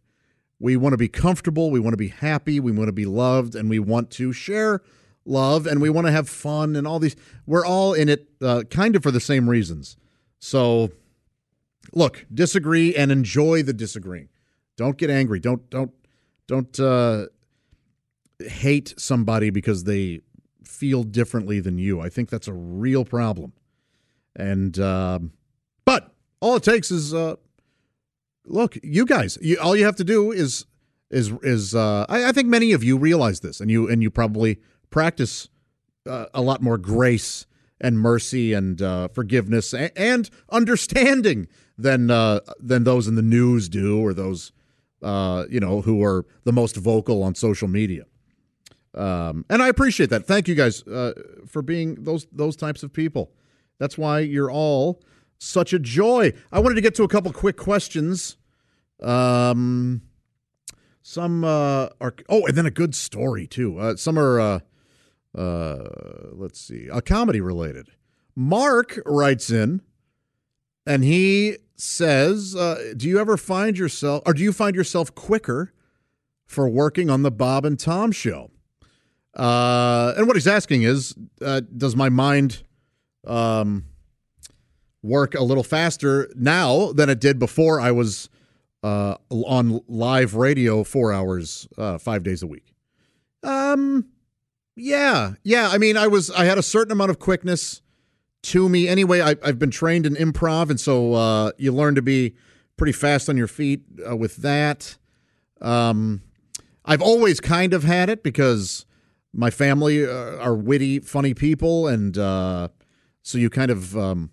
We 0.60 0.76
want 0.76 0.94
to 0.94 0.98
be 0.98 1.08
comfortable, 1.08 1.70
we 1.70 1.80
want 1.80 1.94
to 1.94 1.98
be 1.98 2.08
happy, 2.08 2.60
we 2.60 2.72
want 2.72 2.88
to 2.88 2.94
be 2.94 3.06
loved, 3.06 3.54
and 3.54 3.70
we 3.70 3.78
want 3.78 4.10
to 4.12 4.34
share 4.34 4.82
love 5.24 5.68
and 5.68 5.80
we 5.80 5.92
want 5.92 6.08
to 6.08 6.12
have 6.12 6.28
fun 6.28 6.76
and 6.76 6.88
all 6.88 6.98
these. 6.98 7.16
We're 7.46 7.66
all 7.66 7.94
in 7.94 8.10
it 8.10 8.28
uh, 8.42 8.64
kind 8.72 8.96
of 8.96 9.04
for 9.04 9.12
the 9.12 9.20
same 9.20 9.48
reasons. 9.48 9.98
So, 10.40 10.92
look, 11.94 12.26
disagree 12.34 12.96
and 12.96 13.12
enjoy 13.12 13.64
the 13.64 13.74
disagreeing. 13.74 14.30
Don't 14.78 14.98
get 14.98 15.10
angry. 15.10 15.40
Don't 15.40 15.70
don't 15.70 15.92
don't 16.48 16.80
uh, 16.80 17.26
hate 18.40 18.94
somebody 18.98 19.50
because 19.50 19.84
they 19.84 20.22
feel 20.64 21.04
differently 21.04 21.60
than 21.60 21.78
you. 21.78 22.00
I 22.00 22.10
think 22.10 22.30
that's 22.30 22.48
a 22.48 22.54
real 22.54 23.04
problem. 23.04 23.54
And 24.36 24.80
um, 24.80 25.32
but 25.86 26.14
all 26.40 26.56
it 26.56 26.64
takes 26.64 26.92
is 26.92 27.14
uh, 27.14 27.36
look, 28.46 28.78
you 28.84 29.06
guys. 29.06 29.38
You, 29.42 29.58
all 29.60 29.76
you 29.76 29.86
have 29.86 29.98
to 29.98 30.04
do 30.04 30.32
is 30.32 30.66
is 31.12 31.32
is 31.44 31.76
uh, 31.76 32.06
I, 32.08 32.26
I, 32.26 32.32
think 32.32 32.48
many 32.48 32.72
of 32.72 32.84
you 32.84 32.98
realize 32.98 33.40
this, 33.40 33.60
and 33.60 33.70
you 33.70 33.90
and 33.90 34.02
you 34.02 34.12
probably 34.12 34.60
practice 34.90 35.50
uh, 36.08 36.28
a 36.34 36.42
lot 36.42 36.62
more 36.62 36.78
grace 36.78 37.46
and 37.82 38.00
mercy 38.00 38.54
and 38.54 38.82
uh, 38.82 39.08
forgiveness 39.10 39.74
and, 39.74 39.92
and, 39.96 40.30
understanding 40.50 41.48
than 41.78 42.12
uh, 42.12 42.42
than 42.60 42.84
those 42.84 43.08
in 43.08 43.16
the 43.16 43.22
news 43.22 43.70
do, 43.70 44.00
or 44.00 44.14
those 44.14 44.52
uh, 45.02 45.46
you 45.50 45.60
know 45.60 45.82
who 45.82 46.04
are 46.04 46.26
the 46.44 46.52
most 46.52 46.76
vocal 46.76 47.24
on 47.24 47.36
social 47.36 47.68
media. 47.68 48.04
Um, 48.94 49.46
and 49.50 49.62
I 49.62 49.68
appreciate 49.68 50.10
that. 50.10 50.26
Thank 50.26 50.48
you 50.48 50.56
guys 50.56 50.86
uh, 50.88 51.14
for 51.48 51.62
being 51.62 52.04
those 52.04 52.28
those 52.32 52.56
types 52.56 52.84
of 52.84 52.92
people. 52.92 53.32
That's 53.78 53.98
why 53.98 54.20
you're 54.20 54.52
all 54.52 55.02
such 55.38 55.72
a 55.74 55.80
joy. 55.80 56.34
I 56.52 56.60
wanted 56.60 56.76
to 56.76 56.82
get 56.82 56.96
to 56.96 57.04
a 57.04 57.08
couple 57.08 57.32
quick 57.32 57.56
questions. 57.56 58.36
Um, 59.02 60.02
some 61.02 61.44
uh, 61.46 61.90
are 62.02 62.14
oh, 62.28 62.46
and 62.46 62.58
then 62.58 62.66
a 62.66 62.72
good 62.72 62.94
story 62.94 63.48
too. 63.48 63.80
Uh, 63.80 63.96
some 63.96 64.20
are 64.20 64.62
uh, 65.38 65.88
let's 66.32 66.60
see, 66.60 66.88
a 66.92 67.02
comedy 67.02 67.42
related. 67.42 67.90
Mark 68.36 69.00
writes 69.06 69.50
in, 69.50 69.82
and 70.86 71.04
he 71.04 71.58
says, 71.76 72.56
uh, 72.56 72.94
"Do 72.96 73.08
you 73.08 73.20
ever 73.20 73.38
find 73.38 73.78
yourself, 73.78 74.24
or 74.26 74.34
do 74.34 74.44
you 74.44 74.54
find 74.54 74.76
yourself 74.76 75.14
quicker 75.14 75.74
for 76.46 76.68
working 76.68 77.10
on 77.10 77.22
the 77.24 77.32
Bob 77.32 77.66
and 77.66 77.80
Tom 77.80 78.12
show?" 78.12 78.52
Uh, 79.36 80.14
and 80.18 80.28
what 80.28 80.36
he's 80.36 80.48
asking 80.48 80.84
is, 80.84 81.16
uh, 81.42 81.62
does 81.78 81.96
my 81.96 82.10
mind 82.10 82.64
um, 83.28 83.86
work 85.04 85.36
a 85.36 85.44
little 85.44 85.64
faster 85.64 86.30
now 86.36 86.92
than 86.92 87.10
it 87.10 87.20
did 87.20 87.40
before 87.40 87.80
I 87.80 87.92
was 87.92 88.30
uh, 88.84 89.16
on 89.30 89.82
live 89.88 90.36
radio 90.36 90.84
four 90.84 91.14
hours, 91.14 91.68
uh, 91.78 91.98
five 91.98 92.24
days 92.24 92.42
a 92.42 92.48
week? 92.48 92.74
Um, 93.44 94.08
yeah, 94.80 95.34
yeah. 95.44 95.70
I 95.70 95.78
mean, 95.78 95.98
I 95.98 96.08
was 96.08 96.32
I 96.32 96.46
had 96.46 96.58
a 96.58 96.64
certain 96.64 96.92
amount 96.92 97.12
of 97.12 97.20
quickness 97.20 97.82
to 98.44 98.70
me. 98.70 98.88
Anyway, 98.88 99.22
I, 99.22 99.36
have 99.44 99.60
been 99.60 99.72
trained 99.72 100.06
in 100.06 100.16
improv, 100.16 100.70
and 100.70 100.80
so 100.80 101.14
uh, 101.14 101.52
you 101.58 101.74
learn 101.74 101.96
to 101.96 102.02
be 102.02 102.36
pretty 102.78 102.94
fast 102.94 103.30
on 103.30 103.38
your 103.38 103.48
feet 103.48 103.84
uh, 104.10 104.16
with 104.16 104.38
that. 104.38 104.98
Um, 105.62 106.22
I've 106.86 107.02
always 107.02 107.40
kind 107.40 107.74
of 107.74 107.84
had 107.84 108.10
it 108.10 108.24
because 108.24 108.86
my 109.34 109.50
family 109.50 110.06
uh, 110.06 110.38
are 110.38 110.56
witty, 110.56 111.00
funny 111.00 111.34
people, 111.34 111.88
and 111.88 112.18
uh, 112.18 112.70
so 113.22 113.38
you 113.38 113.50
kind 113.50 113.70
of, 113.70 113.98
um, 113.98 114.32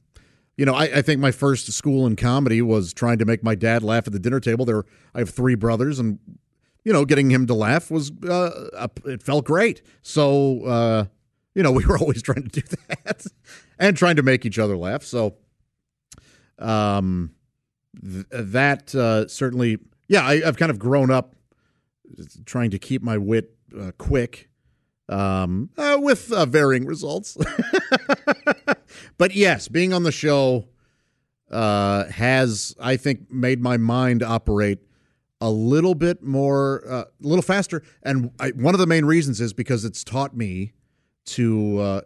you 0.56 0.64
know, 0.64 0.74
I, 0.74 0.84
I, 0.84 1.02
think 1.02 1.20
my 1.20 1.32
first 1.32 1.70
school 1.72 2.06
in 2.06 2.16
comedy 2.16 2.62
was 2.62 2.94
trying 2.94 3.18
to 3.18 3.24
make 3.24 3.42
my 3.42 3.56
dad 3.56 3.82
laugh 3.82 4.06
at 4.06 4.12
the 4.12 4.18
dinner 4.18 4.40
table. 4.40 4.64
There, 4.64 4.84
I 5.14 5.18
have 5.18 5.30
three 5.30 5.56
brothers, 5.56 5.98
and 5.98 6.18
you 6.86 6.92
know, 6.92 7.04
getting 7.04 7.32
him 7.32 7.48
to 7.48 7.54
laugh 7.54 7.90
was 7.90 8.12
uh, 8.22 8.86
it 9.06 9.20
felt 9.20 9.44
great. 9.44 9.82
So, 10.02 10.64
uh, 10.64 11.04
you 11.52 11.64
know, 11.64 11.72
we 11.72 11.84
were 11.84 11.98
always 11.98 12.22
trying 12.22 12.44
to 12.44 12.60
do 12.60 12.76
that 12.88 13.26
and 13.76 13.96
trying 13.96 14.14
to 14.16 14.22
make 14.22 14.46
each 14.46 14.56
other 14.56 14.76
laugh. 14.76 15.02
So, 15.02 15.34
um, 16.60 17.34
th- 18.00 18.26
that 18.30 18.94
uh, 18.94 19.26
certainly, 19.26 19.78
yeah, 20.06 20.24
I, 20.24 20.38
have 20.42 20.56
kind 20.58 20.70
of 20.70 20.78
grown 20.78 21.10
up 21.10 21.34
trying 22.44 22.70
to 22.70 22.78
keep 22.78 23.02
my 23.02 23.18
wit 23.18 23.56
uh, 23.76 23.90
quick 23.98 24.48
um, 25.08 25.70
uh, 25.76 25.98
with 26.00 26.30
uh, 26.30 26.46
varying 26.46 26.86
results. 26.86 27.36
but 29.18 29.34
yes, 29.34 29.66
being 29.66 29.92
on 29.92 30.04
the 30.04 30.12
show 30.12 30.68
uh, 31.50 32.04
has, 32.04 32.76
I 32.78 32.96
think, 32.96 33.32
made 33.32 33.60
my 33.60 33.76
mind 33.76 34.22
operate 34.22 34.85
a 35.40 35.50
little 35.50 35.94
bit 35.94 36.22
more, 36.22 36.82
uh, 36.88 37.02
a 37.02 37.26
little 37.26 37.42
faster. 37.42 37.82
And 38.02 38.30
I, 38.40 38.50
one 38.50 38.74
of 38.74 38.80
the 38.80 38.86
main 38.86 39.04
reasons 39.04 39.40
is 39.40 39.52
because 39.52 39.84
it's 39.84 40.02
taught 40.02 40.36
me 40.36 40.72
to, 41.26 41.78
uh, 41.78 42.00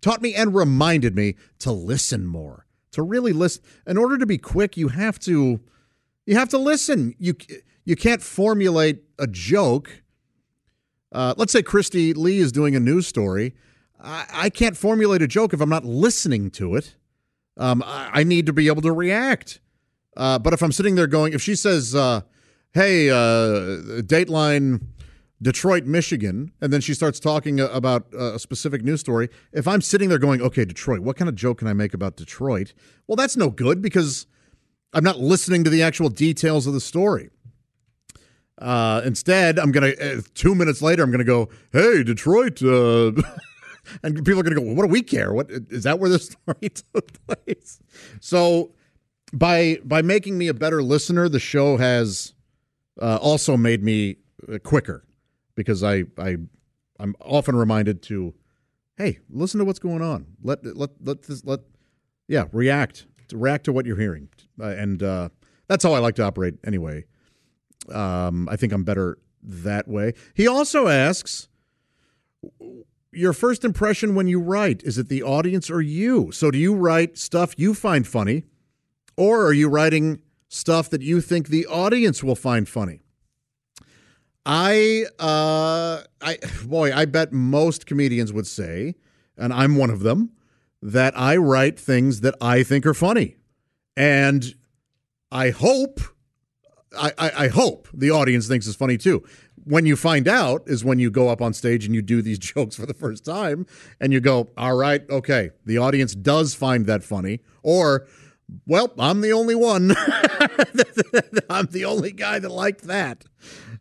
taught 0.00 0.20
me 0.20 0.34
and 0.34 0.54
reminded 0.54 1.16
me 1.16 1.36
to 1.60 1.72
listen 1.72 2.26
more, 2.26 2.66
to 2.92 3.02
really 3.02 3.32
listen. 3.32 3.62
In 3.86 3.96
order 3.96 4.18
to 4.18 4.26
be 4.26 4.38
quick, 4.38 4.76
you 4.76 4.88
have 4.88 5.18
to, 5.20 5.60
you 6.26 6.36
have 6.36 6.48
to 6.50 6.58
listen. 6.58 7.14
You, 7.18 7.34
you 7.84 7.96
can't 7.96 8.22
formulate 8.22 9.04
a 9.18 9.26
joke 9.26 10.02
uh, 11.14 11.32
let's 11.36 11.52
say 11.52 11.62
Kristi 11.62 12.14
Lee 12.16 12.38
is 12.38 12.50
doing 12.50 12.74
a 12.74 12.80
news 12.80 13.06
story. 13.06 13.54
I, 14.02 14.26
I, 14.32 14.50
can't 14.50 14.76
formulate 14.76 15.22
a 15.22 15.28
joke 15.28 15.54
if 15.54 15.60
I'm 15.60 15.68
not 15.68 15.84
listening 15.84 16.50
to 16.52 16.74
it. 16.74 16.96
Um, 17.56 17.84
I, 17.86 18.10
I, 18.12 18.24
need 18.24 18.46
to 18.46 18.52
be 18.52 18.66
able 18.66 18.82
to 18.82 18.92
react. 18.92 19.60
Uh, 20.16 20.40
but 20.40 20.52
if 20.52 20.60
I'm 20.60 20.72
sitting 20.72 20.96
there 20.96 21.06
going, 21.06 21.32
if 21.32 21.40
she 21.40 21.54
says, 21.54 21.94
uh, 21.94 22.22
"Hey, 22.74 23.10
uh, 23.10 24.02
Dateline." 24.02 24.80
Detroit, 25.42 25.84
Michigan, 25.84 26.52
and 26.62 26.72
then 26.72 26.80
she 26.80 26.94
starts 26.94 27.20
talking 27.20 27.60
about 27.60 28.06
a 28.14 28.38
specific 28.38 28.82
news 28.82 29.00
story. 29.00 29.28
If 29.52 29.68
I'm 29.68 29.82
sitting 29.82 30.08
there 30.08 30.18
going, 30.18 30.40
okay, 30.40 30.64
Detroit, 30.64 31.00
what 31.00 31.16
kind 31.16 31.28
of 31.28 31.34
joke 31.34 31.58
can 31.58 31.68
I 31.68 31.74
make 31.74 31.92
about 31.92 32.16
Detroit? 32.16 32.72
Well, 33.06 33.16
that's 33.16 33.36
no 33.36 33.50
good 33.50 33.82
because 33.82 34.26
I'm 34.94 35.04
not 35.04 35.18
listening 35.18 35.64
to 35.64 35.70
the 35.70 35.82
actual 35.82 36.08
details 36.08 36.66
of 36.66 36.72
the 36.72 36.80
story. 36.80 37.30
Uh, 38.58 39.02
instead, 39.04 39.58
I'm 39.58 39.72
gonna 39.72 39.92
uh, 40.00 40.20
two 40.34 40.54
minutes 40.54 40.80
later, 40.80 41.02
I'm 41.02 41.10
gonna 41.10 41.24
go, 41.24 41.48
"Hey, 41.72 42.04
Detroit," 42.04 42.62
uh, 42.62 43.12
and 44.02 44.24
people 44.24 44.38
are 44.38 44.44
gonna 44.44 44.54
go, 44.54 44.62
well, 44.62 44.76
"What 44.76 44.86
do 44.86 44.92
we 44.92 45.02
care? 45.02 45.32
What 45.32 45.50
is 45.50 45.82
that? 45.82 45.98
Where 45.98 46.08
the 46.08 46.18
story 46.20 46.68
took 46.70 47.12
place?" 47.26 47.80
So, 48.20 48.72
by 49.32 49.80
by 49.84 50.02
making 50.02 50.38
me 50.38 50.46
a 50.46 50.54
better 50.54 50.84
listener, 50.84 51.28
the 51.28 51.40
show 51.40 51.76
has 51.76 52.33
uh, 53.00 53.16
also 53.16 53.56
made 53.56 53.82
me 53.82 54.16
uh, 54.52 54.58
quicker 54.58 55.04
because 55.54 55.82
I 55.82 56.04
I 56.18 56.36
I'm 56.98 57.14
often 57.20 57.56
reminded 57.56 58.02
to, 58.04 58.34
"Hey, 58.96 59.18
listen 59.30 59.58
to 59.58 59.64
what's 59.64 59.78
going 59.78 60.02
on. 60.02 60.26
Let 60.42 60.64
let 60.76 60.90
let 61.00 61.22
this 61.22 61.44
let 61.44 61.60
yeah 62.28 62.44
react 62.52 63.06
to 63.28 63.38
react 63.38 63.64
to 63.64 63.72
what 63.72 63.86
you're 63.86 63.98
hearing," 63.98 64.28
uh, 64.60 64.66
and 64.66 65.02
that's 65.68 65.84
how 65.84 65.92
I 65.92 65.98
like 65.98 66.14
to 66.16 66.22
operate 66.24 66.54
anyway. 66.64 67.04
Um, 67.90 68.48
I 68.50 68.56
think 68.56 68.72
I'm 68.72 68.84
better 68.84 69.18
that 69.42 69.88
way. 69.88 70.14
He 70.34 70.46
also 70.46 70.88
asks 70.88 71.48
your 73.12 73.32
first 73.32 73.64
impression 73.64 74.14
when 74.14 74.26
you 74.26 74.40
write 74.40 74.82
is 74.82 74.98
it 74.98 75.08
the 75.08 75.22
audience 75.22 75.70
or 75.70 75.80
you? 75.80 76.32
So 76.32 76.50
do 76.50 76.58
you 76.58 76.74
write 76.74 77.16
stuff 77.16 77.54
you 77.56 77.74
find 77.74 78.06
funny 78.06 78.44
or 79.16 79.46
are 79.46 79.52
you 79.52 79.68
writing 79.68 80.20
stuff 80.48 80.90
that 80.90 81.02
you 81.02 81.20
think 81.20 81.48
the 81.48 81.66
audience 81.66 82.22
will 82.22 82.36
find 82.36 82.68
funny? 82.68 83.00
I 84.46 85.06
uh 85.18 86.02
I 86.20 86.38
boy, 86.66 86.92
I 86.92 87.06
bet 87.06 87.32
most 87.32 87.86
comedians 87.86 88.32
would 88.32 88.46
say 88.46 88.94
and 89.36 89.52
I'm 89.52 89.76
one 89.76 89.90
of 89.90 90.00
them 90.00 90.30
that 90.82 91.18
I 91.18 91.36
write 91.36 91.80
things 91.80 92.20
that 92.20 92.34
I 92.40 92.62
think 92.62 92.84
are 92.84 92.94
funny. 92.94 93.36
And 93.96 94.54
I 95.32 95.50
hope 95.50 96.00
I, 96.96 97.12
I, 97.18 97.48
hope 97.48 97.88
the 97.92 98.10
audience 98.10 98.46
thinks 98.46 98.68
it's 98.68 98.76
funny 98.76 98.96
too. 98.96 99.24
When 99.64 99.86
you 99.86 99.96
find 99.96 100.28
out 100.28 100.62
is 100.66 100.84
when 100.84 100.98
you 101.00 101.10
go 101.10 101.28
up 101.28 101.42
on 101.42 101.52
stage 101.52 101.86
and 101.86 101.94
you 101.94 102.02
do 102.02 102.22
these 102.22 102.38
jokes 102.54 102.76
for 102.76 102.86
the 102.86 102.94
first 102.94 103.24
time 103.24 103.66
and 104.00 104.12
you 104.12 104.20
go, 104.20 104.50
all 104.56 104.76
right, 104.76 105.02
okay, 105.10 105.50
the 105.66 105.78
audience 105.78 106.14
does 106.14 106.54
find 106.54 106.86
that 106.86 107.02
funny. 107.02 107.40
Or, 107.62 108.06
well, 108.66 108.92
I'm 108.98 109.20
the 109.20 109.32
only 109.32 109.54
one. 109.54 109.90
I'm 111.50 111.66
the 111.66 111.84
only 111.86 112.12
guy 112.12 112.38
that 112.38 112.50
liked 112.50 112.82
that, 112.82 113.24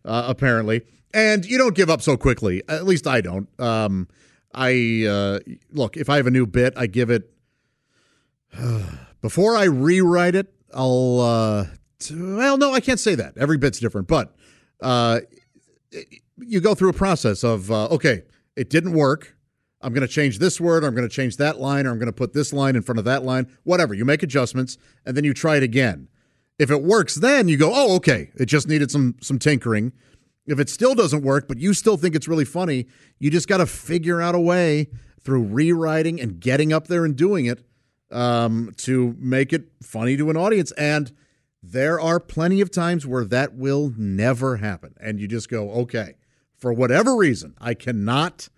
uh, 0.06 0.26
apparently. 0.28 0.84
And 1.14 1.46
you 1.46 1.58
don't 1.58 1.76
give 1.76 1.90
up 1.90 2.02
so 2.02 2.18
quickly. 2.18 2.64
At 2.68 2.86
least 2.86 3.06
I 3.06 3.22
don't. 3.22 3.48
Um, 3.60 4.08
I 4.54 5.06
uh, 5.08 5.40
look, 5.72 5.98
if 5.98 6.10
I 6.10 6.18
have 6.18 6.28
a 6.28 6.32
new 6.32 6.46
bit, 6.46 6.74
I 6.76 6.88
give 6.88 7.10
it. 7.10 7.30
before 9.22 9.56
I 9.56 9.64
rewrite 9.66 10.36
it, 10.36 10.54
I'll 10.74 11.20
uh, 11.20 11.66
well, 12.12 12.58
no, 12.58 12.74
I 12.74 12.80
can't 12.80 13.00
say 13.00 13.16
that. 13.16 13.38
Every 13.38 13.58
bit's 13.58 13.80
different, 13.80 14.08
but 14.08 14.36
uh, 14.82 15.22
you 16.38 16.62
go 16.62 16.76
through 16.76 16.90
a 16.90 16.94
process 16.94 17.44
of 17.44 17.72
uh, 17.72 17.88
okay, 17.88 18.24
it 18.56 18.70
didn't 18.70 18.94
work. 18.94 19.36
I'm 19.84 19.94
going 19.94 20.08
to 20.08 20.14
change 20.14 20.40
this 20.40 20.60
word, 20.60 20.84
or 20.84 20.88
I'm 20.88 20.96
going 20.96 21.08
to 21.08 21.14
change 21.14 21.38
that 21.38 21.60
line, 21.60 21.86
or 21.86 21.92
I'm 21.92 22.00
going 22.00 22.08
to 22.08 22.14
put 22.14 22.34
this 22.34 22.54
line 22.54 22.76
in 22.76 22.82
front 22.82 23.00
of 23.00 23.06
that 23.06 23.24
line. 23.24 23.48
Whatever. 23.64 23.94
You 23.94 24.06
make 24.06 24.24
adjustments, 24.24 24.78
and 25.06 25.16
then 25.16 25.24
you 25.24 25.34
try 25.34 25.58
it 25.58 25.64
again. 25.64 26.08
If 26.58 26.72
it 26.72 26.84
works, 26.84 27.16
then 27.16 27.48
you 27.48 27.58
go, 27.58 27.72
oh, 27.74 27.96
okay, 27.96 28.32
it 28.36 28.46
just 28.46 28.68
needed 28.68 28.92
some 28.92 29.16
some 29.22 29.40
tinkering, 29.40 29.92
If 30.46 30.60
it 30.60 30.70
still 30.70 30.94
doesn't 30.94 31.24
work, 31.24 31.48
but 31.48 31.58
you 31.58 31.74
still 31.74 31.98
think 31.98 32.16
it's 32.16 32.28
really 32.28 32.46
funny, 32.46 32.88
you 33.20 33.30
just 33.30 33.48
got 33.48 33.58
to 33.58 33.66
figure 33.66 34.22
out 34.22 34.36
a 34.36 34.40
way 34.40 34.88
through 35.22 35.44
rewriting 35.44 36.20
and 36.20 36.40
getting 36.40 36.74
up 36.74 36.88
there 36.88 37.06
and 37.06 37.16
doing 37.16 37.46
it 37.46 37.66
um, 38.12 38.72
to 38.78 39.16
make 39.18 39.54
it 39.54 39.70
funny 39.82 40.18
to 40.18 40.30
an 40.30 40.38
audience. 40.38 40.72
And 40.74 41.12
there 41.62 42.00
are 42.00 42.20
plenty 42.20 42.60
of 42.62 42.72
times 42.72 43.08
where 43.08 43.24
that 43.26 43.56
will 43.56 43.94
never 43.98 44.58
happen. 44.58 44.96
And 45.00 45.20
you 45.20 45.28
just 45.28 45.50
go, 45.50 45.72
okay, 45.72 46.16
for 46.58 46.74
whatever 46.74 47.16
reason, 47.16 47.56
I 47.60 47.74
cannot 47.74 48.50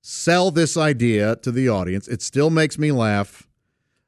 sell 0.00 0.50
this 0.50 0.76
idea 0.76 1.36
to 1.36 1.50
the 1.50 1.68
audience. 1.68 2.08
It 2.08 2.22
still 2.22 2.50
makes 2.50 2.78
me 2.78 2.92
laugh. 2.92 3.46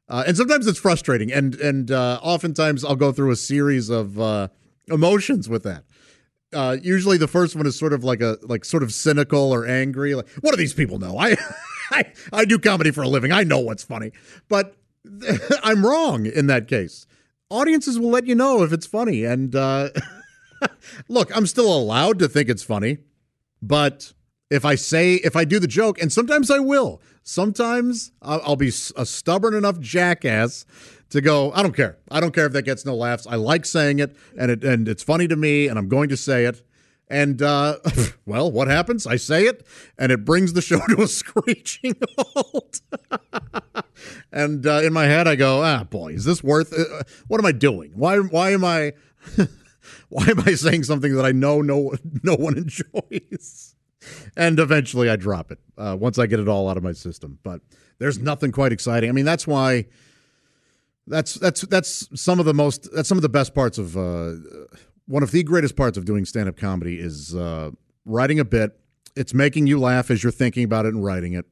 Uh, 0.08 0.24
and 0.26 0.36
sometimes 0.36 0.66
it's 0.66 0.78
frustrating. 0.78 1.32
And, 1.32 1.54
and 1.56 1.90
uh, 1.90 2.18
oftentimes 2.22 2.84
I'll 2.84 2.96
go 2.96 3.12
through 3.12 3.30
a 3.30 3.36
series 3.36 3.88
of 3.88 4.20
uh, 4.20 4.48
emotions 4.88 5.48
with 5.48 5.62
that. 5.64 5.84
Uh, 6.52 6.76
usually 6.82 7.16
the 7.16 7.28
first 7.28 7.56
one 7.56 7.66
is 7.66 7.78
sort 7.78 7.92
of 7.92 8.04
like 8.04 8.20
a 8.20 8.36
like 8.42 8.64
sort 8.64 8.82
of 8.82 8.92
cynical 8.92 9.52
or 9.52 9.66
angry. 9.66 10.14
Like, 10.14 10.28
what 10.40 10.50
do 10.50 10.56
these 10.56 10.74
people 10.74 10.98
know? 10.98 11.18
I, 11.18 11.36
I 11.90 12.12
I 12.32 12.44
do 12.44 12.58
comedy 12.58 12.90
for 12.90 13.02
a 13.02 13.08
living. 13.08 13.32
I 13.32 13.42
know 13.42 13.60
what's 13.60 13.82
funny, 13.82 14.12
but 14.48 14.76
I'm 15.62 15.84
wrong 15.84 16.26
in 16.26 16.46
that 16.48 16.68
case. 16.68 17.06
Audiences 17.48 17.98
will 17.98 18.10
let 18.10 18.26
you 18.26 18.34
know 18.34 18.62
if 18.62 18.72
it's 18.72 18.86
funny, 18.86 19.24
and 19.24 19.54
uh, 19.54 19.90
look, 21.08 21.34
I'm 21.34 21.46
still 21.46 21.74
allowed 21.74 22.18
to 22.18 22.28
think 22.28 22.48
it's 22.48 22.62
funny, 22.62 22.98
but 23.60 24.12
if 24.52 24.66
I 24.66 24.74
say 24.74 25.14
if 25.14 25.34
I 25.34 25.44
do 25.44 25.58
the 25.58 25.66
joke, 25.66 26.00
and 26.00 26.12
sometimes 26.12 26.50
I 26.50 26.58
will, 26.58 27.00
sometimes 27.22 28.12
I'll, 28.20 28.56
be 28.56 28.68
a 28.68 29.06
stubborn 29.06 29.54
enough 29.54 29.80
jackass 29.80 30.66
to 31.10 31.20
go, 31.22 31.52
I 31.52 31.62
don't 31.62 31.74
care. 31.74 31.98
I 32.10 32.20
don't 32.20 32.34
care 32.34 32.46
if 32.46 32.52
that 32.52 32.62
gets 32.62 32.84
no 32.84 32.94
laughs. 32.94 33.26
I 33.26 33.36
like 33.36 33.64
saying 33.64 33.98
it 33.98 34.14
and 34.38 34.50
it 34.50 34.62
and 34.62 34.88
it's 34.88 35.02
funny 35.02 35.26
to 35.28 35.36
me 35.36 35.68
and 35.68 35.78
I'm 35.78 35.88
going 35.88 36.10
to 36.10 36.16
say 36.16 36.44
it. 36.44 36.62
And 37.08 37.40
uh, 37.40 37.78
well, 38.26 38.50
what 38.50 38.68
happens? 38.68 39.06
I 39.06 39.16
say 39.16 39.44
it 39.44 39.66
and 39.98 40.12
it 40.12 40.24
brings 40.24 40.52
the 40.52 40.62
show 40.62 40.80
to 40.88 41.02
a 41.02 41.08
screeching 41.08 41.96
halt. 42.18 42.82
and 44.30 44.66
uh, 44.66 44.82
in 44.82 44.92
my 44.92 45.04
head 45.04 45.26
I 45.26 45.34
go, 45.34 45.62
ah 45.62 45.84
boy, 45.84 46.12
is 46.12 46.24
this 46.24 46.44
worth 46.44 46.72
it? 46.72 46.86
Uh, 46.92 47.02
what 47.26 47.40
am 47.40 47.46
I 47.46 47.52
doing? 47.52 47.92
Why 47.94 48.18
why 48.18 48.50
am 48.50 48.64
I 48.64 48.92
why 50.10 50.26
am 50.26 50.40
I 50.40 50.54
saying 50.54 50.82
something 50.84 51.14
that 51.16 51.24
I 51.24 51.32
know 51.32 51.62
no 51.62 51.94
no 52.22 52.34
one 52.34 52.58
enjoys? 52.58 53.71
And 54.36 54.58
eventually 54.58 55.10
I 55.10 55.16
drop 55.16 55.52
it 55.52 55.58
uh, 55.76 55.96
once 55.98 56.18
I 56.18 56.26
get 56.26 56.40
it 56.40 56.48
all 56.48 56.68
out 56.68 56.76
of 56.76 56.82
my 56.82 56.92
system. 56.92 57.38
But 57.42 57.60
there's 57.98 58.18
nothing 58.18 58.52
quite 58.52 58.72
exciting. 58.72 59.08
I 59.08 59.12
mean, 59.12 59.24
that's 59.24 59.46
why 59.46 59.86
that's 61.06 61.34
that's 61.34 61.62
that's 61.62 62.08
some 62.20 62.38
of 62.38 62.46
the 62.46 62.54
most 62.54 62.88
that's 62.92 63.08
some 63.08 63.18
of 63.18 63.22
the 63.22 63.28
best 63.28 63.54
parts 63.54 63.78
of 63.78 63.96
uh, 63.96 64.34
one 65.06 65.22
of 65.22 65.30
the 65.30 65.42
greatest 65.42 65.76
parts 65.76 65.96
of 65.96 66.04
doing 66.04 66.24
stand 66.24 66.48
up 66.48 66.56
comedy 66.56 66.98
is 66.98 67.34
uh, 67.34 67.70
writing 68.04 68.38
a 68.38 68.44
bit. 68.44 68.78
It's 69.14 69.34
making 69.34 69.66
you 69.66 69.78
laugh 69.78 70.10
as 70.10 70.22
you're 70.22 70.32
thinking 70.32 70.64
about 70.64 70.86
it 70.86 70.94
and 70.94 71.04
writing 71.04 71.34
it. 71.34 71.44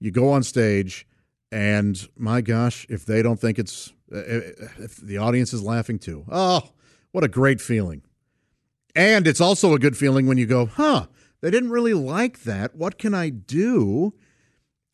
You 0.00 0.10
go 0.10 0.30
on 0.30 0.42
stage, 0.42 1.06
and 1.52 2.08
my 2.16 2.40
gosh, 2.40 2.86
if 2.88 3.04
they 3.04 3.22
don't 3.22 3.38
think 3.38 3.58
it's 3.58 3.92
uh, 4.12 4.18
if 4.18 4.96
the 4.96 5.18
audience 5.18 5.52
is 5.52 5.62
laughing 5.62 5.98
too, 5.98 6.24
oh, 6.30 6.62
what 7.12 7.24
a 7.24 7.28
great 7.28 7.60
feeling! 7.60 8.02
And 8.94 9.26
it's 9.26 9.40
also 9.40 9.74
a 9.74 9.78
good 9.78 9.96
feeling 9.96 10.26
when 10.26 10.38
you 10.38 10.46
go, 10.46 10.66
huh? 10.66 11.06
They 11.44 11.50
didn't 11.50 11.72
really 11.72 11.92
like 11.92 12.44
that. 12.44 12.74
What 12.74 12.96
can 12.96 13.12
I 13.12 13.28
do? 13.28 14.14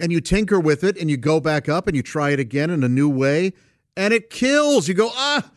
And 0.00 0.10
you 0.10 0.20
tinker 0.20 0.58
with 0.58 0.82
it, 0.82 0.98
and 0.98 1.08
you 1.08 1.16
go 1.16 1.38
back 1.38 1.68
up 1.68 1.86
and 1.86 1.96
you 1.96 2.02
try 2.02 2.30
it 2.30 2.40
again 2.40 2.70
in 2.70 2.82
a 2.82 2.88
new 2.88 3.08
way 3.08 3.52
and 3.96 4.12
it 4.12 4.30
kills. 4.30 4.88
You 4.88 4.94
go, 4.94 5.10
ah, 5.14 5.48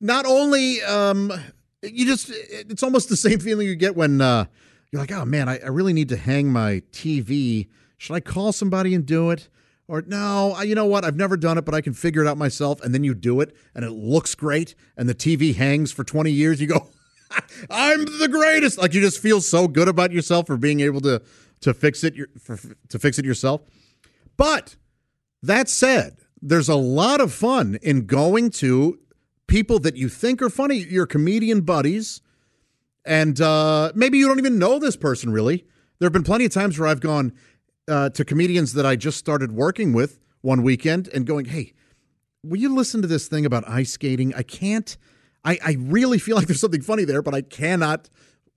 not 0.00 0.26
only, 0.26 0.82
um, 0.82 1.32
you 1.80 2.04
just, 2.04 2.28
it's 2.28 2.82
almost 2.82 3.08
the 3.08 3.16
same 3.28 3.38
feeling 3.38 3.68
you 3.68 3.76
get 3.76 3.94
when 3.94 4.20
uh, 4.20 4.46
you're 4.90 5.00
like, 5.00 5.12
oh 5.12 5.24
man, 5.24 5.48
I, 5.48 5.60
I 5.60 5.68
really 5.68 5.92
need 5.92 6.08
to 6.08 6.16
hang 6.16 6.50
my 6.50 6.82
TV. 6.90 7.68
Should 7.96 8.14
I 8.14 8.18
call 8.20 8.50
somebody 8.50 8.96
and 8.96 9.06
do 9.06 9.30
it? 9.30 9.48
Or 9.86 10.02
no, 10.02 10.60
you 10.62 10.74
know 10.74 10.86
what? 10.86 11.04
I've 11.04 11.14
never 11.14 11.36
done 11.36 11.56
it, 11.56 11.64
but 11.64 11.72
I 11.76 11.82
can 11.82 11.92
figure 11.92 12.24
it 12.24 12.26
out 12.26 12.36
myself. 12.36 12.82
And 12.82 12.92
then 12.92 13.04
you 13.04 13.14
do 13.14 13.40
it, 13.40 13.54
and 13.76 13.84
it 13.84 13.92
looks 13.92 14.34
great, 14.34 14.74
and 14.96 15.08
the 15.08 15.14
TV 15.14 15.54
hangs 15.54 15.92
for 15.92 16.02
20 16.02 16.32
years. 16.32 16.60
You 16.60 16.66
go, 16.66 16.90
I'm 17.70 18.04
the 18.04 18.28
greatest. 18.30 18.78
Like 18.78 18.94
you 18.94 19.00
just 19.00 19.20
feel 19.20 19.40
so 19.40 19.68
good 19.68 19.88
about 19.88 20.12
yourself 20.12 20.46
for 20.46 20.56
being 20.56 20.80
able 20.80 21.00
to 21.02 21.22
to 21.62 21.72
fix 21.72 22.04
it, 22.04 22.14
for, 22.40 22.58
to 22.88 22.98
fix 22.98 23.18
it 23.18 23.24
yourself. 23.24 23.62
But 24.36 24.76
that 25.42 25.68
said, 25.68 26.18
there's 26.40 26.68
a 26.68 26.74
lot 26.74 27.20
of 27.20 27.32
fun 27.32 27.78
in 27.82 28.06
going 28.06 28.50
to 28.50 28.98
people 29.46 29.78
that 29.80 29.96
you 29.96 30.08
think 30.08 30.42
are 30.42 30.50
funny, 30.50 30.76
your 30.76 31.06
comedian 31.06 31.60
buddies, 31.60 32.20
and 33.04 33.40
uh, 33.40 33.92
maybe 33.94 34.18
you 34.18 34.26
don't 34.26 34.38
even 34.38 34.58
know 34.58 34.78
this 34.78 34.96
person 34.96 35.32
really. 35.32 35.64
There 35.98 36.06
have 36.06 36.12
been 36.12 36.24
plenty 36.24 36.44
of 36.44 36.52
times 36.52 36.78
where 36.78 36.88
I've 36.88 37.00
gone 37.00 37.32
uh, 37.86 38.10
to 38.10 38.24
comedians 38.24 38.72
that 38.74 38.84
I 38.84 38.96
just 38.96 39.18
started 39.18 39.52
working 39.52 39.92
with 39.92 40.18
one 40.40 40.62
weekend 40.62 41.08
and 41.08 41.26
going, 41.26 41.44
"Hey, 41.46 41.74
will 42.42 42.58
you 42.58 42.74
listen 42.74 43.02
to 43.02 43.08
this 43.08 43.28
thing 43.28 43.46
about 43.46 43.68
ice 43.68 43.92
skating? 43.92 44.34
I 44.34 44.42
can't. 44.42 44.96
I, 45.44 45.58
I 45.64 45.76
really 45.78 46.18
feel 46.18 46.36
like 46.36 46.46
there's 46.46 46.60
something 46.60 46.82
funny 46.82 47.04
there, 47.04 47.22
but 47.22 47.34
I 47.34 47.42
cannot. 47.42 48.08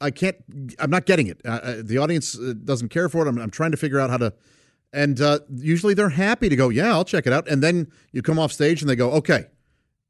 I 0.01 0.11
can't. 0.11 0.38
I'm 0.79 0.89
not 0.89 1.05
getting 1.05 1.27
it. 1.27 1.41
Uh, 1.45 1.49
uh 1.49 1.75
the 1.83 1.97
audience 1.97 2.38
uh, 2.38 2.53
doesn't 2.63 2.89
care 2.89 3.09
for 3.09 3.25
it. 3.25 3.29
I'm, 3.29 3.38
I'm 3.38 3.51
trying 3.51 3.71
to 3.71 3.77
figure 3.77 3.99
out 3.99 4.09
how 4.09 4.17
to." 4.17 4.33
And 4.95 5.19
uh, 5.19 5.39
usually 5.53 5.93
they're 5.93 6.07
happy 6.09 6.47
to 6.47 6.55
go, 6.55 6.69
yeah, 6.69 6.91
I'll 6.91 7.03
check 7.03 7.27
it 7.27 7.33
out. 7.33 7.49
And 7.49 7.61
then 7.61 7.91
you 8.13 8.21
come 8.21 8.39
off 8.39 8.53
stage 8.53 8.81
and 8.81 8.89
they 8.89 8.95
go, 8.95 9.11
okay, 9.11 9.47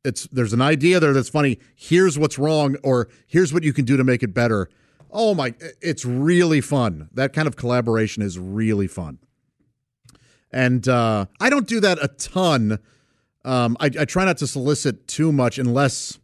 it's 0.03 0.27
there's 0.27 0.53
an 0.53 0.61
idea 0.61 0.99
there 0.99 1.11
that's 1.11 1.29
funny. 1.29 1.57
Here's 1.75 2.19
what's 2.19 2.37
wrong, 2.37 2.77
or 2.83 3.09
here's 3.25 3.51
what 3.51 3.63
you 3.63 3.73
can 3.73 3.83
do 3.83 3.97
to 3.97 4.03
make 4.03 4.21
it 4.21 4.33
better. 4.33 4.69
Oh 5.09 5.33
my, 5.33 5.55
it's 5.81 6.05
really 6.05 6.61
fun. 6.61 7.09
That 7.13 7.33
kind 7.33 7.47
of 7.47 7.55
collaboration 7.55 8.21
is 8.21 8.37
really 8.37 8.85
fun. 8.85 9.17
And 10.51 10.87
uh, 10.87 11.25
I 11.39 11.49
don't 11.49 11.67
do 11.67 11.79
that 11.79 11.97
a 12.01 12.07
ton. 12.07 12.77
Um, 13.43 13.77
I, 13.79 13.85
I, 13.99 14.05
try 14.05 14.25
not 14.25 14.37
to 14.37 14.47
solicit 14.47 15.07
too 15.07 15.31
much 15.31 15.59
unless 15.59 16.17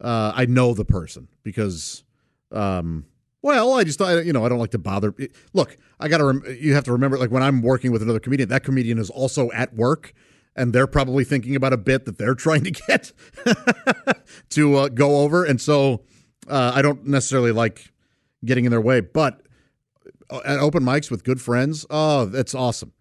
uh, 0.00 0.32
I 0.34 0.46
know 0.46 0.74
the 0.74 0.84
person 0.84 1.28
because 1.42 2.04
um, 2.52 3.06
well, 3.44 3.74
I 3.74 3.84
just 3.84 3.98
thought, 3.98 4.24
you 4.24 4.32
know 4.32 4.46
I 4.46 4.48
don't 4.48 4.58
like 4.58 4.70
to 4.70 4.78
bother. 4.78 5.14
Look, 5.52 5.76
I 6.00 6.08
got 6.08 6.18
to. 6.18 6.24
Rem- 6.24 6.56
you 6.58 6.72
have 6.72 6.84
to 6.84 6.92
remember, 6.92 7.18
like 7.18 7.30
when 7.30 7.42
I'm 7.42 7.60
working 7.60 7.92
with 7.92 8.00
another 8.00 8.18
comedian, 8.18 8.48
that 8.48 8.64
comedian 8.64 8.98
is 8.98 9.10
also 9.10 9.50
at 9.52 9.74
work, 9.74 10.14
and 10.56 10.72
they're 10.72 10.86
probably 10.86 11.24
thinking 11.24 11.54
about 11.54 11.74
a 11.74 11.76
bit 11.76 12.06
that 12.06 12.16
they're 12.16 12.34
trying 12.34 12.64
to 12.64 12.70
get 12.70 13.12
to 14.48 14.76
uh, 14.76 14.88
go 14.88 15.18
over, 15.18 15.44
and 15.44 15.60
so 15.60 16.04
uh, 16.48 16.72
I 16.74 16.80
don't 16.80 17.06
necessarily 17.06 17.52
like 17.52 17.92
getting 18.46 18.64
in 18.64 18.70
their 18.70 18.80
way. 18.80 19.00
But 19.00 19.42
uh, 20.30 20.40
at 20.46 20.58
open 20.58 20.82
mics 20.82 21.10
with 21.10 21.22
good 21.22 21.40
friends, 21.42 21.84
oh, 21.90 22.24
that's 22.24 22.54
awesome. 22.54 22.92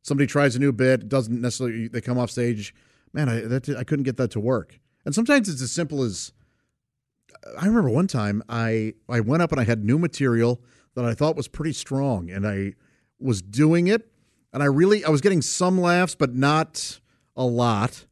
Somebody 0.00 0.26
tries 0.26 0.56
a 0.56 0.60
new 0.60 0.72
bit, 0.72 1.10
doesn't 1.10 1.42
necessarily. 1.42 1.88
They 1.88 2.00
come 2.00 2.16
off 2.16 2.30
stage, 2.30 2.74
man, 3.12 3.28
I 3.28 3.40
that, 3.40 3.68
I 3.68 3.84
couldn't 3.84 4.04
get 4.04 4.16
that 4.16 4.30
to 4.30 4.40
work. 4.40 4.80
And 5.04 5.14
sometimes 5.14 5.46
it's 5.50 5.60
as 5.60 5.72
simple 5.72 6.02
as 6.02 6.32
I 7.58 7.66
remember 7.66 7.90
one 7.90 8.06
time 8.06 8.42
I 8.48 8.94
I 9.08 9.20
went 9.20 9.42
up 9.42 9.52
and 9.52 9.60
I 9.60 9.64
had 9.64 9.84
new 9.84 9.98
material 9.98 10.60
that 10.94 11.04
I 11.04 11.14
thought 11.14 11.36
was 11.36 11.48
pretty 11.48 11.72
strong, 11.72 12.30
and 12.30 12.46
I 12.46 12.74
was 13.18 13.42
doing 13.42 13.86
it, 13.86 14.10
and 14.52 14.62
I 14.62 14.66
really 14.66 15.04
I 15.04 15.10
was 15.10 15.20
getting 15.20 15.42
some 15.42 15.80
laughs, 15.80 16.14
but 16.14 16.34
not 16.34 17.00
a 17.36 17.44
lot. 17.44 18.06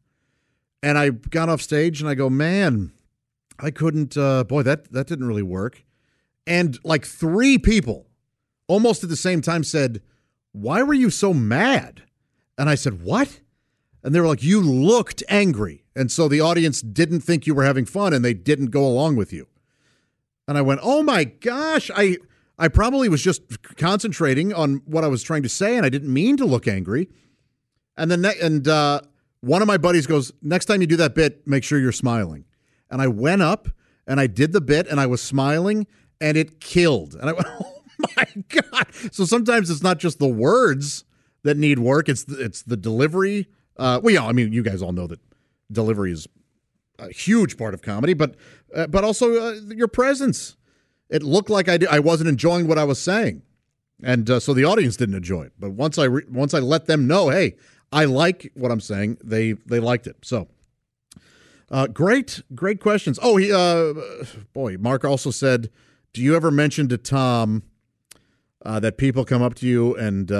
And 0.82 0.96
I 0.96 1.10
got 1.10 1.48
off 1.48 1.60
stage 1.60 2.00
and 2.00 2.08
I 2.08 2.14
go, 2.14 2.30
man, 2.30 2.92
I 3.58 3.70
couldn't. 3.70 4.16
Uh, 4.16 4.44
boy, 4.44 4.62
that 4.62 4.92
that 4.92 5.06
didn't 5.06 5.26
really 5.26 5.42
work. 5.42 5.84
And 6.46 6.78
like 6.84 7.04
three 7.04 7.58
people, 7.58 8.06
almost 8.68 9.02
at 9.02 9.10
the 9.10 9.16
same 9.16 9.42
time, 9.42 9.64
said, 9.64 10.02
"Why 10.52 10.82
were 10.82 10.94
you 10.94 11.10
so 11.10 11.34
mad?" 11.34 12.02
And 12.56 12.68
I 12.68 12.74
said, 12.74 13.02
"What?" 13.02 13.40
And 14.08 14.14
they 14.14 14.20
were 14.20 14.26
like, 14.26 14.42
"You 14.42 14.62
looked 14.62 15.22
angry." 15.28 15.84
And 15.94 16.10
so 16.10 16.28
the 16.28 16.40
audience 16.40 16.80
didn't 16.80 17.20
think 17.20 17.46
you 17.46 17.54
were 17.54 17.64
having 17.64 17.84
fun 17.84 18.14
and 18.14 18.24
they 18.24 18.32
didn't 18.32 18.70
go 18.70 18.86
along 18.86 19.16
with 19.16 19.34
you. 19.34 19.48
And 20.46 20.56
I 20.56 20.62
went, 20.62 20.80
"Oh 20.82 21.02
my 21.02 21.24
gosh, 21.24 21.90
I 21.94 22.16
I 22.58 22.68
probably 22.68 23.10
was 23.10 23.22
just 23.22 23.42
concentrating 23.76 24.54
on 24.54 24.80
what 24.86 25.04
I 25.04 25.08
was 25.08 25.22
trying 25.22 25.42
to 25.42 25.48
say 25.50 25.76
and 25.76 25.84
I 25.84 25.90
didn't 25.90 26.10
mean 26.10 26.38
to 26.38 26.46
look 26.46 26.66
angry." 26.66 27.10
And 27.98 28.10
then 28.10 28.22
ne- 28.22 28.40
and 28.40 28.66
uh, 28.66 29.02
one 29.42 29.60
of 29.60 29.68
my 29.68 29.76
buddies 29.76 30.06
goes, 30.06 30.32
"Next 30.40 30.64
time 30.64 30.80
you 30.80 30.86
do 30.86 30.96
that 30.96 31.14
bit, 31.14 31.46
make 31.46 31.62
sure 31.62 31.78
you're 31.78 31.92
smiling." 31.92 32.46
And 32.90 33.02
I 33.02 33.08
went 33.08 33.42
up 33.42 33.68
and 34.06 34.18
I 34.18 34.26
did 34.26 34.54
the 34.54 34.62
bit 34.62 34.86
and 34.86 34.98
I 34.98 35.04
was 35.04 35.20
smiling 35.20 35.86
and 36.18 36.38
it 36.38 36.60
killed. 36.60 37.14
And 37.14 37.28
I 37.28 37.34
went, 37.34 37.46
"Oh 37.62 37.82
my 38.16 38.24
god." 38.48 38.86
So 39.12 39.26
sometimes 39.26 39.68
it's 39.68 39.82
not 39.82 39.98
just 39.98 40.18
the 40.18 40.26
words 40.26 41.04
that 41.42 41.58
need 41.58 41.78
work, 41.78 42.08
it's 42.08 42.24
the, 42.24 42.42
it's 42.42 42.62
the 42.62 42.78
delivery. 42.78 43.48
Uh, 43.78 44.00
well, 44.02 44.12
yeah, 44.12 44.26
I 44.26 44.32
mean, 44.32 44.52
you 44.52 44.62
guys 44.62 44.82
all 44.82 44.92
know 44.92 45.06
that 45.06 45.20
delivery 45.70 46.12
is 46.12 46.26
a 46.98 47.12
huge 47.12 47.56
part 47.56 47.74
of 47.74 47.82
comedy, 47.82 48.14
but 48.14 48.34
uh, 48.74 48.86
but 48.88 49.04
also 49.04 49.40
uh, 49.40 49.54
your 49.68 49.88
presence. 49.88 50.56
It 51.08 51.22
looked 51.22 51.48
like 51.48 51.68
I 51.68 51.78
did, 51.78 51.88
I 51.88 52.00
wasn't 52.00 52.28
enjoying 52.28 52.66
what 52.66 52.76
I 52.76 52.84
was 52.84 53.00
saying, 53.00 53.42
and 54.02 54.28
uh, 54.28 54.40
so 54.40 54.52
the 54.52 54.64
audience 54.64 54.96
didn't 54.96 55.14
enjoy 55.14 55.42
it. 55.44 55.52
But 55.58 55.70
once 55.70 55.96
I 55.96 56.04
re- 56.04 56.26
once 56.28 56.54
I 56.54 56.58
let 56.58 56.86
them 56.86 57.06
know, 57.06 57.28
hey, 57.28 57.56
I 57.92 58.04
like 58.04 58.50
what 58.54 58.70
I'm 58.70 58.80
saying, 58.80 59.18
they 59.22 59.52
they 59.52 59.80
liked 59.80 60.06
it. 60.06 60.16
So. 60.22 60.48
Uh, 61.70 61.86
great, 61.86 62.40
great 62.54 62.80
questions. 62.80 63.18
Oh, 63.20 63.36
he, 63.36 63.52
uh, 63.52 63.92
boy, 64.54 64.78
Mark 64.78 65.04
also 65.04 65.30
said, 65.30 65.68
do 66.14 66.22
you 66.22 66.34
ever 66.34 66.50
mention 66.50 66.88
to 66.88 66.96
Tom 66.96 67.62
uh, 68.64 68.80
that 68.80 68.96
people 68.96 69.26
come 69.26 69.42
up 69.42 69.54
to 69.56 69.66
you 69.66 69.94
and 69.94 70.30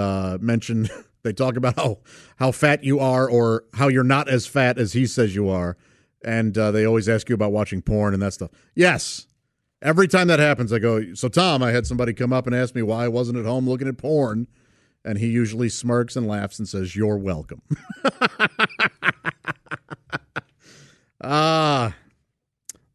mention 0.40 0.88
they 1.28 1.32
talk 1.34 1.56
about 1.56 1.76
how 1.76 1.98
how 2.36 2.50
fat 2.52 2.82
you 2.82 2.98
are 2.98 3.28
or 3.28 3.64
how 3.74 3.88
you're 3.88 4.02
not 4.02 4.28
as 4.28 4.46
fat 4.46 4.78
as 4.78 4.94
he 4.94 5.06
says 5.06 5.34
you 5.34 5.48
are, 5.48 5.76
and 6.24 6.56
uh, 6.56 6.70
they 6.70 6.84
always 6.86 7.08
ask 7.08 7.28
you 7.28 7.34
about 7.34 7.52
watching 7.52 7.82
porn 7.82 8.14
and 8.14 8.22
that 8.22 8.32
stuff. 8.32 8.50
Yes. 8.74 9.26
Every 9.80 10.08
time 10.08 10.26
that 10.26 10.40
happens, 10.40 10.72
I 10.72 10.80
go, 10.80 11.14
So, 11.14 11.28
Tom, 11.28 11.62
I 11.62 11.70
had 11.70 11.86
somebody 11.86 12.12
come 12.12 12.32
up 12.32 12.46
and 12.48 12.56
ask 12.56 12.74
me 12.74 12.82
why 12.82 13.04
I 13.04 13.08
wasn't 13.08 13.38
at 13.38 13.44
home 13.44 13.68
looking 13.68 13.86
at 13.86 13.96
porn. 13.96 14.48
And 15.04 15.18
he 15.18 15.28
usually 15.28 15.68
smirks 15.68 16.16
and 16.16 16.26
laughs 16.26 16.58
and 16.58 16.68
says, 16.68 16.96
You're 16.96 17.16
welcome. 17.16 17.62
Ah, 21.20 21.94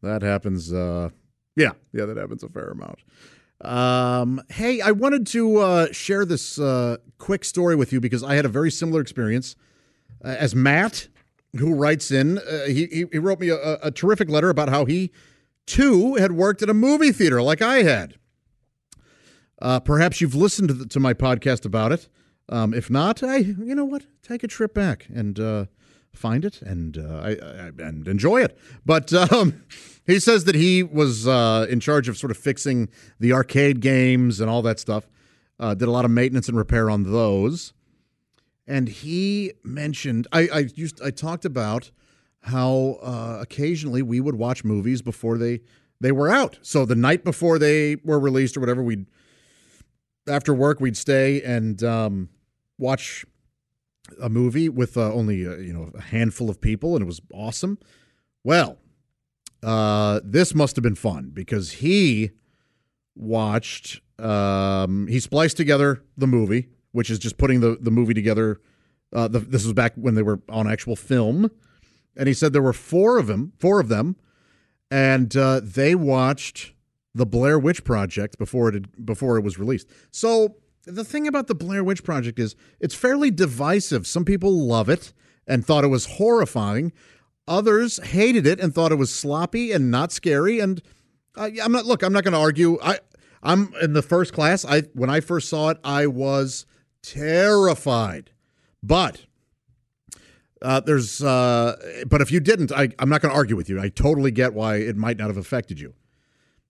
that 0.02 0.22
happens. 0.22 0.72
Uh, 0.72 1.10
yeah, 1.56 1.72
yeah, 1.92 2.06
that 2.06 2.16
happens 2.16 2.42
a 2.42 2.48
fair 2.48 2.70
amount. 2.70 3.00
Um, 3.60 4.42
hey, 4.50 4.80
I 4.80 4.90
wanted 4.90 5.26
to 5.28 5.58
uh, 5.58 5.92
share 5.92 6.24
this 6.24 6.58
uh, 6.58 6.98
quick 7.18 7.44
story 7.44 7.76
with 7.76 7.92
you 7.92 8.00
because 8.00 8.22
I 8.22 8.34
had 8.34 8.44
a 8.44 8.48
very 8.48 8.70
similar 8.70 9.00
experience 9.00 9.56
uh, 10.24 10.28
as 10.28 10.54
Matt, 10.54 11.08
who 11.56 11.74
writes 11.74 12.10
in. 12.10 12.38
Uh, 12.38 12.66
he, 12.66 13.06
he 13.10 13.18
wrote 13.18 13.40
me 13.40 13.48
a, 13.48 13.78
a 13.82 13.90
terrific 13.90 14.28
letter 14.28 14.50
about 14.50 14.68
how 14.68 14.84
he 14.84 15.12
too 15.66 16.14
had 16.16 16.32
worked 16.32 16.62
at 16.62 16.68
a 16.68 16.74
movie 16.74 17.12
theater 17.12 17.40
like 17.40 17.62
I 17.62 17.82
had. 17.82 18.14
Uh, 19.62 19.80
perhaps 19.80 20.20
you've 20.20 20.34
listened 20.34 20.68
to, 20.68 20.74
the, 20.74 20.86
to 20.86 21.00
my 21.00 21.14
podcast 21.14 21.64
about 21.64 21.92
it. 21.92 22.08
Um, 22.48 22.74
if 22.74 22.90
not, 22.90 23.22
I, 23.22 23.36
you 23.36 23.74
know 23.74 23.84
what, 23.84 24.04
take 24.22 24.44
a 24.44 24.48
trip 24.48 24.74
back 24.74 25.06
and 25.14 25.38
uh, 25.40 25.64
find 26.14 26.44
it 26.44 26.62
and 26.62 26.98
uh, 26.98 27.20
I, 27.22 27.30
I, 27.30 27.70
and 27.78 28.06
enjoy 28.08 28.42
it. 28.42 28.58
But 28.84 29.12
um, 29.12 29.62
he 30.06 30.18
says 30.18 30.44
that 30.44 30.54
he 30.54 30.82
was 30.82 31.26
uh, 31.26 31.66
in 31.68 31.80
charge 31.80 32.08
of 32.08 32.16
sort 32.16 32.30
of 32.30 32.36
fixing 32.36 32.88
the 33.18 33.32
arcade 33.32 33.80
games 33.80 34.40
and 34.40 34.50
all 34.50 34.62
that 34.62 34.78
stuff. 34.80 35.08
Uh, 35.58 35.74
did 35.74 35.86
a 35.86 35.90
lot 35.90 36.04
of 36.04 36.10
maintenance 36.10 36.48
and 36.48 36.56
repair 36.58 36.90
on 36.90 37.04
those. 37.12 37.72
And 38.66 38.88
he 38.88 39.52
mentioned 39.62 40.26
I, 40.32 40.48
I 40.48 40.58
used 40.74 41.00
I 41.02 41.10
talked 41.10 41.44
about 41.44 41.90
how 42.40 42.98
uh, 43.02 43.38
occasionally 43.40 44.02
we 44.02 44.20
would 44.20 44.34
watch 44.34 44.64
movies 44.64 45.02
before 45.02 45.38
they 45.38 45.60
they 46.00 46.12
were 46.12 46.30
out. 46.30 46.58
So 46.62 46.84
the 46.84 46.96
night 46.96 47.24
before 47.24 47.58
they 47.58 47.96
were 48.04 48.18
released 48.18 48.56
or 48.56 48.60
whatever, 48.60 48.82
we'd 48.82 49.06
after 50.28 50.54
work 50.54 50.80
we'd 50.80 50.96
stay 50.96 51.42
and 51.42 51.82
um, 51.82 52.28
watch 52.78 53.24
a 54.20 54.28
movie 54.28 54.68
with 54.68 54.96
uh, 54.96 55.12
only 55.12 55.46
uh, 55.46 55.56
you 55.56 55.72
know 55.72 55.90
a 55.94 56.00
handful 56.00 56.50
of 56.50 56.60
people, 56.60 56.94
and 56.94 57.02
it 57.02 57.06
was 57.06 57.20
awesome. 57.32 57.78
Well, 58.42 58.78
uh, 59.62 60.20
this 60.24 60.54
must 60.54 60.76
have 60.76 60.82
been 60.82 60.94
fun 60.94 61.30
because 61.32 61.72
he 61.72 62.30
watched. 63.14 64.00
Um, 64.18 65.06
he 65.08 65.18
spliced 65.18 65.56
together 65.56 66.02
the 66.16 66.26
movie, 66.26 66.68
which 66.92 67.10
is 67.10 67.18
just 67.18 67.38
putting 67.38 67.60
the 67.60 67.78
the 67.80 67.90
movie 67.90 68.14
together. 68.14 68.60
Uh, 69.12 69.28
the, 69.28 69.38
this 69.38 69.64
was 69.64 69.72
back 69.72 69.94
when 69.94 70.14
they 70.14 70.22
were 70.22 70.40
on 70.48 70.68
actual 70.68 70.96
film, 70.96 71.50
and 72.16 72.26
he 72.26 72.34
said 72.34 72.52
there 72.52 72.62
were 72.62 72.72
four 72.72 73.18
of 73.18 73.26
them, 73.26 73.52
four 73.58 73.78
of 73.78 73.88
them, 73.88 74.16
and 74.90 75.36
uh, 75.36 75.60
they 75.62 75.94
watched 75.94 76.72
the 77.14 77.26
Blair 77.26 77.58
Witch 77.58 77.84
Project 77.84 78.38
before 78.38 78.68
it 78.68 78.74
had, 78.74 79.06
before 79.06 79.38
it 79.38 79.42
was 79.42 79.58
released. 79.58 79.88
So 80.10 80.56
the 80.86 81.04
thing 81.04 81.26
about 81.26 81.46
the 81.46 81.54
Blair 81.54 81.82
Witch 81.82 82.04
Project 82.04 82.38
is 82.38 82.56
it's 82.80 82.94
fairly 82.94 83.30
divisive. 83.30 84.06
Some 84.06 84.24
people 84.24 84.52
love 84.52 84.88
it 84.88 85.12
and 85.46 85.64
thought 85.64 85.84
it 85.84 85.88
was 85.88 86.06
horrifying. 86.06 86.92
Others 87.46 88.02
hated 88.02 88.46
it 88.46 88.60
and 88.60 88.74
thought 88.74 88.92
it 88.92 88.96
was 88.96 89.14
sloppy 89.14 89.72
and 89.72 89.90
not 89.90 90.12
scary. 90.12 90.60
And 90.60 90.82
uh, 91.36 91.50
I'm 91.62 91.72
not. 91.72 91.84
Look, 91.86 92.02
I'm 92.02 92.12
not 92.12 92.24
going 92.24 92.32
to 92.32 92.40
argue. 92.40 92.78
I 92.82 92.98
I'm 93.42 93.74
in 93.82 93.92
the 93.92 94.02
first 94.02 94.32
class. 94.32 94.64
I 94.64 94.82
when 94.94 95.10
I 95.10 95.20
first 95.20 95.48
saw 95.48 95.70
it, 95.70 95.78
I 95.84 96.06
was 96.06 96.66
terrified. 97.02 98.30
But 98.82 99.26
uh, 100.62 100.80
there's. 100.80 101.22
Uh, 101.22 102.04
but 102.08 102.20
if 102.20 102.32
you 102.32 102.40
didn't, 102.40 102.72
I, 102.72 102.88
I'm 102.98 103.08
not 103.08 103.20
going 103.20 103.32
to 103.32 103.36
argue 103.36 103.56
with 103.56 103.68
you. 103.68 103.80
I 103.80 103.88
totally 103.90 104.30
get 104.30 104.54
why 104.54 104.76
it 104.76 104.96
might 104.96 105.18
not 105.18 105.28
have 105.28 105.36
affected 105.36 105.80
you. 105.80 105.94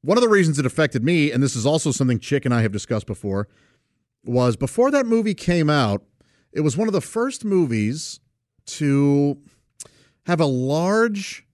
One 0.03 0.19
of 0.19 0.23
the 0.23 0.29
reasons 0.29 0.59
it 0.59 0.67
affected 0.67 1.03
me, 1.03 1.31
and 1.33 1.43
this 1.43 1.57
is 1.57 1.65
also 1.65 1.91
something 1.91 2.19
Chick 2.19 2.45
and 2.45 2.53
I 2.53 2.61
have 2.61 2.73
discussed 2.73 3.07
before, 3.07 3.49
was 4.25 4.57
before 4.57 4.91
that 4.91 5.07
movie 5.07 5.35
came 5.35 5.71
out, 5.71 6.03
it 6.53 6.61
was 6.61 6.77
one 6.77 6.89
of 6.89 6.93
the 6.95 7.01
first 7.01 7.45
movies 7.45 8.21
to 8.67 9.39
have 10.27 10.41
a 10.41 10.47
large 10.47 11.47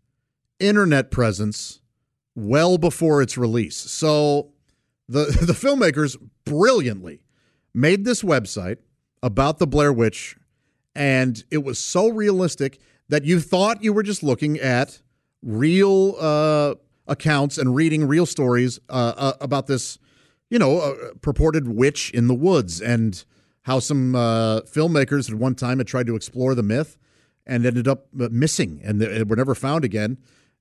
internet 0.58 1.10
presence 1.10 1.80
well 2.34 2.78
before 2.78 3.22
its 3.22 3.36
release. 3.36 3.76
So 3.76 4.52
the 5.08 5.24
the 5.42 5.52
filmmakers 5.52 6.16
brilliantly 6.44 7.22
made 7.74 8.04
this 8.04 8.22
website 8.22 8.78
about 9.22 9.58
the 9.58 9.66
Blair 9.66 9.92
Witch 9.92 10.36
and 10.94 11.44
it 11.50 11.58
was 11.64 11.78
so 11.78 12.08
realistic 12.08 12.80
that 13.08 13.24
you 13.24 13.40
thought 13.40 13.82
you 13.82 13.92
were 13.92 14.02
just 14.02 14.22
looking 14.22 14.58
at 14.58 15.02
real 15.42 16.16
uh, 16.18 16.74
accounts 17.06 17.58
and 17.58 17.74
reading 17.74 18.06
real 18.06 18.26
stories 18.26 18.78
uh, 18.88 19.12
uh, 19.16 19.32
about 19.40 19.66
this 19.66 19.98
you 20.50 20.58
know, 20.58 20.80
a 20.80 21.14
purported 21.14 21.68
witch 21.68 22.10
in 22.10 22.26
the 22.26 22.34
woods 22.34 22.80
and 22.80 23.24
how 23.62 23.78
some 23.78 24.14
uh, 24.14 24.60
filmmakers 24.62 25.30
at 25.30 25.36
one 25.36 25.54
time 25.54 25.78
had 25.78 25.86
tried 25.86 26.06
to 26.08 26.16
explore 26.16 26.54
the 26.54 26.62
myth 26.62 26.98
and 27.46 27.64
ended 27.64 27.86
up 27.86 28.08
uh, 28.20 28.28
missing 28.30 28.80
and 28.84 29.00
they 29.00 29.22
were 29.22 29.36
never 29.36 29.54
found 29.54 29.84
again. 29.84 30.18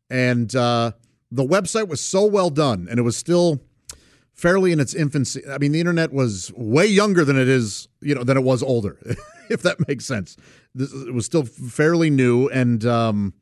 And 0.10 0.56
uh, 0.56 0.92
the 1.32 1.46
website 1.46 1.88
was 1.88 2.02
so 2.02 2.26
well 2.26 2.52
done 2.52 2.88
and 2.90 3.00
it 3.00 3.04
was 3.04 3.18
still 3.18 3.62
fairly 4.34 4.72
in 4.72 4.80
its 4.80 4.94
infancy. 4.94 5.42
I 5.50 5.58
mean, 5.58 5.72
the 5.72 5.80
internet 5.80 6.14
was 6.14 6.52
way 6.56 6.86
younger 6.86 7.26
than 7.26 7.38
it 7.38 7.48
is, 7.48 7.88
you 8.00 8.14
know, 8.16 8.24
than 8.24 8.38
it 8.38 8.44
was 8.44 8.62
older, 8.62 8.98
if 9.50 9.64
that 9.64 9.88
makes 9.88 10.06
sense. 10.06 10.38
This, 10.76 10.94
it 10.94 11.14
was 11.14 11.26
still 11.26 11.46
fairly 11.46 12.12
new 12.12 12.48
and 12.50 12.86
um, 12.86 13.34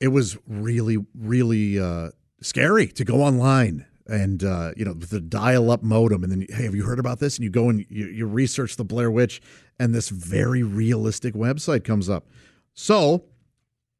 it 0.00 0.08
was 0.08 0.36
really, 0.48 0.98
really 1.14 1.78
uh, 1.78 2.10
scary 2.40 2.88
to 2.88 3.04
go 3.04 3.22
online 3.22 3.86
and 4.08 4.42
uh, 4.42 4.72
you 4.76 4.84
know 4.84 4.94
the 4.94 5.20
dial-up 5.20 5.82
modem, 5.82 6.24
and 6.24 6.32
then 6.32 6.46
hey, 6.48 6.64
have 6.64 6.74
you 6.74 6.84
heard 6.84 6.98
about 6.98 7.20
this? 7.20 7.36
And 7.36 7.44
you 7.44 7.50
go 7.50 7.68
and 7.68 7.84
you, 7.88 8.06
you 8.06 8.26
research 8.26 8.76
the 8.76 8.84
Blair 8.84 9.10
Witch, 9.10 9.40
and 9.78 9.94
this 9.94 10.08
very 10.08 10.62
realistic 10.62 11.34
website 11.34 11.84
comes 11.84 12.08
up. 12.08 12.26
So 12.74 13.24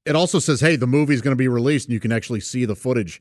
it 0.05 0.17
also 0.17 0.39
says, 0.39 0.61
hey, 0.61 0.77
the 0.77 0.87
movie's 0.87 1.21
going 1.21 1.33
to 1.33 1.37
be 1.37 1.49
released, 1.49 1.89
and 1.89 1.93
you 1.93 2.01
can 2.01 2.13
actually 2.13 2.41
see 2.41 2.65
the 2.65 2.75
footage. 2.75 3.21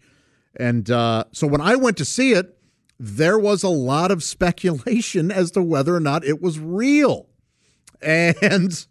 And 0.55 0.89
uh, 0.89 1.25
so 1.33 1.45
when 1.45 1.61
I 1.61 1.75
went 1.75 1.97
to 1.97 2.05
see 2.05 2.31
it, 2.31 2.57
there 2.99 3.37
was 3.37 3.63
a 3.63 3.69
lot 3.69 4.09
of 4.09 4.23
speculation 4.23 5.29
as 5.31 5.51
to 5.51 5.61
whether 5.61 5.95
or 5.95 5.99
not 5.99 6.23
it 6.23 6.41
was 6.41 6.59
real, 6.59 7.27
and 8.01 8.85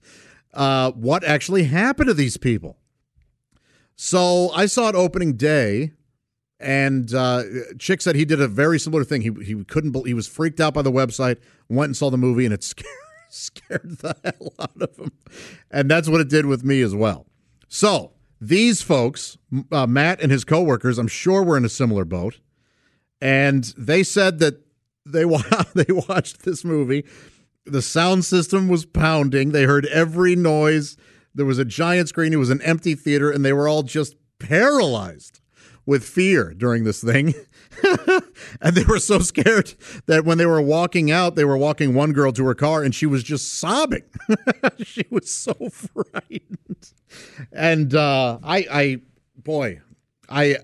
uh, 0.52 0.90
what 0.92 1.24
actually 1.24 1.64
happened 1.64 2.08
to 2.08 2.14
these 2.14 2.36
people. 2.36 2.76
So 3.96 4.50
I 4.50 4.66
saw 4.66 4.90
it 4.90 4.94
opening 4.94 5.36
day 5.36 5.92
and 6.58 7.12
uh, 7.12 7.42
Chick 7.78 8.00
said 8.00 8.16
he 8.16 8.24
did 8.24 8.40
a 8.40 8.48
very 8.48 8.78
similar 8.78 9.04
thing. 9.04 9.22
He 9.22 9.44
he 9.44 9.64
couldn't 9.64 9.94
he 10.06 10.14
was 10.14 10.26
freaked 10.26 10.60
out 10.60 10.74
by 10.74 10.82
the 10.82 10.92
website, 10.92 11.38
went 11.68 11.90
and 11.90 11.96
saw 11.96 12.10
the 12.10 12.16
movie, 12.16 12.44
and 12.44 12.54
it 12.54 12.62
scared, 12.64 12.88
scared 13.28 13.98
the 13.98 14.16
hell 14.24 14.52
out 14.58 14.80
of 14.80 14.96
him. 14.96 15.12
And 15.70 15.90
that's 15.90 16.08
what 16.08 16.20
it 16.20 16.28
did 16.28 16.46
with 16.46 16.64
me 16.64 16.80
as 16.80 16.94
well. 16.94 17.26
So 17.68 18.12
these 18.40 18.82
folks, 18.82 19.36
uh, 19.70 19.86
Matt 19.86 20.20
and 20.20 20.32
his 20.32 20.44
coworkers, 20.44 20.98
I'm 20.98 21.08
sure 21.08 21.42
were 21.42 21.56
in 21.56 21.64
a 21.64 21.70
similar 21.70 22.04
boat, 22.04 22.40
and 23.20 23.64
they 23.76 24.02
said 24.02 24.38
that 24.38 24.60
they 25.04 25.24
they 25.74 25.92
watched 25.92 26.44
this 26.44 26.64
movie. 26.64 27.04
The 27.66 27.82
sound 27.82 28.24
system 28.24 28.68
was 28.68 28.86
pounding. 28.86 29.50
They 29.50 29.64
heard 29.64 29.86
every 29.86 30.36
noise. 30.36 30.96
There 31.34 31.44
was 31.44 31.58
a 31.58 31.64
giant 31.64 32.08
screen. 32.08 32.32
It 32.32 32.36
was 32.36 32.48
an 32.48 32.62
empty 32.62 32.94
theater, 32.94 33.30
and 33.30 33.44
they 33.44 33.52
were 33.52 33.68
all 33.68 33.82
just 33.82 34.14
paralyzed 34.38 35.40
with 35.86 36.04
fear 36.04 36.52
during 36.52 36.84
this 36.84 37.02
thing. 37.02 37.32
and 38.60 38.74
they 38.74 38.84
were 38.84 38.98
so 38.98 39.20
scared 39.20 39.74
that 40.06 40.24
when 40.24 40.36
they 40.36 40.46
were 40.46 40.60
walking 40.60 41.10
out, 41.10 41.36
they 41.36 41.44
were 41.44 41.56
walking 41.56 41.94
one 41.94 42.12
girl 42.12 42.32
to 42.32 42.44
her 42.44 42.54
car 42.54 42.82
and 42.82 42.94
she 42.94 43.06
was 43.06 43.22
just 43.22 43.54
sobbing. 43.54 44.02
she 44.82 45.04
was 45.10 45.32
so 45.32 45.54
frightened. 45.70 46.92
And 47.52 47.94
uh, 47.94 48.38
I, 48.42 48.66
I, 48.70 49.00
boy, 49.36 49.80
I, 50.28 50.58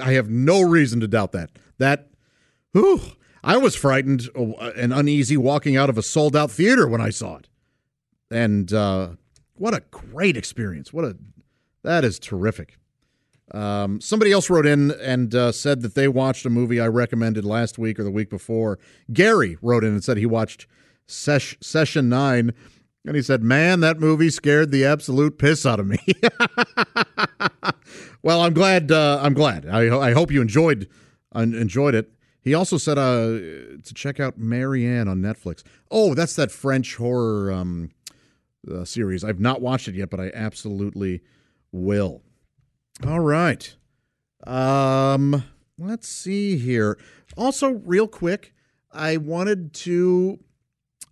I 0.00 0.12
have 0.12 0.28
no 0.28 0.60
reason 0.60 1.00
to 1.00 1.08
doubt 1.08 1.32
that. 1.32 1.50
That, 1.78 2.10
whew, 2.72 3.00
I 3.42 3.56
was 3.56 3.74
frightened 3.74 4.28
and 4.34 4.92
uneasy 4.92 5.36
walking 5.36 5.76
out 5.76 5.88
of 5.88 5.96
a 5.96 6.02
sold 6.02 6.36
out 6.36 6.50
theater 6.50 6.86
when 6.86 7.00
I 7.00 7.10
saw 7.10 7.36
it. 7.36 7.48
And 8.30 8.72
uh, 8.72 9.10
what 9.54 9.72
a 9.72 9.82
great 9.90 10.36
experience. 10.36 10.92
What 10.92 11.04
a, 11.04 11.16
that 11.82 12.04
is 12.04 12.18
terrific. 12.18 12.76
Um, 13.52 14.00
somebody 14.00 14.32
else 14.32 14.50
wrote 14.50 14.66
in 14.66 14.90
and 14.90 15.34
uh, 15.34 15.52
said 15.52 15.82
that 15.82 15.94
they 15.94 16.08
watched 16.08 16.44
a 16.46 16.50
movie 16.50 16.80
I 16.80 16.88
recommended 16.88 17.44
last 17.44 17.78
week 17.78 17.98
or 17.98 18.04
the 18.04 18.10
week 18.10 18.28
before. 18.28 18.78
Gary 19.12 19.56
wrote 19.62 19.84
in 19.84 19.90
and 19.90 20.02
said 20.02 20.16
he 20.16 20.26
watched 20.26 20.66
Sesh- 21.06 21.56
Session 21.60 22.08
9, 22.08 22.52
and 23.06 23.16
he 23.16 23.22
said, 23.22 23.42
Man, 23.42 23.80
that 23.80 24.00
movie 24.00 24.30
scared 24.30 24.72
the 24.72 24.84
absolute 24.84 25.38
piss 25.38 25.64
out 25.64 25.78
of 25.78 25.86
me. 25.86 25.98
well, 28.22 28.40
I'm 28.40 28.52
glad. 28.52 28.90
Uh, 28.90 29.20
I'm 29.22 29.34
glad. 29.34 29.66
I, 29.66 30.08
I 30.08 30.12
hope 30.12 30.32
you 30.32 30.42
enjoyed 30.42 30.88
enjoyed 31.34 31.94
it. 31.94 32.10
He 32.40 32.54
also 32.54 32.78
said 32.78 32.96
uh, 32.96 33.28
to 33.82 33.92
check 33.94 34.20
out 34.20 34.38
Marianne 34.38 35.08
on 35.08 35.20
Netflix. 35.20 35.62
Oh, 35.90 36.14
that's 36.14 36.36
that 36.36 36.50
French 36.50 36.94
horror 36.96 37.52
um, 37.52 37.90
uh, 38.72 38.84
series. 38.84 39.24
I've 39.24 39.40
not 39.40 39.60
watched 39.60 39.88
it 39.88 39.94
yet, 39.94 40.10
but 40.10 40.20
I 40.20 40.30
absolutely 40.32 41.22
will. 41.72 42.22
All 43.04 43.20
right. 43.20 43.74
Um, 44.46 45.44
let's 45.78 46.08
see 46.08 46.56
here. 46.56 46.98
Also, 47.36 47.72
real 47.72 48.08
quick, 48.08 48.54
I 48.90 49.18
wanted 49.18 49.74
to 49.74 50.38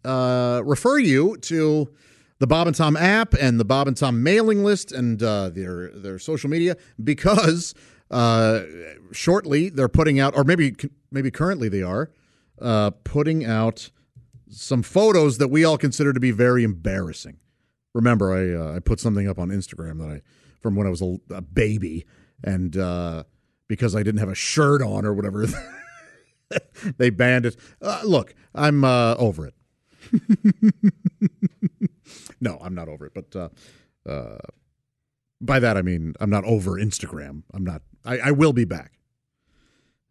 uh, 0.04 0.62
refer 0.64 0.98
you 0.98 1.36
to 1.38 1.92
the 2.38 2.46
Bob 2.46 2.66
and 2.66 2.76
Tom 2.76 2.96
app 2.96 3.34
and 3.34 3.60
the 3.60 3.64
Bob 3.64 3.88
and 3.88 3.96
Tom 3.96 4.22
mailing 4.22 4.64
list 4.64 4.92
and 4.92 5.22
uh, 5.22 5.50
their 5.50 5.90
their 5.90 6.18
social 6.18 6.48
media 6.48 6.76
because 7.02 7.74
uh, 8.10 8.62
shortly 9.12 9.68
they're 9.68 9.88
putting 9.88 10.18
out, 10.18 10.34
or 10.36 10.44
maybe 10.44 10.74
maybe 11.10 11.30
currently 11.30 11.68
they 11.68 11.82
are 11.82 12.10
uh, 12.62 12.90
putting 13.04 13.44
out 13.44 13.90
some 14.48 14.82
photos 14.82 15.38
that 15.38 15.48
we 15.48 15.64
all 15.64 15.76
consider 15.76 16.12
to 16.12 16.20
be 16.20 16.30
very 16.30 16.64
embarrassing. 16.64 17.38
Remember, 17.94 18.32
I 18.32 18.54
uh, 18.54 18.76
I 18.76 18.78
put 18.78 19.00
something 19.00 19.28
up 19.28 19.38
on 19.38 19.50
Instagram 19.50 19.98
that 19.98 20.08
I 20.08 20.22
from 20.64 20.76
when 20.76 20.86
I 20.86 20.90
was 20.90 21.02
a, 21.02 21.18
a 21.28 21.42
baby, 21.42 22.06
and 22.42 22.74
uh, 22.74 23.24
because 23.68 23.94
I 23.94 24.02
didn't 24.02 24.20
have 24.20 24.30
a 24.30 24.34
shirt 24.34 24.80
on 24.80 25.04
or 25.04 25.12
whatever, 25.12 25.46
they 26.96 27.10
banned 27.10 27.44
it. 27.44 27.58
Uh, 27.82 28.00
look, 28.02 28.34
I'm 28.54 28.82
uh, 28.82 29.14
over 29.16 29.46
it. 29.46 29.54
no, 32.40 32.58
I'm 32.62 32.74
not 32.74 32.88
over 32.88 33.04
it, 33.04 33.12
but 33.12 33.36
uh, 33.36 33.50
uh, 34.10 34.38
by 35.38 35.58
that 35.58 35.76
I 35.76 35.82
mean 35.82 36.14
I'm 36.18 36.30
not 36.30 36.44
over 36.44 36.80
Instagram. 36.80 37.42
I'm 37.52 37.62
not. 37.62 37.82
I, 38.02 38.20
I 38.20 38.30
will 38.30 38.54
be 38.54 38.64
back. 38.64 38.92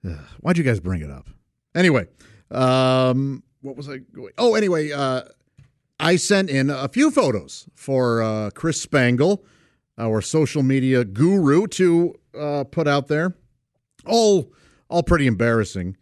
Why'd 0.39 0.59
you 0.59 0.63
guys 0.63 0.79
bring 0.79 1.01
it 1.01 1.09
up? 1.09 1.29
Anyway, 1.73 2.05
um, 2.51 3.41
what 3.61 3.75
was 3.75 3.89
I 3.89 3.97
going? 3.97 4.33
Oh, 4.37 4.53
anyway, 4.53 4.91
uh, 4.91 5.23
I 5.99 6.17
sent 6.17 6.51
in 6.51 6.69
a 6.69 6.89
few 6.89 7.09
photos 7.09 7.67
for 7.73 8.51
Chris 8.53 8.79
Spangle, 8.79 9.43
our 9.97 10.21
social 10.21 10.63
media 10.63 11.03
guru, 11.03 11.67
to 11.67 12.15
uh, 12.37 12.63
put 12.65 12.87
out 12.87 13.07
there. 13.07 13.35
All, 14.05 14.51
all 14.89 15.03
pretty 15.03 15.27
embarrassing. 15.27 15.97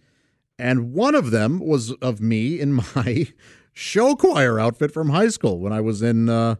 And 0.57 0.93
one 0.93 1.15
of 1.15 1.31
them 1.31 1.59
was 1.59 1.91
of 1.93 2.21
me 2.21 2.59
in 2.59 2.73
my 2.95 3.27
show 3.73 4.15
choir 4.15 4.59
outfit 4.59 4.91
from 4.91 5.09
high 5.09 5.29
school 5.29 5.59
when 5.59 5.73
I 5.73 5.81
was 5.81 6.01
in 6.01 6.29
uh, 6.29 6.55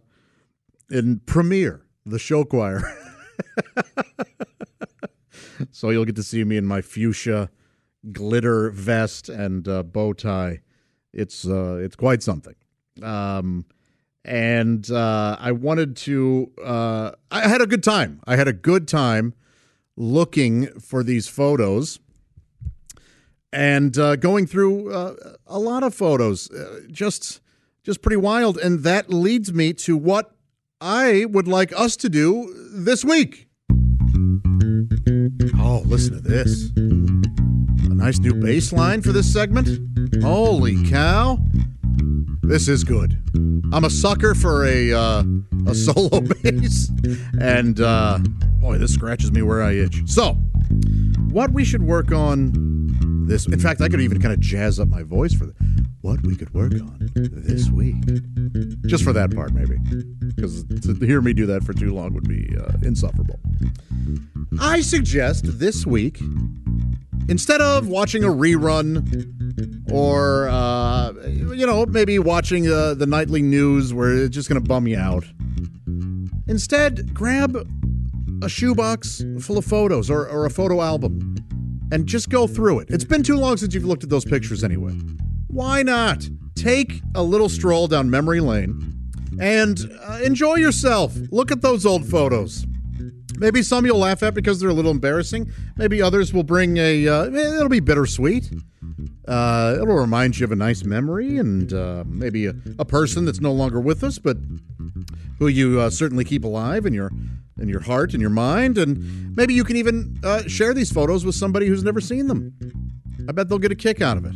in 0.90 1.22
Premiere, 1.26 1.86
the 2.06 2.20
show 2.20 2.44
choir. 2.44 2.82
so 5.72 5.90
you'll 5.90 6.06
get 6.06 6.16
to 6.18 6.24
see 6.24 6.44
me 6.44 6.58
in 6.58 6.66
my 6.66 6.82
fuchsia 6.82 7.50
glitter 8.12 8.70
vest 8.72 9.30
and 9.30 9.68
uh, 9.68 9.84
bow 9.84 10.14
tie. 10.14 10.62
It's 11.14 11.46
uh, 11.46 11.76
it's 11.76 11.96
quite 11.96 12.24
something. 12.24 12.56
Um, 13.02 13.66
and 14.24 14.90
uh, 14.92 15.38
I 15.40 15.52
wanted 15.52 15.96
to. 15.98 16.52
Uh, 16.64 17.12
I 17.32 17.48
had 17.48 17.62
a 17.62 17.68
good 17.68 17.84
time. 17.84 18.22
I 18.26 18.36
had 18.36 18.48
a 18.48 18.54
good 18.54 18.88
time 18.88 19.34
looking 19.96 20.68
for 20.80 21.04
these 21.04 21.28
photos 21.28 22.00
and 23.54 23.98
uh, 23.98 24.16
going 24.16 24.48
through 24.48 24.94
uh, 24.94 25.16
a 25.48 25.60
lot 25.60 25.84
of 25.84 25.94
photos, 25.94 26.50
uh, 26.52 26.82
just 26.90 27.42
just 27.84 28.02
pretty 28.02 28.18
wild. 28.18 28.58
And 28.58 28.84
that 28.84 29.12
leads 29.12 29.54
me 29.54 29.74
to 29.74 29.98
what 29.98 30.36
I 30.80 31.26
would 31.26 31.48
like 31.48 31.78
us 31.78 31.96
to 31.98 32.10
do 32.10 32.54
this 32.74 33.04
week. 33.04 33.48
Oh, 35.58 35.84
listen 35.86 36.14
to 36.14 36.22
this! 36.22 36.72
A 36.78 37.94
nice 37.94 38.20
new 38.20 38.34
bass 38.34 38.72
line 38.72 39.02
for 39.02 39.12
this 39.12 39.32
segment. 39.32 39.80
Holy 40.22 40.84
cow! 40.90 41.40
This 42.52 42.68
is 42.68 42.84
good. 42.84 43.18
I'm 43.72 43.86
a 43.86 43.89
sucker 43.89 44.36
for 44.36 44.66
a 44.66 44.91
uh, 44.91 45.24
a 45.68 45.74
solo 45.86 46.20
bass, 46.20 46.91
and 47.39 47.80
uh, 47.80 48.18
boy, 48.60 48.78
this 48.78 48.93
scratches 48.93 49.32
me 49.32 49.41
where 49.41 49.64
I 49.64 49.72
itch. 49.72 50.02
So, 50.06 50.34
what 51.32 51.54
we 51.54 51.64
should 51.64 51.84
work 51.84 52.12
on 52.12 53.26
this. 53.26 53.47
In 53.47 53.58
fact, 53.58 53.80
I 53.80 53.88
could 53.88 54.02
even 54.02 54.20
kind 54.20 54.34
of 54.34 54.41
jazz 54.41 54.82
up 54.82 54.89
my 54.89 55.02
voice 55.02 55.34
for 55.34 55.45
the, 55.45 55.54
what 56.02 56.22
we 56.24 56.36
could 56.36 56.54
work 56.54 56.74
on 56.74 57.10
this 57.16 57.70
week. 57.70 57.95
Just 58.86 59.06
for 59.06 59.14
that 59.14 59.34
part, 59.34 59.54
maybe, 59.54 59.78
because 60.36 60.66
to 60.66 60.93
hear 61.06 61.22
me 61.22 61.32
do 61.32 61.45
that 61.45 61.64
for 61.64 61.72
too 61.72 61.93
long 61.93 62.14
would 62.14 62.28
be 62.28 62.54
uh, 62.60 62.74
insufferable. 62.84 63.39
I 64.60 64.82
suggest 64.82 65.58
this 65.58 65.86
week, 65.86 66.20
instead 67.30 67.62
of 67.62 67.88
watching 67.88 68.26
a 68.26 68.28
rerun 68.28 69.41
or 69.92 70.48
uh, 70.50 71.12
you 71.26 71.66
know 71.66 71.86
maybe 71.86 72.20
watching 72.20 72.68
uh, 72.68 72.94
the 72.94 73.06
nightly 73.06 73.42
news 73.42 73.94
where 73.94 74.16
it's 74.16 74.34
just 74.34 74.50
going 74.50 74.62
to 74.62 74.68
bum 74.68 74.88
you 74.88 74.98
out, 74.98 75.26
instead 76.48 77.14
grab 77.14 77.68
a 78.44 78.50
shoebox 78.50 79.24
full 79.39 79.58
of 79.58 79.66
photos 79.66 80.10
or, 80.10 80.28
or 80.28 80.46
a 80.46 80.50
photo 80.50 80.82
album 80.82 81.36
and 81.92 82.08
just 82.08 82.30
go 82.30 82.48
through 82.48 82.80
it. 82.80 82.89
It's 82.89 83.04
been 83.04 83.24
too 83.24 83.38
long 83.38 83.58
since 83.58 83.74
you've 83.74 83.86
looked 83.86 84.04
at 84.04 84.10
those 84.10 84.26
pictures 84.26 84.64
anyway. 84.64 84.94
Why 85.48 85.84
not 85.84 86.28
take 86.56 87.02
a 87.14 87.22
little 87.22 87.50
stroll 87.50 87.88
down 87.88 88.10
memory 88.10 88.39
lane 88.39 88.98
and 89.39 89.80
uh, 90.02 90.20
enjoy 90.24 90.56
yourself? 90.56 91.14
Look 91.32 91.52
at 91.52 91.62
those 91.62 91.86
old 91.86 92.06
photos. 92.06 92.66
Maybe 93.38 93.62
some 93.64 93.86
you'll 93.86 93.98
laugh 93.98 94.24
at 94.24 94.34
because 94.34 94.60
they're 94.60 94.70
a 94.70 94.74
little 94.74 94.92
embarrassing. 94.92 95.52
Maybe 95.76 96.02
others 96.02 96.34
will 96.34 96.44
bring 96.44 96.78
a. 96.78 97.08
Uh, 97.08 97.26
it'll 97.26 97.70
be 97.70 97.80
bittersweet. 97.80 98.52
Uh, 99.28 99.78
it'll 99.82 99.96
remind 99.96 100.40
you 100.40 100.44
of 100.44 100.52
a 100.52 100.56
nice 100.56 100.84
memory 100.84 101.38
and 101.38 101.74
uh, 101.74 102.04
maybe 102.08 102.48
a, 102.48 102.56
a, 102.80 102.86
person 102.86 103.24
that's 103.24 103.40
no 103.40 103.52
longer 103.52 103.80
with 103.80 104.04
us, 104.04 104.18
but 104.18 104.36
who 105.38 105.48
you 105.48 105.80
uh, 105.80 105.92
certainly 105.92 106.24
keep 106.24 106.44
alive 106.44 106.88
in 106.88 106.94
your 106.94 107.12
in 107.60 107.70
your 107.70 107.82
heart 107.82 108.14
and 108.14 108.22
your 108.22 108.32
mind. 108.32 108.80
And 108.80 109.36
maybe 109.38 109.54
you 109.54 109.64
can 109.64 109.76
even 109.76 110.20
uh, 110.24 110.44
share 110.48 110.74
these 110.74 110.92
photos 110.92 111.24
with 111.24 111.36
somebody 111.36 111.68
who's 111.68 111.84
never 111.84 112.02
seen 112.02 112.28
them. 112.28 112.54
I 113.30 113.32
bet 113.32 113.48
they'll 113.48 113.60
get 113.60 113.72
a 113.72 113.76
kick 113.76 114.02
out 114.02 114.18
of 114.18 114.26
it. 114.26 114.34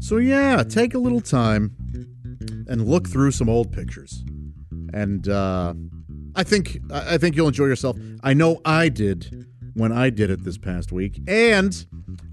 So 0.00 0.18
yeah, 0.18 0.62
take 0.62 0.94
a 0.94 0.98
little 0.98 1.22
time 1.22 1.74
and 2.68 2.86
look 2.86 3.08
through 3.08 3.30
some 3.30 3.48
old 3.48 3.72
pictures. 3.72 4.22
And 4.92 5.26
uh, 5.28 5.72
I 6.34 6.42
think 6.44 6.78
I 6.90 7.18
think 7.18 7.34
you'll 7.34 7.48
enjoy 7.48 7.66
yourself. 7.66 7.96
I 8.22 8.34
know 8.34 8.60
I 8.64 8.90
did 8.90 9.46
when 9.74 9.92
I 9.92 10.10
did 10.10 10.30
it 10.30 10.44
this 10.44 10.58
past 10.58 10.92
week, 10.92 11.20
and 11.26 11.86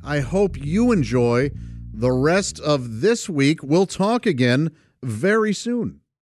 I 0.04 0.20
hope 0.20 0.58
you 0.58 0.92
enjoy 0.92 1.52
the 1.98 2.12
rest 2.12 2.60
of 2.60 3.02
this 3.02 3.30
week. 3.30 3.64
We'll 3.64 3.86
talk 3.86 4.26
again 4.26 4.72
very 5.02 5.54
soon. 5.54 6.02